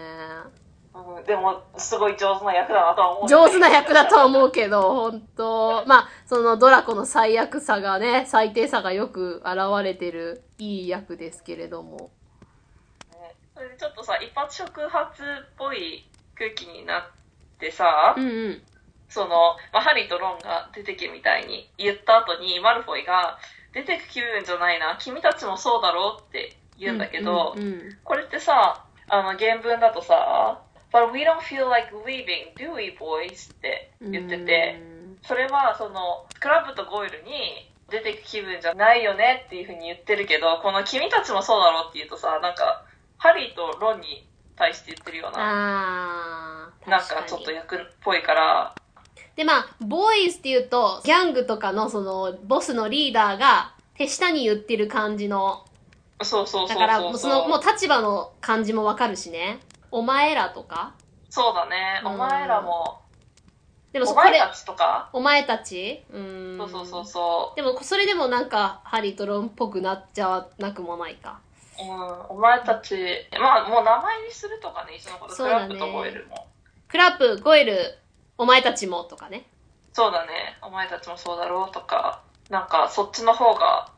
[0.93, 3.29] うん、でも、すごい上手な役だなとは思う。
[3.29, 12.11] 上手な役だとは思うけど、本当まあ、そのドラコの最悪さがね、最低さがよく現れてるいい役ですけれども。
[13.11, 15.25] ねそれでちょっとさ、一発触発っ
[15.57, 17.03] ぽい空気になっ
[17.59, 18.61] てさ、うんうん。
[19.09, 23.37] その、まあ、ハリーとロンが出てけみたいに言った後に、マルフォイが、
[23.75, 30.61] 出てく気分じゃないな、君たちもそうだろうって言うんだけど、うんうんこれってさ、あの、原文だとさ、
[30.91, 33.51] But we don't feel like leaving, do we, boys?
[33.51, 34.81] ってうん言ってて、
[35.23, 42.85] それは、その、クラブとゴイルに出てく気分じゃないよねっていうふうに言ってるけど、この君たちもそうだろうって言うとさ、なんか、
[43.17, 48.75] ハリーとロンに対して言ってるような、なん確かちょっと役っぽいから、
[49.35, 55.65] で、まあ、ボーイズって言うと、ギャングとかのその、ボスのリーダーが、手下に言ってる感じの、
[56.23, 56.75] そうそうそう。
[56.75, 59.59] だから、もうその、もう立場の感じもわかるしね。
[59.91, 60.93] お前らとか。
[61.29, 62.01] そうだね。
[62.03, 63.01] うんお前らも、
[63.91, 66.57] でもそお前たちとか、お前たちうん。
[66.57, 71.39] そうそうそうそでも、それでもなんか、ハリーとロンっぽくなっちゃわなくもないか。
[71.79, 71.83] う。
[71.83, 72.97] うん、お前たち、
[73.39, 76.47] まあもう名前にするとかね、一緒のこと、そうだねクラップとゴエルも。
[76.87, 77.97] クラップ、ゴエル、
[78.37, 79.47] お前たちもとかね。
[79.93, 83.89] そうだね、お前たちもそうだろうとか、なんかそっちの方が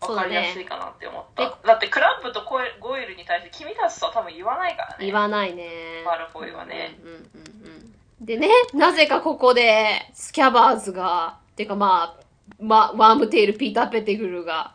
[0.00, 1.42] 分かりやすいかなって思った。
[1.42, 5.06] そうだってクラップとゴエゴエルに対して君たちとは多分言わないからね。
[5.06, 6.02] 言わないね。
[6.04, 6.98] マルフォイはね。
[7.02, 8.24] うんうんうんうん。
[8.24, 12.24] でね、なぜかここで、スキャバーズが、てかまあ、
[12.58, 14.74] ま、ワームテール、ピーター・ペテグルが、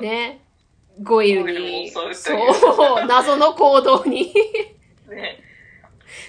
[0.00, 0.06] うん。
[0.06, 0.40] ね、
[1.02, 4.34] ゴイルに、そいうう、謎の行動に。
[5.08, 5.44] ね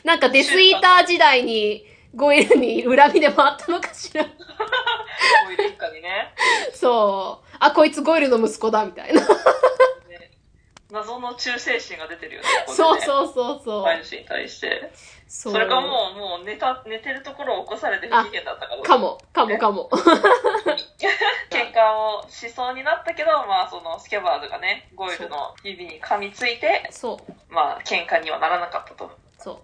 [0.03, 4.23] なんかデスイーター時代に、ゴイルに恨みでもあったのかしら。
[5.45, 6.33] ゴイル一家にね。
[6.73, 7.48] そう。
[7.59, 9.21] あ、こいつゴイルの息子だ、みたいな。
[9.21, 9.27] ね
[10.91, 12.47] 謎の忠誠心が出てるよね。
[12.65, 13.83] ここでねそうそうそうそう。
[13.83, 14.91] 飼い主に対して。
[15.27, 19.89] そそれかもう、もう寝た、寝てるところを起こされて不機嫌だったかどうかも、かもかも。
[21.51, 27.53] 喧嘩をしそうになったけど、まあそのスキャバーズがね、ゴイルの指に噛みついて、そう。
[27.53, 29.11] まあ喧嘩にはならなかったと。
[29.37, 29.61] そ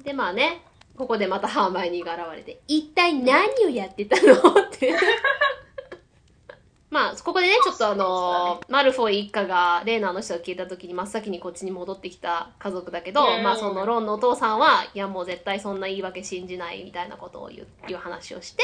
[0.00, 0.02] う。
[0.02, 0.62] で、まあね、
[0.96, 4.32] ここでまたハーマイニーが現れて、一体何をやってたの？
[4.32, 4.94] って。
[6.94, 18.62] まあ、ここでね、ちょっとあの、マルフォイ一家が、レーナーの人が消えた時に真っ先にこっちに戻ってきた家族だけど、うんまあそのロンのお父さんは、いやもう絶対そんな言い訳信じないみたいなことを言う、いう話をして、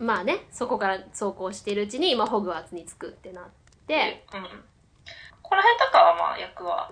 [0.00, 0.04] うん。
[0.04, 3.44] まあね、そこから走行しているうちに、まあホグワーツに着くってなっ
[3.86, 4.42] て、うん。
[5.42, 6.90] この辺とかはまあ役は、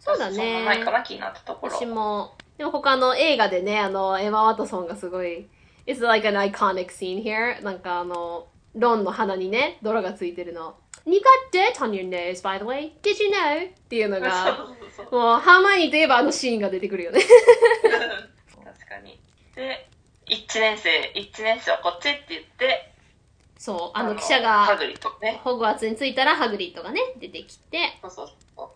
[0.00, 0.64] そうだね。
[0.64, 1.74] ないかな、気になったところ。
[1.74, 5.46] 私も、でも他の映画でね、あの、エマ・ワトソンがすごい、
[5.86, 7.62] It's like an iconic scene here.
[7.62, 8.46] なんかあの、
[8.78, 10.76] ロンの鼻にね、泥がついてるの。
[11.04, 12.92] You got dirt on your nose, by the way.
[13.02, 13.70] Did you know?
[13.70, 14.68] っていうのが。
[15.10, 17.20] もう、ハーマイニーといえばあのシーンが出てくるよね。
[17.82, 19.18] 確かに。
[19.54, 19.88] で、
[20.26, 22.92] 一年生、一年生はこっちって言って、
[23.58, 25.40] そう、あの記者が、ハグリッドね。
[25.42, 28.68] ホグワーツに着いたらハグリッドがね、出てきて、そうそうそう。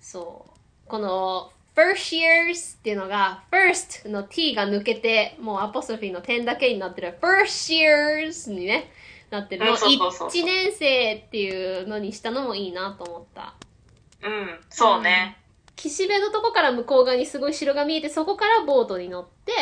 [0.00, 0.46] そ
[0.86, 0.88] う。
[0.88, 8.90] この、first years っていうのが、first の t が抜けて、もうアポスフィーの点だけになってる first years にね、
[9.30, 13.54] なってるのをうんそうそうそうそう1年生っていうのにしたのもいいなと思った。
[14.22, 15.38] うん、そうね。
[15.76, 19.52] 岸辺のとこから向こう側にすごい城が見えて、そこからボートに乗って、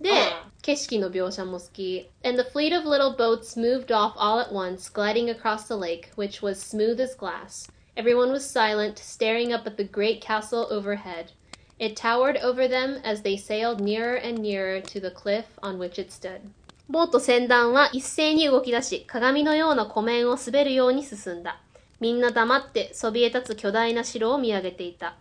[0.00, 0.16] で、うん
[0.62, 2.10] 景色の描写も好き。
[2.22, 6.42] And the fleet of little boats moved off all at once, gliding across the lake, which
[6.42, 7.70] was smooth as glass.
[7.96, 11.32] Everyone was silent, staring up at the great castle overhead.
[11.78, 15.98] It towered over them as they sailed nearer and nearer to the cliff on which
[15.98, 16.50] it stood.
[16.90, 21.60] ボート船団は一斉に動き出し、鏡のような湖面を滑るように進んだ。
[22.00, 25.14] みんな黙ってそびえ立つ巨大な城を見上げていた。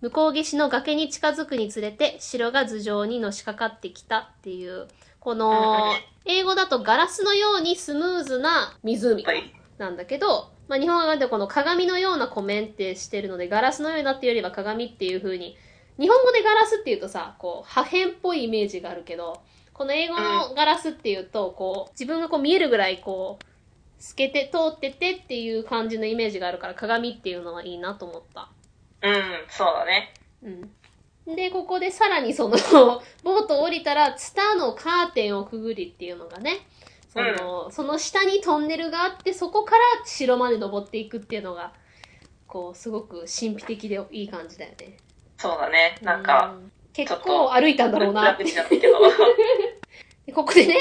[0.00, 4.88] 向こう岸の崖に近づくにつれて城が頭上にのしかかってきたっていう、
[5.20, 5.92] この、
[6.24, 9.54] 英語だとガラスのようにスムーズな湖はい。
[9.78, 15.56] なんだけど、まあ、日本語でこの鏡のような湖面ってしてるので、ガラスのようになってよりは鏡っていう風に、
[15.96, 19.40] 日本語でガラスっていうとさ、こう、破片っぽいイメージがあるけど、
[19.74, 28.50] この英語のガラスっていうと、こう、自分がこう見えるぐらいこう、透けて通っててっていう感じのイメージがあるから、鏡っていうのはいいなと思った。
[29.02, 29.14] うん、
[29.48, 30.14] そうだね。
[31.26, 31.34] うん。
[31.34, 32.56] で、ここでさらにその、
[33.24, 36.60] ボート降りたら、ツタのカーテンをくぐりっていうのがね、
[37.12, 41.72] その、その下にトンネルがあって、そこから城まで登っていくっていうのが、
[42.46, 44.98] こう、すごく神秘的でいい感じだよね。
[45.36, 45.98] そうだね。
[46.02, 48.50] なんか、うん結構歩いたんだろうなって楽。
[48.50, 48.98] になったけど。
[50.26, 50.76] でここでね、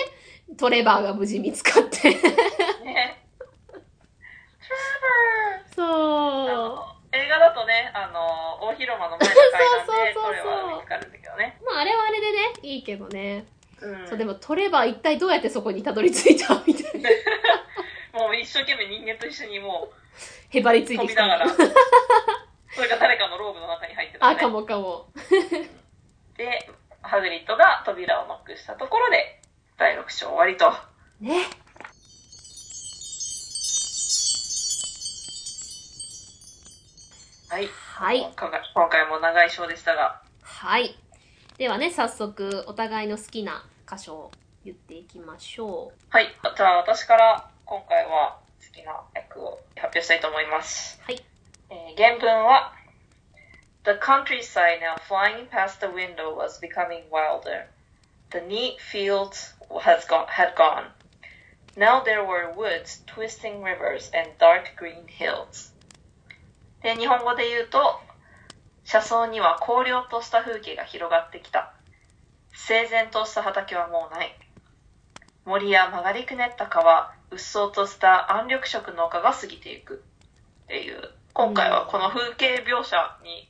[0.57, 2.09] トレバーが無事見つかって。
[2.85, 3.19] ね。
[5.75, 6.93] そう。
[7.11, 9.35] 映画だとね、あの、大広間の前の階
[9.85, 11.57] 段で、そうそうそうそうこれは見つかるんだけどね。
[11.65, 13.45] まあ、あれはあれでね、いいけどね。
[13.81, 14.07] うん。
[14.07, 17.09] そう、でもトレバー一体どうやってそこにたどり着いたみたいな。
[18.19, 19.91] もう一生懸命人間と一緒にも
[20.49, 21.23] へばりつういてきた。
[21.23, 21.49] 飛びながら、
[22.75, 24.39] それが誰かのローブの中に入ってた、あ、ね。
[24.39, 25.07] かもかも。
[26.43, 26.69] で、
[27.01, 29.39] ハグリッドが扉をノックしたところで、
[29.77, 30.69] 第6章終わりと。
[31.21, 31.45] ね。
[37.49, 37.69] はい。
[37.95, 38.33] はい
[38.73, 40.97] 今回も長い章でしたが、はい。
[41.57, 44.31] ではね、早速、お互いの好きな箇所を
[44.65, 45.97] 言っていきましょう。
[46.09, 46.27] はい。
[46.57, 50.99] じゃあ私から今回は好きな役を発表したいと思います。
[51.03, 51.23] はい。
[51.69, 52.73] えー原文は
[53.83, 57.67] The countryside now flying past the window was becoming wilder.
[58.31, 60.85] The neat fields has gone, had gone.
[61.75, 65.73] Now there were woods, twisting rivers, and dark green hills.
[66.81, 67.99] で、日本語で言うと、
[68.85, 71.73] 車窓には荒涼とした風景が広がってきた。
[72.53, 74.33] 整然とした畑はもうない。
[75.43, 80.03] 森や曲がりくねった川、うっそうとした暗緑色の丘が過ぎていく。
[80.65, 83.49] っていう、今回はこの風景描写に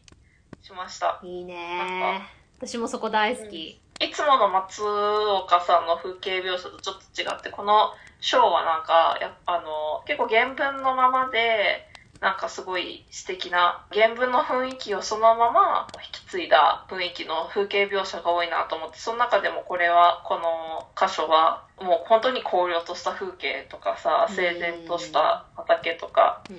[0.64, 1.20] しました。
[1.24, 2.22] いいね
[2.58, 3.82] 私もそこ大好き。
[4.00, 7.92] いつもの松岡さんの風景描写とちょっと違って、この
[8.22, 11.86] 章はなんか、やあの、結構原文のままで、
[12.22, 26.56] なんかすごい素敵な原文の雰囲気をそのまま引き継いだ雰囲気の風景描写が多いなと思って、その中でもこれは、この箇所はもう本当に荒涼とした風景とかさ、整然とした畑とか、うん。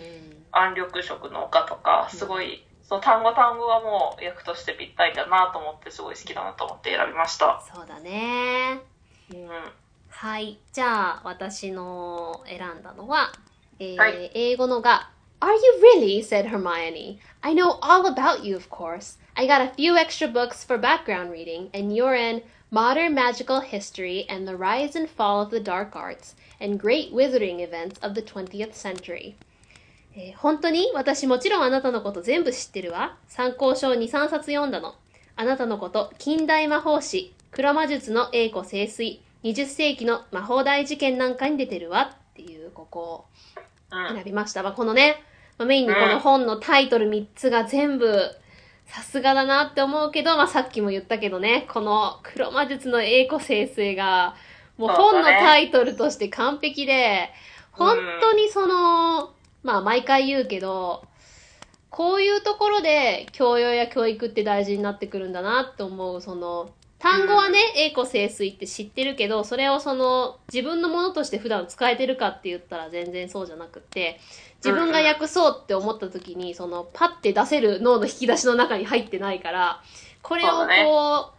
[0.53, 7.63] 暗緑色の丘とか、すごい、その単語単語がもう役としてぴったりだなと思って、すごい好きだなと思って選びました。
[7.75, 8.81] そうだね。
[9.33, 9.49] うん。
[10.11, 10.59] はい。
[10.73, 13.33] じゃあ、私の選んだのは、
[13.79, 16.23] えーはい英語のが、Are you really?
[16.23, 17.19] said Hermione.
[17.43, 19.19] I know all about you, of course.
[19.35, 24.27] I got a few extra books for background reading, and you're in Modern Magical History
[24.29, 28.23] and the Rise and Fall of the Dark Arts and Great Wizarding Events of the
[28.23, 29.37] 20th Century.
[30.17, 33.17] えー本当に私もちろんあなたのこと全部知ってるわ。
[33.27, 34.95] 参考書を2、3冊読んだの。
[35.37, 43.25] あなたのこと、近代魔法史、黒魔術の栄枯盛衰、20世紀の魔法大事件なんかに出てるわっていう、ここを
[43.91, 44.15] うん。
[44.15, 44.63] 選びました。
[44.63, 45.23] まあ、このね、
[45.59, 48.31] まあメインにこの本のタイトル3つが全部、
[48.87, 54.37] さすがだなって思うけど、まあ、さっきも言ったけどね、この黒魔術の栄枯盛衰が、
[54.77, 57.31] もう本のタイトルとして完璧で、
[57.73, 59.33] 本当にその、
[59.65, 61.05] まあ毎回言うけど、
[61.91, 74.21] こういうところで教養や教育って大事になってくるんだなって思う、その、単語はね、栄枯盛衰って知ってるけど、それをその、自分のものとして普段使えてるかって言ったら全然そうじゃなくって、
[74.65, 79.83] 自分が訳そうって思った時に、その、パッて出せる脳の引き出しの中に入ってないから、
[80.23, 81.33] これをこ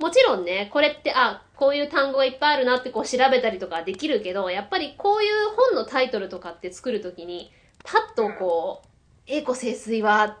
[0.00, 7.52] う、もちろんね、これって、あ、こういう単語がいっぱいあるなってこう調べたりとかできるけど、やっぱりこういう本のタイトルとかって作るときに、
[7.84, 8.88] パッとこう、
[9.26, 10.38] 栄枯盛衰は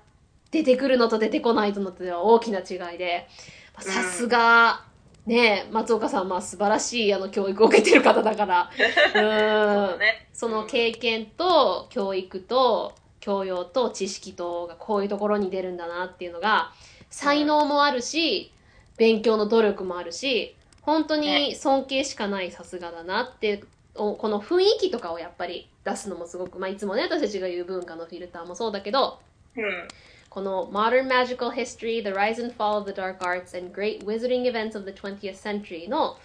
[0.50, 3.28] 出てくるのと出てこないのとでは大きな違いで、
[3.74, 4.84] まあさすが、
[5.26, 8.70] ね松岡さんは素晴らしいあの教育を受けてる方だから、
[9.14, 9.98] うん。
[10.32, 16.72] その経験と教育と教養と知識とがこういうところに出るんだなっていうのが
[17.08, 18.52] 才能もあるし
[18.98, 23.64] 勉強の努力もあるし本当に尊敬しかないさすがだなって
[23.94, 29.20] おこの雰囲気とかをやっぱり出すのもすごく、まあ、いつもね私たちが言う文化のフィルターもそうだけど
[29.56, 29.88] うん。
[30.30, 34.76] この Modern Magical History, The Rise and Fall of the Dark Arts and Great Wizarding Events
[34.76, 36.16] of the 20th Century の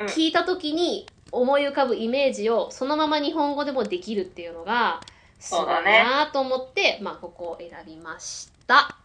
[0.00, 5.00] うん聞いた時に思い浮かぶイメージをそのまま日本語でもできるっていうのが
[5.38, 8.96] すごいそうだねなと思って、まあここを選びました。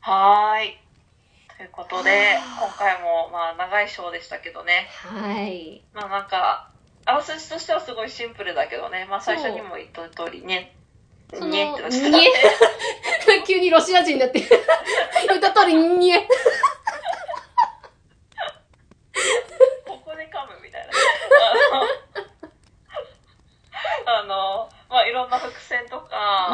[0.00, 0.78] はーい。
[1.56, 4.88] ということで、今回もまあ長いショーでしたけどね。
[4.90, 5.82] はい。
[5.94, 6.70] まあなんか、
[7.06, 9.06] あらすじとしてはすごいシンプルだけどね。
[9.08, 10.76] まあ最初にも言った通りね。
[11.32, 12.26] その、ににえってなっちゃったね
[13.42, 14.40] え 急にロシア人になって
[15.28, 16.28] 言った通りにえ
[19.86, 20.92] ここで噛むみたいな。
[24.08, 26.08] あの、あのまあいろんな伏線とか、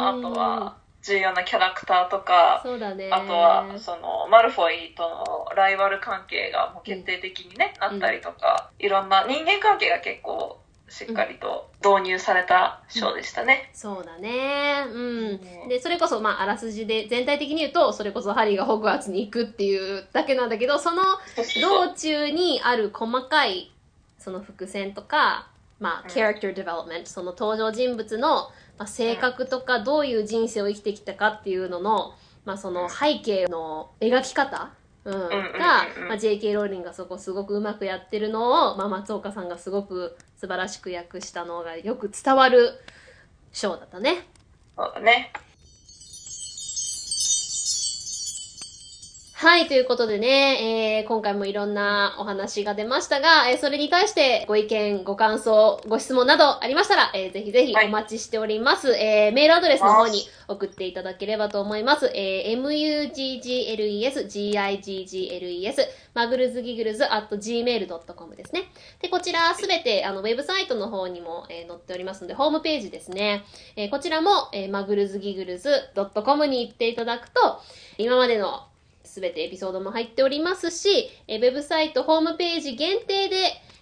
[0.08, 3.10] あとは重要なキャラクターとか、そうだね。
[3.10, 13.70] あとは、その、マルフォイとのライバル関係がもう決定的にね、うんなったりとか、いろんな人間関係が結構しっかりと導入されたショーでしたね。
[13.72, 14.84] そうだね。
[14.86, 15.00] うん。
[15.62, 21.02] うんで、それこそ、まあ、あらすじで、全体的に言うと、それこそハリーがホグワーツに行くっていうだけなんだけど、その
[21.60, 23.72] 道中にある細かい、
[24.18, 25.48] その伏線とか、
[25.80, 28.50] まあ、うん character development、その登場人物の、
[28.82, 32.14] まあ、性格とか、どういう人生を生きてきたかっていうのの、
[32.44, 34.72] まあ、その背景の描き方、
[35.04, 35.28] うん、が、
[36.08, 42.72] まあ、JK ローリングがそこすごくうまくやってるのを、まあ、松岡さんがすごく素晴らしく訳したのがよく伝わる
[43.52, 44.26] ショーだったね。
[44.76, 45.32] そうだね。
[49.42, 58.92] はい、ということでね、えー今回もいろんなお話が出ましたが、えーそれに対してご意見、ご感想、ご質問などありましたら、えーぜひぜひはいお待ちしております。
[58.94, 62.12] えーメールアドレスの方に送っていただければと思います。
[62.14, 63.10] えー muggles,
[64.30, 68.70] giggles, マグルズギグルズ at gmail.com ですね。
[69.00, 73.42] で、こちらすべてあのウェブサイトの方にも、えー載っておりますので、ホームページですね。
[73.74, 75.72] えーこちらも、えー、マグルズギグルズ
[76.24, 77.60] .com に行っていただくと、
[77.98, 78.68] 今までの
[79.12, 83.36] すべてエピソードも入っておりますし、えーウェブサイトホームページ限定で、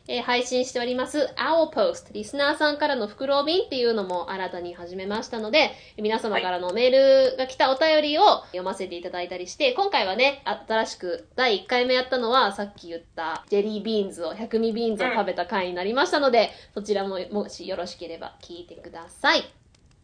[0.09, 19.44] えー配信しております Owl Post リスナーさんからの袋便っていうのも新たに始めましたので、皆様からのメールが来たお便りを読ませていただいたりして、今回はね、新しく第1回目やったのはさっき言ったジェリービーンズを、百味ビーンズを食べた回になりましたので、そちらももしよろしければ聞いてください。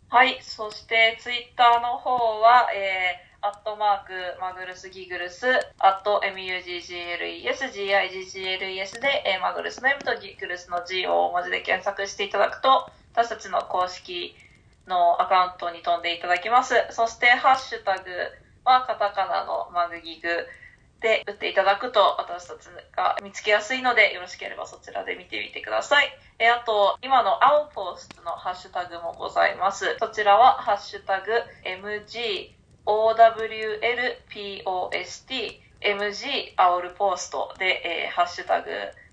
[0.08, 0.38] はい。
[0.40, 5.46] そして、ツイッターの方は、えー、アットマーク、マグルスギグルス、
[5.78, 14.34] アット MUGGLES、GIGGLES で、えーマグルスの M とギグルスの G を大文字で検索していただくと、私たちの公式
[14.86, 16.74] のアカウントに飛んでいただきます。
[16.90, 18.10] そして、ハッシュタグ
[18.64, 20.28] はカタカナのマグギグ
[21.00, 26.08] で打っていただくと私たちが見つけやすいので、よろしければそちらで見てみてください。
[26.38, 29.96] えあと、今のアオポストのハッシュタグもございます。
[30.00, 31.32] そちらは、ハッシュタグ
[31.64, 32.55] MG、
[32.86, 33.76] MGOWLPOST、
[35.80, 38.70] MG アオルポーストで、えーハッシュタグ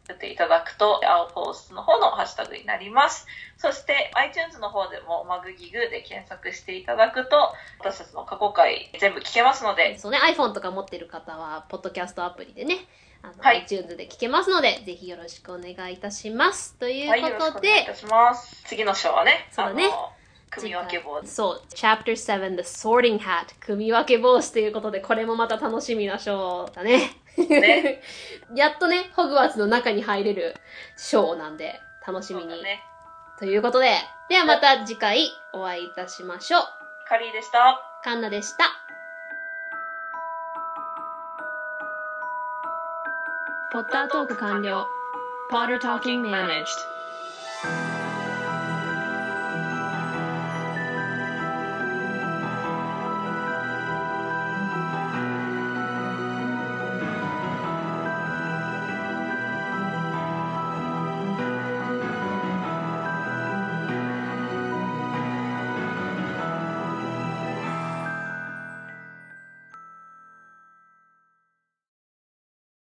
[0.10, 3.26] 打っていただくと、アオポーストの方のハッシュタグになります。
[3.58, 12.80] そして、iTunes の方でもマグギグで検索していただくと、私たちの過去回全部聞けますので、そうね、iPhone とか持ってる方は、ポッドキャストアプリでね、
[13.22, 16.76] あの、はい iTunes で聞けますので、ぜひよろしくお願いいたします。
[16.76, 18.62] というはい、よろしことでくお願いいた、します。
[18.66, 20.12] 次の章はね、そうだねあの
[20.56, 27.12] 組み分け棒そう、Chapter 7 The Sorting Hat 組み分け帽子ということで、これもまた楽しみな章だね。
[27.38, 28.02] ね
[28.56, 30.56] やっとね、ホグワーツの中に入れる
[30.98, 32.64] 章なんで、楽しみに。
[32.64, 32.84] ね。
[33.40, 33.96] ということで、
[34.30, 36.62] ではまた次回お会いいたしましょう。
[37.08, 37.82] カリーでした。
[38.04, 38.66] カンナでした。
[43.72, 44.88] ポッタートーク完了。
[45.50, 46.93] Potter Talking Managed